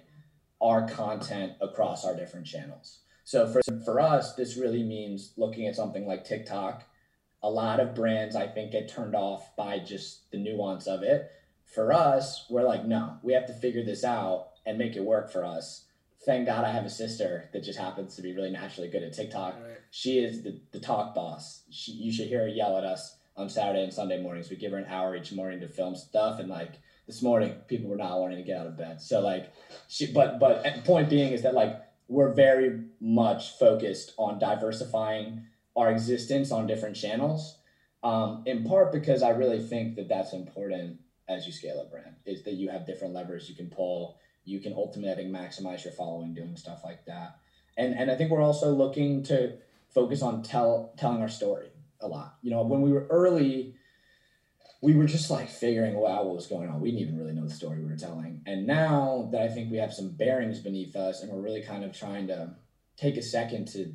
our 0.62 0.88
content 0.88 1.54
across 1.62 2.06
our 2.06 2.15
different 2.15 2.45
channels. 2.45 3.00
So 3.24 3.48
for 3.48 3.62
for 3.86 4.00
us, 4.00 4.36
this 4.36 4.58
really 4.58 4.84
means 4.84 5.34
looking 5.38 5.67
at 5.67 5.76
something 5.76 6.06
like 6.06 6.26
TikTok. 6.26 6.84
A 7.41 7.50
lot 7.50 7.80
of 7.80 7.95
brands, 7.95 8.36
I 8.36 8.48
think, 8.48 8.72
get 8.72 8.89
turned 8.89 9.15
off 9.15 9.56
by 9.56 9.80
just 9.80 10.30
the 10.32 10.38
nuance 10.38 10.88
of 10.88 11.04
it. 11.04 11.32
For 11.63 11.93
us, 11.93 12.45
we're 12.50 12.63
like, 12.63 12.86
no, 12.86 13.17
we 13.24 13.34
have 13.34 13.45
to 13.45 13.54
figure 13.54 13.84
this 13.84 14.04
out 14.04 14.50
and 14.65 14.78
make 14.78 14.95
it 14.95 15.04
work 15.04 15.32
for 15.32 15.45
us 15.45 15.86
thank 16.26 16.45
God 16.45 16.65
I 16.65 16.72
have 16.72 16.86
a 16.86 16.89
sister 16.89 17.50
that 17.54 17.63
just 17.63 17.80
happens 17.80 18.15
to 18.15 18.22
be 18.22 18.34
really 18.34 18.52
naturally 18.52 18.89
good 18.89 19.04
at 19.04 19.13
TikTok. 19.13 19.56
Right. 19.56 19.78
She 19.91 20.19
is 20.19 20.43
the, 20.43 20.60
the 20.72 20.80
talk 20.80 21.15
boss. 21.15 21.63
She, 21.72 21.93
you 21.93 22.12
should 22.12 22.28
hear 22.28 22.41
her 22.41 22.48
yell 22.48 22.78
at 22.78 22.84
us 22.84 23.17
on 23.36 23.50
Saturday 23.50 23.84
and 23.84 23.93
Sunday 23.93 24.22
mornings. 24.22 24.50
We 24.50 24.58
give 24.58 24.72
her 24.72 24.78
an 24.78 24.86
hour 24.86 25.15
each 25.15 25.32
morning 25.32 25.60
to 25.62 25.67
film 25.67 25.95
stuff, 25.95 26.39
and 26.39 26.50
like 26.50 26.74
this 27.10 27.24
morning, 27.24 27.56
people 27.67 27.89
were 27.89 27.98
not 27.98 28.19
wanting 28.19 28.38
to 28.38 28.43
get 28.43 28.60
out 28.60 28.67
of 28.67 28.78
bed. 28.78 29.02
So 29.02 29.19
like, 29.19 29.52
she. 29.88 30.12
But 30.12 30.39
but 30.39 30.63
point 30.86 31.10
being 31.10 31.34
is 31.34 31.41
that 31.41 31.56
like 31.56 31.82
we're 32.08 32.34
very 32.34 32.84
much 33.02 33.58
focused 33.58 34.13
on 34.17 34.38
diversifying 34.38 35.45
our 35.76 35.89
existence 35.91 36.52
on 36.52 36.67
different 36.67 36.95
channels. 36.95 37.58
Um, 38.04 38.43
in 38.45 38.63
part 38.63 38.91
because 38.91 39.24
I 39.24 39.30
really 39.30 39.60
think 39.60 39.95
that 39.95 40.08
that's 40.08 40.34
important 40.34 41.00
as 41.28 41.45
you 41.45 41.52
scale 41.52 41.82
a 41.82 41.89
brand 41.89 42.15
is 42.26 42.43
that 42.43 42.54
you 42.54 42.69
have 42.69 42.86
different 42.86 43.13
levers 43.13 43.50
you 43.50 43.56
can 43.56 43.69
pull 43.69 44.17
you 44.45 44.60
can 44.60 44.74
ultimately 44.74 45.12
I 45.12 45.15
think 45.15 45.36
maximize 45.36 45.84
your 45.84 45.93
following 45.93 46.34
doing 46.34 46.56
stuff 46.56 46.82
like 46.84 47.06
that. 47.06 47.39
And 47.78 47.93
and 47.93 48.12
I 48.12 48.15
think 48.15 48.32
we're 48.32 48.41
also 48.41 48.72
looking 48.72 49.24
to 49.24 49.58
focus 49.93 50.22
on 50.22 50.43
tell 50.43 50.93
telling 50.98 51.22
our 51.22 51.30
story 51.30 51.69
a 52.02 52.08
lot. 52.08 52.38
You 52.41 52.52
know, 52.52 52.63
when 52.63 52.82
we 52.82 52.91
were 52.91 53.08
early, 53.10 53.76
we 54.81 54.93
were 54.93 55.05
just 55.05 55.29
like 55.29 55.49
figuring 55.49 55.95
out 55.95 56.25
what 56.25 56.35
was 56.35 56.47
going 56.47 56.69
on. 56.69 56.79
We 56.79 56.91
didn't 56.91 57.07
even 57.07 57.17
really 57.17 57.33
know 57.33 57.45
the 57.45 57.53
story 57.53 57.79
we 57.79 57.89
were 57.89 57.97
telling. 57.97 58.41
And 58.45 58.65
now 58.65 59.29
that 59.31 59.41
I 59.41 59.49
think 59.49 59.71
we 59.71 59.77
have 59.77 59.93
some 59.93 60.09
bearings 60.09 60.59
beneath 60.59 60.95
us 60.95 61.21
and 61.21 61.31
we're 61.31 61.41
really 61.41 61.61
kind 61.61 61.83
of 61.83 61.91
trying 61.97 62.27
to 62.27 62.55
take 62.95 63.17
a 63.17 63.21
second 63.21 63.67
to, 63.69 63.93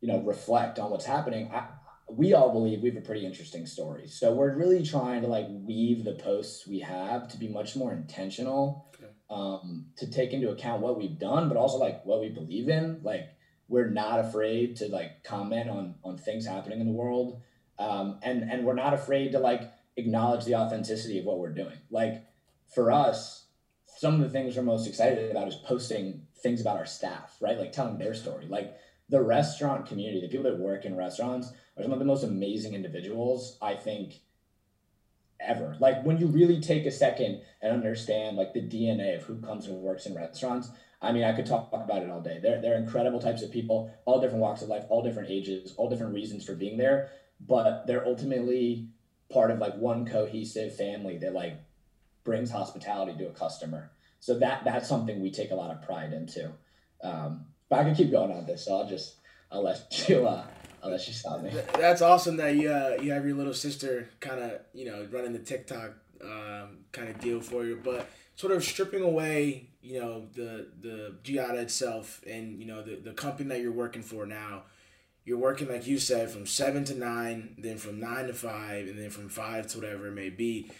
you 0.00 0.08
know, 0.08 0.20
reflect 0.20 0.78
on 0.78 0.90
what's 0.90 1.04
happening, 1.04 1.50
I, 1.52 1.66
we 2.08 2.32
all 2.32 2.52
believe 2.52 2.80
we 2.80 2.90
have 2.90 3.02
a 3.02 3.06
pretty 3.06 3.26
interesting 3.26 3.66
story. 3.66 4.08
So 4.08 4.32
we're 4.32 4.54
really 4.54 4.84
trying 4.84 5.22
to 5.22 5.28
like 5.28 5.46
weave 5.48 6.04
the 6.04 6.14
posts 6.14 6.66
we 6.66 6.80
have 6.80 7.28
to 7.28 7.38
be 7.38 7.48
much 7.48 7.76
more 7.76 7.92
intentional 7.92 8.90
um, 9.30 9.86
to 9.96 10.10
take 10.10 10.32
into 10.32 10.50
account 10.50 10.82
what 10.82 10.98
we've 10.98 11.18
done, 11.18 11.48
but 11.48 11.56
also 11.56 11.78
like 11.78 12.04
what 12.04 12.20
we 12.20 12.28
believe 12.28 12.68
in. 12.68 13.00
Like 13.02 13.28
we're 13.68 13.88
not 13.88 14.20
afraid 14.20 14.76
to 14.76 14.88
like 14.88 15.24
comment 15.24 15.68
on 15.68 15.96
on 16.04 16.18
things 16.18 16.46
happening 16.46 16.80
in 16.80 16.86
the 16.86 16.92
world, 16.92 17.40
um, 17.78 18.18
and 18.22 18.48
and 18.50 18.64
we're 18.64 18.74
not 18.74 18.94
afraid 18.94 19.32
to 19.32 19.38
like 19.38 19.72
acknowledge 19.96 20.44
the 20.44 20.54
authenticity 20.54 21.18
of 21.18 21.24
what 21.24 21.38
we're 21.38 21.52
doing. 21.52 21.78
Like 21.90 22.24
for 22.74 22.90
us, 22.90 23.46
some 23.98 24.14
of 24.14 24.20
the 24.20 24.30
things 24.30 24.56
we're 24.56 24.62
most 24.62 24.88
excited 24.88 25.30
about 25.30 25.48
is 25.48 25.56
posting 25.56 26.22
things 26.42 26.60
about 26.60 26.76
our 26.76 26.86
staff, 26.86 27.36
right? 27.40 27.58
Like 27.58 27.72
telling 27.72 27.98
their 27.98 28.14
story. 28.14 28.46
Like 28.46 28.74
the 29.08 29.22
restaurant 29.22 29.86
community, 29.86 30.20
the 30.20 30.28
people 30.28 30.50
that 30.50 30.58
work 30.58 30.84
in 30.84 30.96
restaurants 30.96 31.52
are 31.76 31.82
some 31.82 31.92
of 31.92 31.98
the 31.98 32.04
most 32.04 32.24
amazing 32.24 32.74
individuals 32.74 33.58
I 33.62 33.74
think 33.74 34.14
ever. 35.40 35.76
Like 35.78 36.04
when 36.04 36.18
you 36.18 36.26
really 36.26 36.60
take 36.60 36.86
a 36.86 36.90
second 36.90 37.42
and 37.62 37.72
understand 37.72 38.36
like 38.36 38.52
the 38.52 38.60
DNA 38.60 39.16
of 39.16 39.22
who 39.24 39.40
comes 39.40 39.66
and 39.66 39.76
works 39.76 40.06
in 40.06 40.14
restaurants. 40.14 40.70
I 41.02 41.12
mean, 41.12 41.24
I 41.24 41.32
could 41.32 41.44
talk 41.44 41.68
about 41.72 42.02
it 42.02 42.08
all 42.08 42.22
day. 42.22 42.38
They're 42.42 42.62
they're 42.62 42.78
incredible 42.78 43.20
types 43.20 43.42
of 43.42 43.52
people, 43.52 43.92
all 44.06 44.20
different 44.20 44.40
walks 44.40 44.62
of 44.62 44.68
life, 44.68 44.84
all 44.88 45.02
different 45.02 45.30
ages, 45.30 45.74
all 45.76 45.90
different 45.90 46.14
reasons 46.14 46.44
for 46.44 46.54
being 46.54 46.78
there, 46.78 47.10
but 47.40 47.86
they're 47.86 48.06
ultimately 48.06 48.88
part 49.34 49.50
of 49.50 49.58
like 49.58 49.76
one 49.76 50.06
cohesive 50.06 50.74
family 50.76 51.18
that 51.18 51.34
like 51.34 51.58
brings 52.24 52.50
hospitality 52.50 53.18
to 53.18 53.26
a 53.26 53.32
customer. 53.32 53.90
So 54.20 54.38
that 54.38 54.64
that's 54.64 54.88
something 54.88 55.20
we 55.20 55.30
take 55.30 55.50
a 55.50 55.54
lot 55.54 55.70
of 55.70 55.82
pride 55.82 56.14
into. 56.14 56.50
Um, 57.02 57.46
but 57.68 57.80
I 57.80 57.84
can 57.84 57.94
keep 57.94 58.10
going 58.10 58.32
on 58.32 58.46
this, 58.46 58.64
so 58.64 58.78
I'll 58.78 58.88
just 58.88 59.16
I'll 59.52 59.62
let 59.62 60.08
you 60.08 60.26
uh, 60.26 60.46
I'll 60.82 60.90
let 60.90 61.06
you 61.06 61.12
stop 61.12 61.42
me. 61.42 61.52
That's 61.78 62.00
awesome 62.00 62.36
that 62.38 62.56
you 62.56 62.70
uh, 62.70 62.96
you 63.02 63.12
have 63.12 63.26
your 63.26 63.36
little 63.36 63.52
sister 63.52 64.08
kind 64.20 64.40
of 64.40 64.60
you 64.72 64.86
know 64.86 65.06
running 65.10 65.32
the 65.32 65.40
TikTok 65.40 65.92
um, 66.22 66.78
kind 66.92 67.08
of 67.08 67.20
deal 67.20 67.40
for 67.40 67.64
you, 67.64 67.78
but 67.82 68.08
sort 68.36 68.52
of 68.52 68.64
stripping 68.64 69.02
away 69.02 69.68
you 69.82 70.00
know 70.00 70.26
the 70.32 70.68
the 70.80 71.14
Ggiata 71.22 71.58
itself 71.58 72.22
and 72.26 72.58
you 72.58 72.66
know 72.66 72.82
the 72.82 72.96
the 72.96 73.12
company 73.12 73.48
that 73.50 73.60
you're 73.60 73.72
working 73.72 74.02
for 74.02 74.24
now. 74.24 74.62
You're 75.24 75.38
working 75.38 75.68
like 75.68 75.86
you 75.86 75.98
said 75.98 76.30
from 76.30 76.46
seven 76.46 76.84
to 76.84 76.94
nine, 76.94 77.54
then 77.58 77.78
from 77.78 77.98
nine 77.98 78.26
to 78.26 78.34
five, 78.34 78.88
and 78.88 78.98
then 78.98 79.10
from 79.10 79.28
five 79.28 79.66
to 79.68 79.78
whatever 79.78 80.08
it 80.08 80.12
may 80.12 80.30
be. 80.30 80.70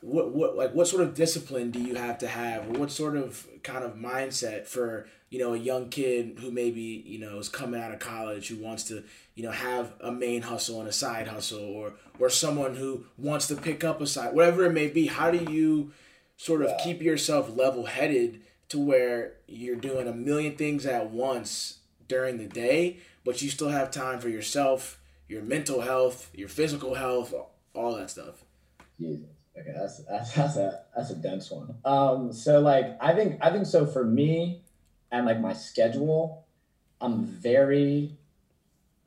What 0.00 0.34
what 0.34 0.56
like 0.56 0.74
what 0.74 0.88
sort 0.88 1.02
of 1.02 1.14
discipline 1.14 1.70
do 1.70 1.80
you 1.80 1.94
have 1.94 2.18
to 2.18 2.28
have? 2.28 2.68
Or 2.68 2.80
what 2.80 2.90
sort 2.90 3.16
of 3.16 3.46
kind 3.62 3.84
of 3.84 3.94
mindset 3.94 4.66
for 4.66 5.06
you 5.28 5.38
know 5.38 5.52
a 5.52 5.58
young 5.58 5.90
kid 5.90 6.38
who 6.40 6.50
maybe 6.50 6.80
you 6.80 7.18
know 7.18 7.38
is 7.38 7.48
coming 7.48 7.80
out 7.80 7.92
of 7.92 7.98
college 7.98 8.48
who 8.48 8.62
wants 8.62 8.84
to 8.84 9.04
you 9.34 9.42
know 9.42 9.50
have 9.50 9.92
a 10.00 10.12
main 10.12 10.42
hustle 10.42 10.80
and 10.80 10.88
a 10.88 10.92
side 10.92 11.28
hustle 11.28 11.64
or 11.64 11.94
or 12.18 12.30
someone 12.30 12.76
who 12.76 13.04
wants 13.18 13.46
to 13.48 13.56
pick 13.56 13.84
up 13.84 14.00
a 14.00 14.06
side 14.06 14.34
whatever 14.34 14.64
it 14.64 14.72
may 14.72 14.88
be? 14.88 15.06
How 15.06 15.30
do 15.30 15.52
you 15.52 15.92
sort 16.38 16.62
of 16.62 16.70
keep 16.82 17.02
yourself 17.02 17.54
level 17.54 17.86
headed 17.86 18.40
to 18.68 18.78
where 18.78 19.34
you're 19.46 19.76
doing 19.76 20.08
a 20.08 20.12
million 20.12 20.56
things 20.56 20.86
at 20.86 21.10
once 21.10 21.78
during 22.08 22.38
the 22.38 22.46
day 22.46 22.98
but 23.26 23.42
you 23.42 23.50
still 23.50 23.68
have 23.68 23.90
time 23.90 24.18
for 24.18 24.30
yourself 24.30 24.98
your 25.28 25.42
mental 25.42 25.82
health 25.82 26.30
your 26.32 26.48
physical 26.48 26.94
health 26.94 27.34
all 27.74 27.94
that 27.94 28.08
stuff 28.08 28.46
Jesus. 28.98 29.26
Okay, 29.58 29.72
that's 29.74 29.98
that's 30.04 30.32
that's 30.34 30.56
a 30.56 30.80
that's 30.94 31.10
a 31.10 31.16
dense 31.16 31.50
one. 31.50 31.74
Um, 31.84 32.32
so 32.32 32.60
like 32.60 32.96
I 33.00 33.14
think 33.14 33.38
I 33.40 33.50
think 33.50 33.66
so 33.66 33.86
for 33.86 34.04
me 34.04 34.62
and 35.10 35.26
like 35.26 35.40
my 35.40 35.52
schedule, 35.52 36.44
I'm 37.00 37.24
very. 37.24 38.16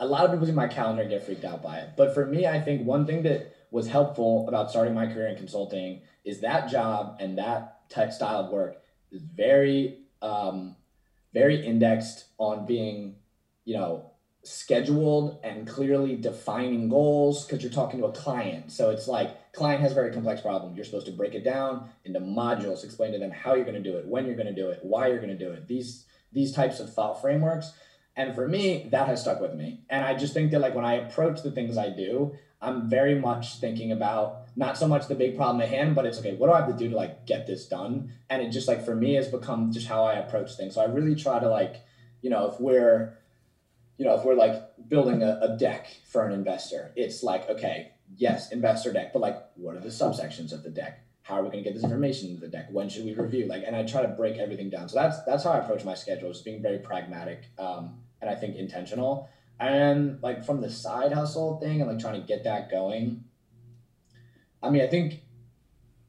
A 0.02 0.06
lot 0.06 0.24
of 0.24 0.32
people 0.32 0.48
see 0.48 0.54
my 0.54 0.68
calendar 0.68 1.02
and 1.02 1.12
get 1.12 1.26
freaked 1.26 1.44
out 1.44 1.62
by 1.62 1.80
it, 1.80 1.90
but 1.98 2.14
for 2.14 2.26
me, 2.26 2.48
I 2.48 2.62
think 2.62 2.88
one 2.88 3.06
thing 3.06 3.24
that 3.24 3.54
was 3.70 3.88
helpful 3.88 4.48
about 4.48 4.70
starting 4.70 4.94
my 4.94 5.06
career 5.06 5.28
in 5.28 5.36
consulting 5.36 6.02
is 6.24 6.40
that 6.40 6.70
job 6.70 7.18
and 7.20 7.38
that 7.38 7.90
type 7.90 8.14
style 8.14 8.46
of 8.46 8.50
work 8.50 8.78
is 9.12 9.22
very 9.22 10.00
um, 10.22 10.78
very 11.34 11.66
indexed 11.66 12.26
on 12.38 12.66
being, 12.66 13.16
you 13.66 13.76
know, 13.76 14.09
scheduled 14.44 15.40
and 15.44 15.68
clearly 15.68 16.16
defining 16.16 16.88
goals 16.88 17.46
because 17.46 17.62
you're 17.62 17.72
talking 17.72 18.00
to 18.00 18.06
a 18.06 18.12
client. 18.12 18.72
So 18.72 18.90
it's 18.90 19.08
like 19.08 19.52
client 19.54 19.82
has 19.82 19.92
a 19.92 19.96
very 19.96 20.12
complex 20.12 20.42
problem. 20.42 20.76
You're 20.76 20.86
supposed 20.86 21.08
to 21.08 21.12
break 21.12 21.36
it 21.36 21.44
down 21.44 21.90
into 22.06 22.20
modules, 22.20 22.84
explain 22.84 23.12
to 23.12 23.20
them 23.20 23.32
how 23.32 23.56
you're 23.56 23.66
going 23.66 23.82
to 23.82 23.92
do 23.92 23.98
it, 23.98 24.08
when 24.08 24.26
you're 24.26 24.36
going 24.36 24.48
to 24.48 24.56
do 24.56 24.70
it, 24.70 24.80
why 24.82 25.08
you're 25.08 25.18
going 25.18 25.38
to 25.38 25.38
do 25.38 25.52
it. 25.52 25.68
These 25.68 26.06
these 26.32 26.54
types 26.54 26.80
of 26.80 26.94
thought 26.94 27.22
frameworks. 27.22 27.74
And 28.16 28.36
for 28.36 28.48
me, 28.48 28.88
that 28.92 29.08
has 29.08 29.22
stuck 29.22 29.40
with 29.40 29.54
me. 29.54 29.82
And 29.90 30.04
I 30.06 30.14
just 30.14 30.34
think 30.34 30.52
that 30.52 30.60
like 30.60 30.76
when 30.76 30.86
I 30.86 30.96
approach 30.96 31.42
the 31.42 31.52
things 31.52 31.78
I 31.78 31.90
do, 31.90 32.36
I'm 32.62 32.90
very 32.90 33.16
much 33.16 33.60
thinking 33.60 33.92
about 33.92 34.48
not 34.56 34.78
so 34.78 34.88
much 34.88 35.08
the 35.08 35.16
big 35.16 35.38
problem 35.38 35.62
at 35.62 35.70
hand, 35.70 35.96
but 35.96 36.06
it's 36.06 36.20
okay, 36.20 36.36
what 36.36 36.48
do 36.48 36.54
I 36.54 36.60
have 36.60 36.68
to 36.68 36.74
do 36.74 36.90
to 36.90 36.96
like 36.96 37.26
get 37.26 37.48
this 37.48 37.68
done? 37.68 38.12
And 38.30 38.42
it 38.42 38.50
just 38.50 38.68
like 38.68 38.84
for 38.84 38.96
me 38.96 39.14
has 39.14 39.30
become 39.30 39.72
just 39.72 39.88
how 39.88 40.04
I 40.04 40.16
approach 40.16 40.56
things. 40.56 40.76
So 40.76 40.82
I 40.82 40.86
really 40.86 41.16
try 41.16 41.40
to 41.40 41.50
like, 41.50 41.78
you 42.22 42.30
know, 42.30 42.52
if 42.52 42.60
we're 42.60 43.18
you 44.00 44.06
know, 44.06 44.16
if 44.16 44.24
we're 44.24 44.34
like 44.34 44.56
building 44.88 45.22
a, 45.22 45.38
a 45.42 45.58
deck 45.58 45.88
for 46.10 46.26
an 46.26 46.32
investor, 46.32 46.94
it's 46.96 47.22
like, 47.22 47.50
okay, 47.50 47.92
yes, 48.16 48.50
investor 48.54 48.94
deck, 48.94 49.12
but 49.12 49.20
like, 49.20 49.36
what 49.56 49.76
are 49.76 49.82
the 49.82 49.90
subsections 49.90 50.54
of 50.54 50.64
the 50.64 50.70
deck? 50.70 51.04
How 51.22 51.36
are 51.36 51.44
we 51.44 51.50
going 51.50 51.64
to 51.66 51.70
get 51.70 51.76
this 51.76 51.84
information 51.84 52.30
into 52.30 52.40
the 52.40 52.48
deck? 52.48 52.70
When 52.72 52.88
should 52.88 53.04
we 53.04 53.14
review? 53.14 53.46
Like, 53.46 53.64
and 53.68 53.76
I 53.76 53.84
try 53.84 54.02
to 54.02 54.08
break 54.08 54.38
everything 54.38 54.70
down. 54.70 54.88
So 54.88 54.96
that's 54.96 55.22
that's 55.26 55.44
how 55.44 55.52
I 55.52 55.60
approach 55.60 55.84
my 55.84 55.96
schedule, 55.96 56.32
is 56.32 56.42
being 56.42 56.62
very 56.62 56.80
pragmatic 56.80 57.44
um, 57.60 58.00
and 58.22 58.30
I 58.30 58.36
think 58.36 58.56
intentional. 58.56 59.30
And 59.60 60.24
like 60.24 60.46
from 60.46 60.62
the 60.62 60.72
side 60.72 61.12
hustle 61.12 61.60
thing 61.60 61.82
and 61.82 61.90
like 61.90 62.00
trying 62.00 62.22
to 62.22 62.26
get 62.26 62.46
that 62.46 62.72
going. 62.72 63.26
I 64.64 64.70
mean, 64.70 64.82
I 64.82 64.88
think 64.88 65.20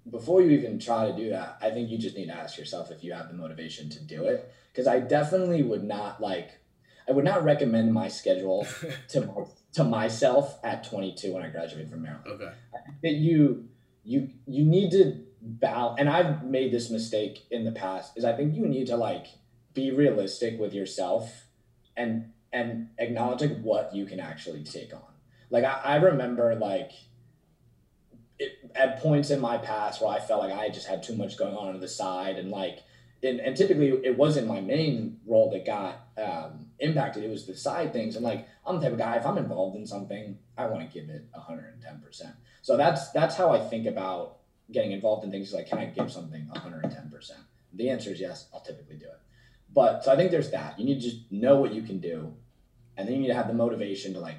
before 0.09 0.41
you 0.43 0.51
even 0.51 0.79
try 0.79 1.11
to 1.11 1.17
do 1.17 1.31
that, 1.31 1.59
I 1.61 1.71
think 1.71 1.91
you 1.91 1.99
just 1.99 2.17
need 2.17 2.27
to 2.27 2.35
ask 2.35 2.57
yourself 2.57 2.93
if 2.93 3.03
you 3.03 3.13
have 3.13 3.29
the 3.29 3.35
motivation 3.35 3.91
to 3.91 4.01
do 4.01 4.27
it. 4.27 4.49
Because 4.73 4.87
I 4.87 5.01
definitely 5.01 5.65
would 5.65 5.83
not 5.83 6.21
like 6.21 6.53
I 7.11 7.13
would 7.13 7.25
not 7.25 7.43
recommend 7.43 7.93
my 7.93 8.07
schedule 8.07 8.67
to 9.09 9.47
to 9.73 9.85
myself 9.85 10.59
at 10.63 10.85
22 10.85 11.33
when 11.35 11.43
I 11.43 11.49
graduated 11.49 11.91
from 11.91 12.03
Maryland. 12.03 12.27
Okay. 12.29 12.53
That 13.03 13.15
you 13.15 13.69
you 14.05 14.31
you 14.47 14.65
need 14.65 14.93
to 14.93 15.25
bow 15.43 15.97
and 15.99 16.09
I've 16.09 16.45
made 16.45 16.73
this 16.73 16.89
mistake 16.89 17.41
in 17.51 17.65
the 17.65 17.73
past 17.73 18.17
is 18.17 18.25
I 18.25 18.35
think 18.35 18.55
you 18.55 18.67
need 18.67 18.87
to 18.89 18.97
like 18.97 19.27
be 19.75 19.91
realistic 19.91 20.61
with 20.61 20.73
yourself 20.73 21.47
and 21.97 22.31
and 22.53 22.91
acknowledge 22.99 23.41
like 23.41 23.61
what 23.61 23.93
you 23.93 24.07
can 24.07 24.21
actually 24.21 24.63
take 24.63 24.95
on. 24.95 25.03
Like 25.51 25.65
I, 25.65 25.81
I 25.83 25.97
remember 25.97 26.55
like 26.55 26.93
it, 28.39 28.53
at 28.77 29.01
points 29.01 29.31
in 29.31 29.41
my 29.41 29.59
past 29.59 30.01
where 30.01 30.11
I 30.13 30.21
felt 30.21 30.45
like 30.45 30.57
I 30.57 30.69
just 30.69 30.87
had 30.87 31.03
too 31.03 31.17
much 31.17 31.37
going 31.37 31.57
on 31.57 31.75
on 31.75 31.81
the 31.81 31.89
side 31.89 32.39
and 32.39 32.51
like 32.53 32.79
and, 33.23 33.41
and 33.41 33.57
typically 33.57 33.89
it 34.05 34.17
wasn't 34.17 34.47
my 34.47 34.61
main 34.61 35.19
role 35.27 35.51
that 35.51 35.67
got 35.67 36.07
um, 36.21 36.67
impacted. 36.79 37.25
It 37.25 37.31
was 37.31 37.47
the 37.47 37.55
side 37.55 37.93
things. 37.93 38.17
And 38.17 38.25
like, 38.25 38.47
I'm 38.67 38.77
the 38.77 38.83
type 38.83 38.93
of 38.93 38.99
guy, 38.99 39.17
if 39.17 39.27
I'm 39.27 39.39
involved 39.39 39.77
in 39.77 39.87
something, 39.87 40.39
I 40.57 40.67
want 40.67 40.89
to 40.89 40.93
give 40.93 41.09
it 41.09 41.27
110%. 41.33 42.33
So 42.63 42.77
that's, 42.77 43.11
that's 43.11 43.37
how 43.37 43.51
I 43.51 43.61
think 43.61 43.87
about 43.87 44.39
getting 44.71 44.93
involved 44.93 45.25
in 45.25 45.31
things 45.31 45.53
like, 45.53 45.69
can 45.69 45.79
I 45.79 45.87
give 45.87 46.13
something 46.13 46.49
110%? 46.55 47.31
The 47.73 47.91
answer 47.91 48.11
is 48.11 48.21
yes, 48.21 48.49
I'll 48.53 48.61
typically 48.61 48.97
do 48.97 49.07
it. 49.07 49.21
But 49.73 50.05
so 50.05 50.13
I 50.13 50.17
think 50.17 50.31
there's 50.31 50.51
that. 50.51 50.79
You 50.79 50.85
need 50.85 51.01
to 51.01 51.11
just 51.11 51.31
know 51.31 51.57
what 51.57 51.73
you 51.73 51.83
can 51.83 52.01
do. 52.01 52.35
And 52.97 53.07
then 53.07 53.15
you 53.15 53.23
need 53.23 53.29
to 53.29 53.35
have 53.35 53.47
the 53.47 53.55
motivation 53.55 54.13
to 54.15 54.21
like 54.21 54.39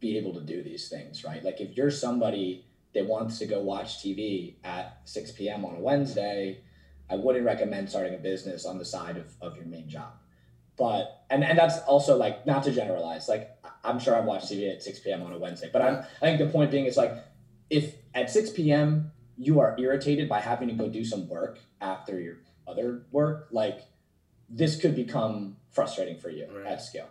be 0.00 0.16
able 0.16 0.34
to 0.34 0.40
do 0.40 0.62
these 0.62 0.88
things, 0.88 1.24
right? 1.24 1.44
Like 1.44 1.60
if 1.60 1.76
you're 1.76 1.90
somebody 1.90 2.64
that 2.94 3.06
wants 3.06 3.38
to 3.40 3.46
go 3.46 3.60
watch 3.60 3.98
TV 3.98 4.54
at 4.62 5.00
6 5.04 5.32
p.m. 5.32 5.64
on 5.64 5.74
a 5.74 5.80
Wednesday, 5.80 6.60
I 7.10 7.16
wouldn't 7.16 7.44
recommend 7.44 7.90
starting 7.90 8.14
a 8.14 8.18
business 8.18 8.64
on 8.64 8.78
the 8.78 8.84
side 8.84 9.16
of, 9.16 9.34
of 9.40 9.56
your 9.56 9.66
main 9.66 9.88
job. 9.88 10.12
But 10.76 11.24
and 11.30 11.44
and 11.44 11.58
that's 11.58 11.78
also 11.80 12.16
like 12.16 12.46
not 12.46 12.64
to 12.64 12.72
generalize. 12.72 13.28
Like 13.28 13.50
I'm 13.84 13.98
sure 13.98 14.16
I 14.16 14.20
watch 14.20 14.44
TV 14.44 14.72
at 14.72 14.82
6 14.82 15.00
p.m. 15.00 15.22
on 15.22 15.32
a 15.32 15.38
Wednesday, 15.38 15.70
but 15.72 15.82
I'm 15.82 15.98
I 16.20 16.26
think 16.26 16.38
the 16.38 16.46
point 16.46 16.70
being 16.70 16.86
is 16.86 16.96
like 16.96 17.12
if 17.70 17.94
at 18.14 18.30
6 18.30 18.50
p.m. 18.50 19.12
you 19.36 19.60
are 19.60 19.76
irritated 19.78 20.28
by 20.28 20.40
having 20.40 20.68
to 20.68 20.74
go 20.74 20.88
do 20.88 21.04
some 21.04 21.28
work 21.28 21.58
after 21.80 22.20
your 22.20 22.38
other 22.66 23.02
work, 23.10 23.48
like 23.50 23.80
this 24.48 24.80
could 24.80 24.94
become 24.94 25.56
frustrating 25.70 26.18
for 26.18 26.30
you 26.30 26.46
right. 26.52 26.66
at 26.66 26.82
scale. 26.82 27.08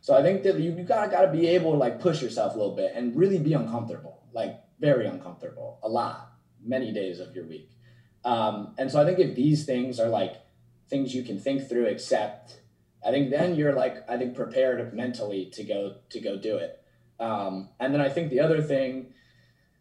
So 0.00 0.16
I 0.16 0.22
think 0.22 0.42
that 0.44 0.58
you, 0.58 0.72
you 0.72 0.84
gotta 0.84 1.10
gotta 1.10 1.30
be 1.30 1.46
able 1.48 1.72
to 1.72 1.78
like 1.78 2.00
push 2.00 2.22
yourself 2.22 2.54
a 2.54 2.58
little 2.58 2.74
bit 2.74 2.92
and 2.94 3.16
really 3.16 3.38
be 3.38 3.52
uncomfortable, 3.52 4.22
like 4.32 4.60
very 4.80 5.06
uncomfortable, 5.06 5.78
a 5.82 5.88
lot, 5.88 6.32
many 6.64 6.92
days 6.92 7.20
of 7.20 7.34
your 7.34 7.44
week. 7.44 7.70
Um, 8.24 8.74
and 8.78 8.90
so 8.90 9.00
I 9.00 9.04
think 9.04 9.18
if 9.18 9.34
these 9.34 9.64
things 9.64 9.98
are 9.98 10.08
like 10.08 10.36
things 10.88 11.14
you 11.14 11.22
can 11.22 11.38
think 11.38 11.68
through, 11.68 11.86
accept, 11.86 12.57
I 13.04 13.10
think 13.10 13.30
then 13.30 13.54
you're 13.54 13.74
like 13.74 14.08
I 14.08 14.16
think 14.16 14.34
prepared 14.34 14.92
mentally 14.94 15.50
to 15.54 15.64
go 15.64 15.96
to 16.10 16.20
go 16.20 16.36
do 16.36 16.56
it. 16.56 16.82
Um, 17.20 17.70
and 17.80 17.92
then 17.92 18.00
I 18.00 18.08
think 18.08 18.30
the 18.30 18.40
other 18.40 18.62
thing 18.62 19.12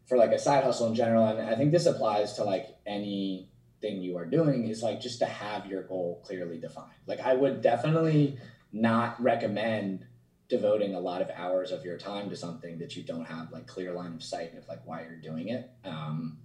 for 0.08 0.18
like 0.18 0.32
a 0.32 0.40
side 0.40 0.64
hustle 0.64 0.88
in 0.88 0.96
general, 0.96 1.28
and 1.28 1.50
I 1.50 1.56
think 1.56 1.72
this 1.72 1.86
applies 1.86 2.34
to 2.34 2.44
like 2.44 2.68
anything 2.86 4.02
you 4.02 4.18
are 4.18 4.26
doing, 4.26 4.68
is 4.68 4.82
like 4.82 5.02
just 5.02 5.20
to 5.20 5.26
have 5.26 5.66
your 5.66 5.84
goal 5.84 6.22
clearly 6.26 6.58
defined. 6.58 6.92
Like 7.06 7.20
I 7.20 7.34
would 7.34 7.62
definitely 7.62 8.38
not 8.72 9.22
recommend 9.22 10.06
devoting 10.50 10.96
a 10.96 11.00
lot 11.00 11.22
of 11.22 11.30
hours 11.36 11.72
of 11.72 11.84
your 11.84 11.98
time 11.98 12.30
to 12.30 12.36
something 12.36 12.80
that 12.80 12.96
you 12.96 13.04
don't 13.04 13.26
have 13.26 13.52
like 13.52 13.68
clear 13.68 13.92
line 13.92 14.14
of 14.14 14.24
sight 14.24 14.56
of 14.58 14.68
like 14.68 14.80
why 14.86 15.02
you're 15.02 15.18
doing 15.18 15.50
it. 15.50 15.70
Um, 15.84 16.38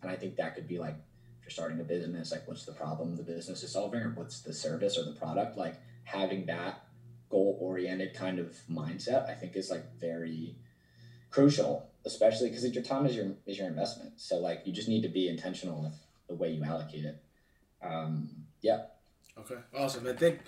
and 0.00 0.10
I 0.10 0.16
think 0.16 0.36
that 0.36 0.54
could 0.54 0.68
be 0.68 0.78
like 0.78 0.94
if 1.40 1.44
you're 1.44 1.50
starting 1.50 1.80
a 1.80 1.84
business, 1.84 2.30
like 2.30 2.46
what's 2.46 2.64
the 2.64 2.72
problem 2.72 3.16
the 3.16 3.22
business 3.22 3.62
is 3.62 3.72
solving 3.72 4.00
or 4.00 4.10
what's 4.10 4.40
the 4.40 4.52
service 4.52 4.96
or 4.96 5.04
the 5.04 5.18
product, 5.18 5.58
like 5.58 5.74
having 6.08 6.46
that 6.46 6.84
goal 7.28 7.58
oriented 7.60 8.14
kind 8.14 8.38
of 8.38 8.56
mindset, 8.70 9.28
I 9.28 9.34
think 9.34 9.56
is 9.56 9.70
like 9.70 9.84
very 10.00 10.56
crucial, 11.30 11.86
especially 12.06 12.48
because 12.48 12.64
your 12.74 12.82
time 12.82 13.04
is 13.04 13.14
your 13.14 13.32
is 13.46 13.58
your 13.58 13.66
investment. 13.66 14.12
So 14.16 14.38
like 14.38 14.62
you 14.64 14.72
just 14.72 14.88
need 14.88 15.02
to 15.02 15.08
be 15.08 15.28
intentional 15.28 15.82
with 15.82 15.94
the 16.28 16.34
way 16.34 16.50
you 16.50 16.64
allocate 16.64 17.04
it. 17.04 17.22
Um, 17.82 18.30
yeah. 18.62 18.84
Okay. 19.38 19.60
Awesome. 19.76 20.06
I 20.06 20.14
think 20.14 20.40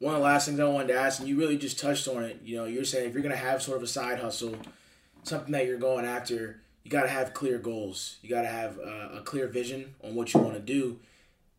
one 0.00 0.14
of 0.14 0.20
the 0.20 0.24
last 0.24 0.46
things 0.46 0.60
I 0.60 0.64
wanted 0.64 0.88
to 0.88 0.98
ask, 0.98 1.20
and 1.20 1.28
you 1.28 1.38
really 1.38 1.56
just 1.56 1.78
touched 1.78 2.08
on 2.08 2.24
it. 2.24 2.40
You 2.44 2.56
know, 2.56 2.64
you're 2.64 2.84
saying 2.84 3.08
if 3.08 3.14
you're 3.14 3.22
gonna 3.22 3.36
have 3.36 3.62
sort 3.62 3.76
of 3.76 3.84
a 3.84 3.86
side 3.86 4.18
hustle, 4.18 4.56
something 5.22 5.52
that 5.52 5.66
you're 5.66 5.78
going 5.78 6.04
after, 6.04 6.60
you 6.82 6.90
got 6.90 7.02
to 7.02 7.08
have 7.08 7.34
clear 7.34 7.58
goals. 7.58 8.16
You 8.22 8.30
got 8.30 8.42
to 8.42 8.48
have 8.48 8.78
uh, 8.78 9.18
a 9.18 9.22
clear 9.24 9.48
vision 9.48 9.94
on 10.04 10.14
what 10.14 10.32
you 10.32 10.40
want 10.40 10.54
to 10.54 10.60
do. 10.60 11.00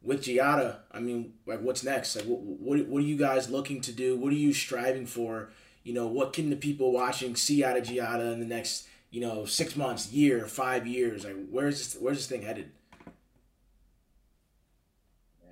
With 0.08 0.24
Ggiata, 0.24 0.78
I 0.89 1.01
mean, 1.01 1.34
like, 1.45 1.60
what's 1.60 1.84
next? 1.84 2.16
Like, 2.16 2.24
what, 2.24 2.39
what, 2.39 2.88
what 2.88 2.99
are 3.03 3.05
you 3.05 3.18
guys 3.18 3.49
looking 3.49 3.82
to 3.82 3.91
do? 3.91 4.16
What 4.16 4.32
are 4.32 4.38
you 4.38 4.53
striving 4.53 5.05
for? 5.05 5.49
You 5.84 5.93
know, 5.93 6.08
what 6.08 6.32
can 6.32 6.49
the 6.49 6.55
people 6.55 6.93
watching 6.93 7.36
see 7.36 7.62
out 7.62 7.76
of 7.76 7.84
Ggiata 7.84 8.32
in 8.32 8.39
the 8.39 8.45
next, 8.45 8.88
you 9.12 9.20
know, 9.20 9.43
six 9.43 9.76
months, 9.76 10.14
year, 10.14 10.47
five 10.47 10.88
years? 10.88 11.26
Like, 11.26 11.36
where's 11.51 11.80
this, 11.80 12.01
where's 12.01 12.20
this 12.20 12.28
thing 12.28 12.43
headed? 12.43 12.72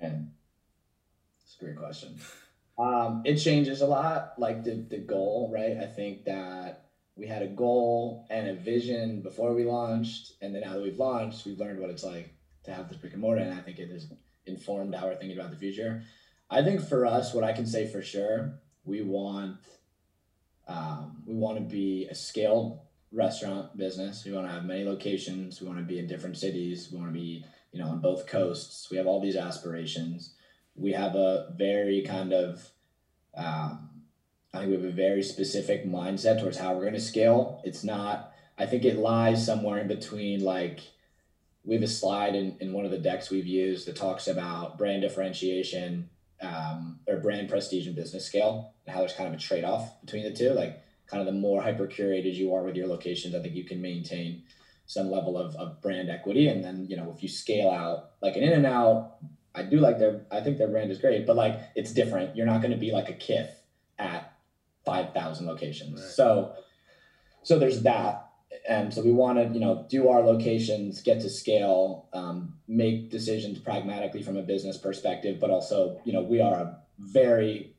Man, 0.00 0.32
it's 1.44 1.56
a 1.60 1.62
great 1.62 1.76
question. 1.76 2.18
Um, 2.78 3.24
it 3.26 3.36
changes 3.36 3.82
a 3.82 3.86
lot, 3.86 4.34
like 4.38 4.64
the 4.64 4.86
the 4.88 4.98
goal, 4.98 5.50
right? 5.52 5.76
I 5.76 5.86
think 5.86 6.24
that 6.24 6.86
we 7.14 7.26
had 7.26 7.42
a 7.42 7.46
goal 7.46 8.26
and 8.30 8.48
a 8.48 8.54
vision 8.54 9.20
before 9.20 9.52
we 9.52 9.64
launched, 9.64 10.32
and 10.40 10.54
then 10.54 10.62
now 10.62 10.72
that 10.74 10.82
we've 10.82 10.98
launched, 10.98 11.44
we've 11.44 11.60
learned 11.60 11.78
what 11.78 11.90
it's 11.90 12.04
like 12.04 12.30
to 12.64 12.72
have 12.72 12.88
this 12.88 12.96
brick 12.96 13.12
and 13.12 13.20
mortar, 13.20 13.42
and 13.42 13.52
I 13.52 13.60
think 13.60 13.78
it 13.78 13.90
has 13.90 14.06
informed 14.46 14.94
how 14.94 15.06
we're 15.06 15.16
thinking 15.16 15.38
about 15.38 15.50
the 15.50 15.56
future. 15.56 16.02
I 16.50 16.62
think 16.62 16.80
for 16.80 17.06
us, 17.06 17.34
what 17.34 17.44
I 17.44 17.52
can 17.52 17.66
say 17.66 17.86
for 17.86 18.02
sure, 18.02 18.60
we 18.84 19.02
want 19.02 19.56
um, 20.68 21.22
we 21.26 21.34
want 21.34 21.58
to 21.58 21.64
be 21.64 22.06
a 22.10 22.14
scaled 22.14 22.80
restaurant 23.12 23.76
business. 23.76 24.24
We 24.24 24.32
want 24.32 24.46
to 24.46 24.52
have 24.52 24.64
many 24.64 24.84
locations. 24.84 25.60
We 25.60 25.68
want 25.68 25.78
to 25.78 25.84
be 25.84 25.98
in 25.98 26.06
different 26.06 26.36
cities. 26.36 26.88
We 26.90 26.98
want 26.98 27.12
to 27.12 27.18
be 27.18 27.44
you 27.72 27.80
know 27.80 27.88
on 27.88 28.00
both 28.00 28.26
coasts. 28.26 28.90
We 28.90 28.96
have 28.96 29.06
all 29.06 29.20
these 29.20 29.36
aspirations. 29.36 30.34
We 30.74 30.92
have 30.92 31.14
a 31.14 31.52
very 31.56 32.02
kind 32.02 32.32
of 32.32 32.70
um, 33.34 33.90
I 34.56 34.60
think 34.60 34.70
we 34.70 34.76
have 34.76 34.84
a 34.84 34.90
very 34.90 35.22
specific 35.22 35.86
mindset 35.86 36.40
towards 36.40 36.56
how 36.56 36.72
we're 36.72 36.82
going 36.82 36.94
to 36.94 37.00
scale. 37.00 37.60
It's 37.64 37.84
not. 37.84 38.32
I 38.58 38.64
think 38.64 38.84
it 38.84 38.96
lies 38.96 39.44
somewhere 39.44 39.78
in 39.78 39.88
between 39.88 40.42
like 40.42 40.80
we 41.66 41.74
have 41.74 41.82
a 41.82 41.88
slide 41.88 42.34
in, 42.34 42.56
in 42.60 42.72
one 42.72 42.84
of 42.84 42.90
the 42.90 42.98
decks 42.98 43.28
we've 43.28 43.46
used 43.46 43.86
that 43.86 43.96
talks 43.96 44.28
about 44.28 44.78
brand 44.78 45.02
differentiation 45.02 46.08
um, 46.40 47.00
or 47.08 47.18
brand 47.18 47.48
prestige 47.48 47.86
and 47.86 47.96
business 47.96 48.24
scale 48.24 48.72
and 48.86 48.94
how 48.94 49.00
there's 49.00 49.12
kind 49.12 49.28
of 49.28 49.34
a 49.34 49.42
trade-off 49.42 50.00
between 50.00 50.22
the 50.22 50.32
two. 50.32 50.50
Like 50.50 50.80
kind 51.06 51.20
of 51.20 51.26
the 51.26 51.38
more 51.38 51.60
hyper 51.62 51.86
curated 51.86 52.34
you 52.34 52.54
are 52.54 52.62
with 52.62 52.74
your 52.74 52.88
locations 52.88 53.34
i 53.34 53.40
think 53.40 53.54
you 53.54 53.64
can 53.64 53.80
maintain 53.80 54.42
some 54.86 55.10
level 55.10 55.36
of, 55.36 55.54
of 55.56 55.80
brand 55.82 56.08
equity. 56.08 56.48
And 56.48 56.62
then 56.62 56.86
you 56.88 56.96
know 56.96 57.12
if 57.14 57.22
you 57.22 57.28
scale 57.28 57.70
out 57.70 58.10
like 58.22 58.36
an 58.36 58.42
In-N-Out 58.42 59.16
i 59.54 59.62
do 59.62 59.78
like 59.80 59.98
their 59.98 60.26
i 60.30 60.40
think 60.40 60.58
their 60.58 60.68
brand 60.68 60.90
is 60.90 60.98
great 60.98 61.26
but 61.26 61.36
like 61.36 61.58
it's 61.74 61.92
different. 61.92 62.36
You're 62.36 62.46
not 62.46 62.60
going 62.60 62.72
to 62.72 62.78
be 62.78 62.92
like 62.92 63.08
a 63.08 63.14
kith 63.14 63.50
at 63.98 64.32
5000 64.84 65.46
locations. 65.46 66.00
Right. 66.00 66.10
so 66.10 66.54
so 67.42 67.58
there's 67.58 67.82
that 67.82 68.25
and 68.68 68.92
so 68.92 69.02
we 69.02 69.12
want 69.12 69.38
to 69.38 69.54
you 69.54 69.60
know 69.60 69.86
do 69.88 70.08
our 70.08 70.20
locations 70.20 71.02
get 71.02 71.20
to 71.20 71.30
scale 71.30 72.08
um, 72.12 72.54
make 72.68 73.10
decisions 73.10 73.58
pragmatically 73.58 74.22
from 74.22 74.36
a 74.36 74.42
business 74.42 74.76
perspective 74.76 75.38
but 75.40 75.50
also 75.50 76.00
you 76.04 76.12
know 76.12 76.22
we 76.22 76.40
are 76.40 76.76
very 76.98 77.74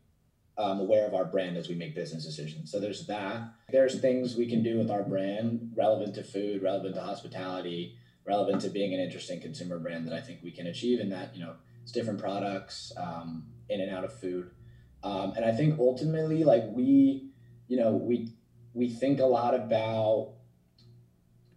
um, 0.57 0.79
aware 0.79 1.05
of 1.05 1.13
our 1.13 1.25
brand 1.25 1.55
as 1.55 1.69
we 1.69 1.75
make 1.75 1.93
business 1.93 2.25
decisions. 2.25 2.71
So 2.71 2.79
there's 2.79 3.05
that. 3.05 3.53
There's 3.69 3.99
things 3.99 4.35
we 4.35 4.49
can 4.49 4.63
do 4.63 4.77
with 4.77 4.89
our 4.89 5.03
brand 5.03 5.73
relevant 5.75 6.15
to 6.15 6.23
food 6.23 6.63
relevant 6.63 6.95
to 6.95 7.01
hospitality 7.01 7.95
relevant 8.27 8.61
to 8.61 8.69
being 8.69 8.93
an 8.93 8.99
interesting 8.99 9.39
consumer 9.39 9.79
brand 9.79 10.05
that 10.05 10.13
i 10.13 10.19
think 10.19 10.39
we 10.43 10.51
can 10.51 10.67
achieve 10.67 10.99
in 10.99 11.09
that 11.09 11.33
you 11.33 11.41
know 11.41 11.53
it's 11.81 11.93
different 11.93 12.19
products 12.19 12.91
um, 12.97 13.45
in 13.69 13.79
and 13.81 13.89
out 13.89 14.03
of 14.03 14.13
food. 14.19 14.51
Um, 15.03 15.33
and 15.35 15.45
i 15.45 15.51
think 15.51 15.79
ultimately 15.79 16.43
like 16.43 16.63
we 16.69 17.29
you 17.67 17.77
know 17.77 17.91
we 17.93 18.33
we 18.73 18.89
think 18.89 19.19
a 19.19 19.25
lot 19.25 19.55
about 19.55 20.33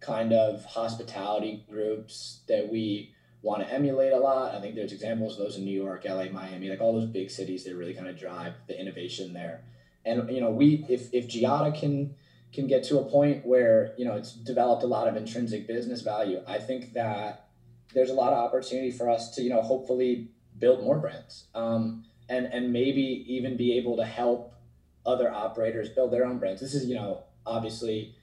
kind 0.01 0.33
of 0.33 0.65
hospitality 0.65 1.63
groups 1.69 2.41
that 2.47 2.69
we 2.69 3.13
want 3.41 3.65
to 3.65 3.73
emulate 3.73 4.13
a 4.13 4.17
lot. 4.17 4.53
I 4.53 4.59
think 4.59 4.75
there's 4.75 4.91
examples 4.91 5.33
of 5.33 5.45
those 5.45 5.57
in 5.57 5.65
New 5.65 5.79
York, 5.79 6.03
LA, 6.05 6.25
Miami, 6.25 6.69
like 6.69 6.81
all 6.81 6.93
those 6.93 7.09
big 7.09 7.29
cities 7.29 7.63
that 7.63 7.75
really 7.75 7.93
kind 7.93 8.07
of 8.07 8.17
drive 8.17 8.53
the 8.67 8.79
innovation 8.79 9.33
there. 9.33 9.63
And 10.05 10.29
you 10.29 10.41
know, 10.41 10.49
we 10.49 10.85
if 10.89 11.13
if 11.13 11.27
Ggiata 11.27 11.79
can 11.79 12.15
can 12.53 12.67
get 12.67 12.83
to 12.85 12.99
a 12.99 13.05
point 13.05 13.45
where 13.45 13.93
you 13.97 14.05
know 14.05 14.15
it's 14.15 14.33
developed 14.33 14.83
a 14.83 14.87
lot 14.87 15.07
of 15.07 15.15
intrinsic 15.15 15.67
business 15.67 16.01
value, 16.01 16.41
I 16.47 16.57
think 16.57 16.93
that 16.93 17.49
there's 17.93 18.09
a 18.09 18.13
lot 18.13 18.33
of 18.33 18.39
opportunity 18.39 18.91
for 18.91 19.09
us 19.09 19.35
to 19.35 19.41
you 19.41 19.49
know 19.49 19.61
hopefully 19.61 20.31
build 20.57 20.83
more 20.83 20.97
brands 20.97 21.45
um, 21.53 22.03
and 22.29 22.45
and 22.47 22.73
maybe 22.73 23.25
even 23.27 23.57
be 23.57 23.77
able 23.77 23.97
to 23.97 24.05
help 24.05 24.53
other 25.05 25.31
operators 25.31 25.89
build 25.89 26.11
their 26.11 26.25
own 26.25 26.39
brands. 26.39 26.61
This 26.61 26.73
is 26.73 26.85
you 26.87 26.95
know 26.95 27.23
obviously 27.45 28.15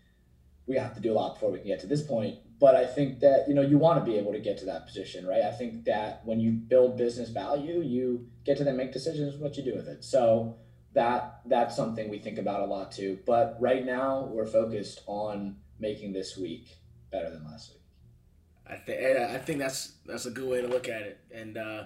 we 0.68 0.76
have 0.76 0.94
to 0.94 1.00
do 1.00 1.12
a 1.12 1.14
lot 1.14 1.34
before 1.34 1.50
we 1.50 1.58
can 1.58 1.66
get 1.66 1.80
to 1.80 1.86
this 1.86 2.02
point. 2.02 2.36
But 2.60 2.74
I 2.74 2.86
think 2.86 3.20
that 3.20 3.48
you 3.48 3.54
know 3.54 3.62
you 3.62 3.78
want 3.78 4.04
to 4.04 4.10
be 4.10 4.18
able 4.18 4.32
to 4.32 4.38
get 4.38 4.58
to 4.58 4.66
that 4.66 4.86
position, 4.86 5.26
right? 5.26 5.42
I 5.42 5.52
think 5.52 5.84
that 5.86 6.22
when 6.24 6.38
you 6.38 6.52
build 6.52 6.96
business 6.96 7.30
value, 7.30 7.80
you 7.80 8.28
get 8.44 8.58
to 8.58 8.64
then 8.64 8.76
make 8.76 8.92
decisions 8.92 9.36
what 9.36 9.56
you 9.56 9.62
do 9.62 9.74
with 9.74 9.88
it. 9.88 10.04
So 10.04 10.56
that 10.94 11.40
that's 11.46 11.74
something 11.74 12.08
we 12.08 12.18
think 12.18 12.38
about 12.38 12.60
a 12.60 12.66
lot 12.66 12.92
too. 12.92 13.18
But 13.26 13.56
right 13.60 13.84
now 13.84 14.28
we're 14.30 14.46
focused 14.46 15.02
on 15.06 15.56
making 15.78 16.12
this 16.12 16.36
week 16.36 16.76
better 17.10 17.30
than 17.30 17.44
last 17.44 17.70
week. 17.70 17.82
I 18.68 18.76
think 18.76 19.00
I 19.00 19.38
think 19.38 19.58
that's 19.58 19.92
that's 20.04 20.26
a 20.26 20.30
good 20.30 20.48
way 20.48 20.60
to 20.60 20.68
look 20.68 20.88
at 20.88 21.02
it, 21.02 21.20
and 21.32 21.56
uh, 21.56 21.84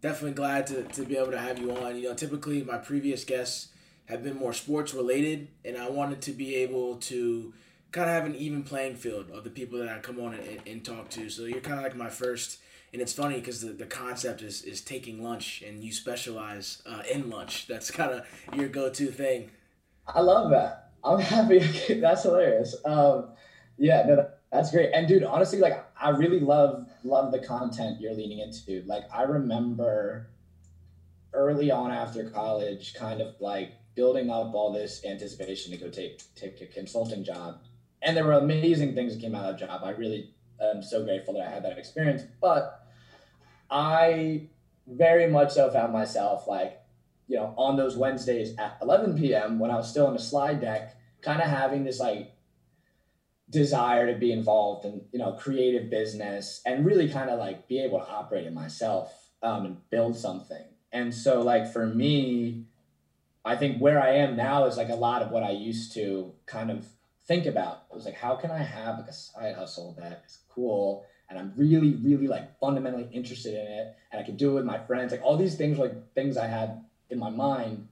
definitely 0.00 0.32
glad 0.32 0.66
to, 0.68 0.82
to 0.82 1.02
be 1.04 1.16
able 1.16 1.30
to 1.30 1.38
have 1.38 1.58
you 1.58 1.70
on. 1.76 1.96
You 1.96 2.08
know, 2.08 2.14
typically 2.14 2.64
my 2.64 2.78
previous 2.78 3.24
guests 3.24 3.68
have 4.06 4.24
been 4.24 4.36
more 4.36 4.52
sports 4.52 4.94
related, 4.94 5.48
and 5.64 5.76
I 5.76 5.90
wanted 5.90 6.22
to 6.22 6.32
be 6.32 6.56
able 6.56 6.96
to 6.96 7.52
kind 7.96 8.10
of 8.10 8.14
have 8.14 8.26
an 8.26 8.34
even 8.34 8.62
playing 8.62 8.94
field 8.94 9.30
of 9.30 9.42
the 9.42 9.48
people 9.48 9.78
that 9.78 9.88
I 9.88 9.98
come 10.00 10.20
on 10.20 10.34
and, 10.34 10.60
and 10.66 10.84
talk 10.84 11.08
to. 11.10 11.30
So 11.30 11.44
you're 11.44 11.60
kind 11.60 11.78
of 11.78 11.82
like 11.82 11.96
my 11.96 12.10
first, 12.10 12.60
and 12.92 13.00
it's 13.00 13.14
funny 13.14 13.36
because 13.36 13.62
the, 13.62 13.72
the 13.72 13.86
concept 13.86 14.42
is, 14.42 14.62
is 14.62 14.82
taking 14.82 15.22
lunch, 15.22 15.62
and 15.66 15.82
you 15.82 15.90
specialize 15.92 16.82
uh, 16.84 17.02
in 17.10 17.30
lunch. 17.30 17.66
That's 17.66 17.90
kind 17.90 18.12
of 18.12 18.26
your 18.54 18.68
go 18.68 18.90
to 18.90 19.06
thing. 19.06 19.50
I 20.06 20.20
love 20.20 20.50
that. 20.50 20.90
I'm 21.02 21.20
happy. 21.20 21.60
that's 22.00 22.24
hilarious. 22.24 22.76
Um, 22.84 23.30
yeah, 23.78 24.04
no, 24.06 24.28
that's 24.52 24.70
great. 24.70 24.90
And 24.92 25.08
dude, 25.08 25.24
honestly, 25.24 25.58
like 25.58 25.82
I 25.98 26.10
really 26.10 26.40
love 26.40 26.86
love 27.02 27.32
the 27.32 27.38
content 27.38 27.98
you're 27.98 28.14
leaning 28.14 28.40
into. 28.40 28.82
Like 28.86 29.04
I 29.12 29.22
remember 29.22 30.28
early 31.32 31.70
on 31.70 31.92
after 31.92 32.28
college, 32.28 32.92
kind 32.92 33.22
of 33.22 33.36
like 33.40 33.72
building 33.94 34.28
up 34.28 34.52
all 34.52 34.70
this 34.70 35.02
anticipation 35.06 35.72
to 35.72 35.78
go 35.78 35.88
take 35.88 36.22
take 36.34 36.60
a 36.60 36.66
consulting 36.66 37.24
job 37.24 37.60
and 38.02 38.16
there 38.16 38.24
were 38.24 38.32
amazing 38.32 38.94
things 38.94 39.14
that 39.14 39.20
came 39.20 39.34
out 39.34 39.44
of 39.44 39.58
that 39.58 39.66
job. 39.66 39.82
I 39.84 39.90
really 39.90 40.30
am 40.60 40.82
so 40.82 41.04
grateful 41.04 41.34
that 41.34 41.46
I 41.46 41.50
had 41.50 41.64
that 41.64 41.78
experience. 41.78 42.22
But 42.40 42.86
I 43.70 44.48
very 44.86 45.26
much 45.28 45.52
so 45.52 45.70
found 45.70 45.92
myself 45.92 46.46
like, 46.46 46.80
you 47.26 47.36
know, 47.36 47.54
on 47.56 47.76
those 47.76 47.96
Wednesdays 47.96 48.56
at 48.58 48.78
11 48.80 49.18
p.m. 49.18 49.58
when 49.58 49.70
I 49.70 49.76
was 49.76 49.90
still 49.90 50.06
in 50.06 50.12
the 50.12 50.20
slide 50.20 50.60
deck, 50.60 50.96
kind 51.22 51.40
of 51.40 51.48
having 51.48 51.84
this 51.84 51.98
like 51.98 52.32
desire 53.50 54.12
to 54.12 54.18
be 54.18 54.32
involved 54.32 54.84
in, 54.84 55.02
you 55.12 55.18
know, 55.18 55.32
creative 55.32 55.90
business 55.90 56.60
and 56.64 56.86
really 56.86 57.08
kind 57.08 57.30
of 57.30 57.38
like 57.38 57.68
be 57.68 57.80
able 57.80 57.98
to 57.98 58.08
operate 58.08 58.46
it 58.46 58.52
myself 58.52 59.30
um, 59.42 59.66
and 59.66 59.90
build 59.90 60.16
something. 60.16 60.64
And 60.92 61.14
so, 61.14 61.42
like, 61.42 61.72
for 61.72 61.86
me, 61.86 62.64
I 63.44 63.56
think 63.56 63.78
where 63.78 64.00
I 64.00 64.14
am 64.14 64.36
now 64.36 64.64
is 64.64 64.76
like 64.76 64.88
a 64.88 64.94
lot 64.94 65.22
of 65.22 65.30
what 65.30 65.42
I 65.42 65.50
used 65.50 65.94
to 65.94 66.32
kind 66.46 66.70
of 66.70 66.86
think 67.26 67.46
about. 67.46 67.84
Was 67.96 68.04
like, 68.04 68.14
how 68.14 68.36
can 68.36 68.50
I 68.50 68.58
have 68.58 68.98
like 68.98 69.08
a 69.08 69.12
side 69.12 69.54
hustle 69.54 69.96
that 69.98 70.22
is 70.26 70.38
cool 70.48 71.04
and 71.28 71.38
I'm 71.38 71.52
really, 71.56 71.94
really 71.94 72.28
like 72.28 72.58
fundamentally 72.60 73.08
interested 73.12 73.54
in 73.54 73.66
it 73.66 73.96
and 74.12 74.20
I 74.20 74.24
can 74.24 74.36
do 74.36 74.50
it 74.50 74.54
with 74.54 74.64
my 74.64 74.78
friends. 74.78 75.12
Like 75.12 75.22
all 75.22 75.36
these 75.36 75.56
things 75.56 75.78
like 75.78 76.14
things 76.14 76.36
I 76.36 76.46
had 76.46 76.84
in 77.10 77.18
my 77.18 77.30
mind. 77.30 77.88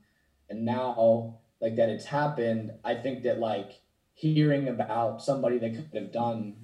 And 0.48 0.64
now 0.64 1.38
like 1.60 1.76
that 1.76 1.88
it's 1.88 2.04
happened, 2.04 2.72
I 2.84 2.94
think 2.94 3.22
that 3.24 3.40
like 3.40 3.80
hearing 4.14 4.68
about 4.68 5.22
somebody 5.22 5.58
that 5.58 5.74
could 5.74 5.88
have 5.94 6.12
done 6.12 6.56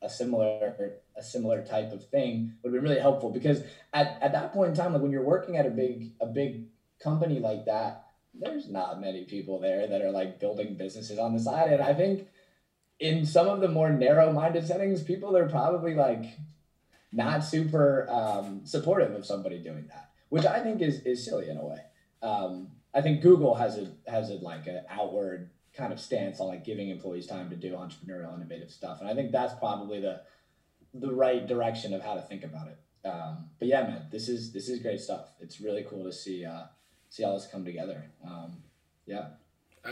a 0.00 0.08
similar 0.08 1.00
a 1.16 1.22
similar 1.22 1.64
type 1.64 1.92
of 1.92 2.08
thing 2.08 2.52
would 2.62 2.72
be 2.72 2.78
really 2.78 3.00
helpful 3.00 3.30
because 3.30 3.62
at, 3.92 4.16
at 4.22 4.32
that 4.32 4.52
point 4.52 4.70
in 4.70 4.76
time, 4.76 4.92
like 4.92 5.02
when 5.02 5.10
you're 5.10 5.22
working 5.22 5.56
at 5.56 5.66
a 5.66 5.70
big 5.70 6.12
a 6.20 6.26
big 6.26 6.66
company 7.00 7.40
like 7.40 7.66
that, 7.66 8.06
there's 8.32 8.68
not 8.68 9.00
many 9.00 9.24
people 9.24 9.58
there 9.58 9.86
that 9.86 10.00
are 10.00 10.10
like 10.10 10.38
building 10.38 10.76
businesses 10.76 11.18
on 11.18 11.32
the 11.32 11.40
side. 11.40 11.72
And 11.72 11.82
I 11.82 11.92
think 11.92 12.28
in 13.00 13.24
some 13.24 13.48
of 13.48 13.60
the 13.60 13.68
more 13.68 13.90
narrow 13.90 14.32
minded 14.32 14.66
settings, 14.66 15.02
people 15.02 15.36
are 15.36 15.48
probably 15.48 15.94
like 15.94 16.24
not 17.12 17.44
super 17.44 18.06
um, 18.10 18.62
supportive 18.64 19.12
of 19.12 19.24
somebody 19.24 19.58
doing 19.58 19.86
that, 19.88 20.10
which 20.28 20.44
I 20.44 20.60
think 20.60 20.82
is, 20.82 21.00
is 21.02 21.24
silly 21.24 21.48
in 21.48 21.56
a 21.56 21.64
way. 21.64 21.78
Um, 22.22 22.68
I 22.94 23.00
think 23.00 23.22
Google 23.22 23.54
has 23.54 23.78
a 23.78 23.92
has 24.10 24.30
a 24.30 24.34
like 24.34 24.66
an 24.66 24.82
outward 24.90 25.50
kind 25.76 25.92
of 25.92 26.00
stance 26.00 26.40
on 26.40 26.48
like 26.48 26.64
giving 26.64 26.88
employees 26.88 27.26
time 27.26 27.50
to 27.50 27.56
do 27.56 27.72
entrepreneurial 27.72 28.34
innovative 28.34 28.70
stuff, 28.70 29.00
and 29.00 29.08
I 29.08 29.14
think 29.14 29.30
that's 29.30 29.54
probably 29.54 30.00
the 30.00 30.22
the 30.94 31.12
right 31.12 31.46
direction 31.46 31.94
of 31.94 32.02
how 32.02 32.14
to 32.14 32.22
think 32.22 32.44
about 32.44 32.68
it. 32.68 32.78
Um, 33.06 33.50
but 33.58 33.68
yeah, 33.68 33.82
man, 33.82 34.06
this 34.10 34.28
is 34.28 34.52
this 34.52 34.68
is 34.68 34.80
great 34.80 35.00
stuff. 35.00 35.28
It's 35.40 35.60
really 35.60 35.86
cool 35.88 36.04
to 36.04 36.12
see 36.12 36.44
uh, 36.44 36.64
see 37.10 37.24
all 37.24 37.34
this 37.34 37.46
come 37.46 37.64
together. 37.64 38.10
Um, 38.26 38.62
yeah. 39.06 39.28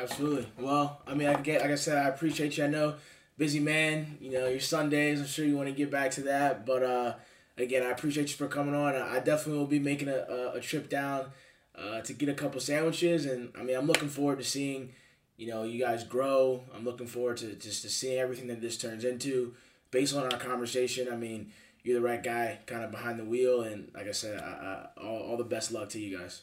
Absolutely. 0.00 0.46
Well, 0.58 1.00
I 1.06 1.14
mean, 1.14 1.28
I 1.28 1.40
get 1.40 1.62
like 1.62 1.70
I 1.70 1.76
said, 1.76 1.98
I 1.98 2.08
appreciate 2.08 2.58
you. 2.58 2.64
I 2.64 2.66
know, 2.68 2.94
busy 3.38 3.60
man. 3.60 4.18
You 4.20 4.30
know, 4.32 4.48
your 4.48 4.60
Sundays. 4.60 5.20
I'm 5.20 5.26
sure 5.26 5.44
you 5.44 5.56
want 5.56 5.68
to 5.68 5.74
get 5.74 5.90
back 5.90 6.10
to 6.12 6.22
that, 6.22 6.66
but 6.66 6.82
uh, 6.82 7.14
again, 7.56 7.82
I 7.82 7.90
appreciate 7.90 8.28
you 8.28 8.36
for 8.36 8.48
coming 8.48 8.74
on. 8.74 8.94
I 8.94 9.20
definitely 9.20 9.58
will 9.58 9.66
be 9.66 9.78
making 9.78 10.08
a, 10.08 10.18
a, 10.28 10.52
a 10.56 10.60
trip 10.60 10.88
down 10.90 11.26
uh, 11.74 12.00
to 12.02 12.12
get 12.12 12.28
a 12.28 12.34
couple 12.34 12.60
sandwiches, 12.60 13.26
and 13.26 13.50
I 13.58 13.62
mean, 13.62 13.76
I'm 13.76 13.86
looking 13.86 14.08
forward 14.08 14.38
to 14.38 14.44
seeing, 14.44 14.92
you 15.36 15.46
know, 15.48 15.62
you 15.62 15.80
guys 15.82 16.04
grow. 16.04 16.64
I'm 16.74 16.84
looking 16.84 17.06
forward 17.06 17.38
to 17.38 17.54
just 17.54 17.82
to 17.82 17.88
seeing 17.88 18.18
everything 18.18 18.48
that 18.48 18.60
this 18.60 18.76
turns 18.76 19.04
into. 19.04 19.54
Based 19.92 20.14
on 20.14 20.24
our 20.24 20.38
conversation, 20.38 21.08
I 21.10 21.16
mean, 21.16 21.52
you're 21.84 22.00
the 22.00 22.06
right 22.06 22.22
guy, 22.22 22.58
kind 22.66 22.82
of 22.84 22.90
behind 22.90 23.18
the 23.18 23.24
wheel, 23.24 23.62
and 23.62 23.88
like 23.94 24.08
I 24.08 24.12
said, 24.12 24.40
I, 24.40 24.88
I, 24.98 25.02
all 25.02 25.18
all 25.30 25.36
the 25.36 25.44
best 25.44 25.72
luck 25.72 25.88
to 25.90 26.00
you 26.00 26.18
guys. 26.18 26.42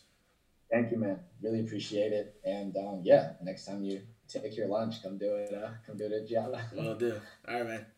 Thank 0.73 0.89
you, 0.89 0.97
man. 0.97 1.19
Really 1.39 1.59
appreciate 1.59 2.11
it. 2.13 2.33
And 2.43 2.75
um, 2.75 3.01
yeah, 3.03 3.33
next 3.39 3.65
time 3.65 3.83
you 3.83 4.01
take 4.27 4.57
your 4.57 4.65
lunch, 4.65 5.03
come 5.03 5.19
do 5.19 5.35
it. 5.35 5.53
Uh, 5.53 5.69
come 5.85 5.95
do 5.95 6.05
it 6.07 6.11
at 6.11 6.25
Ggiata. 6.27 6.71
Will 6.73 6.95
do. 6.95 7.19
All 7.47 7.57
right, 7.57 7.65
man. 7.67 7.92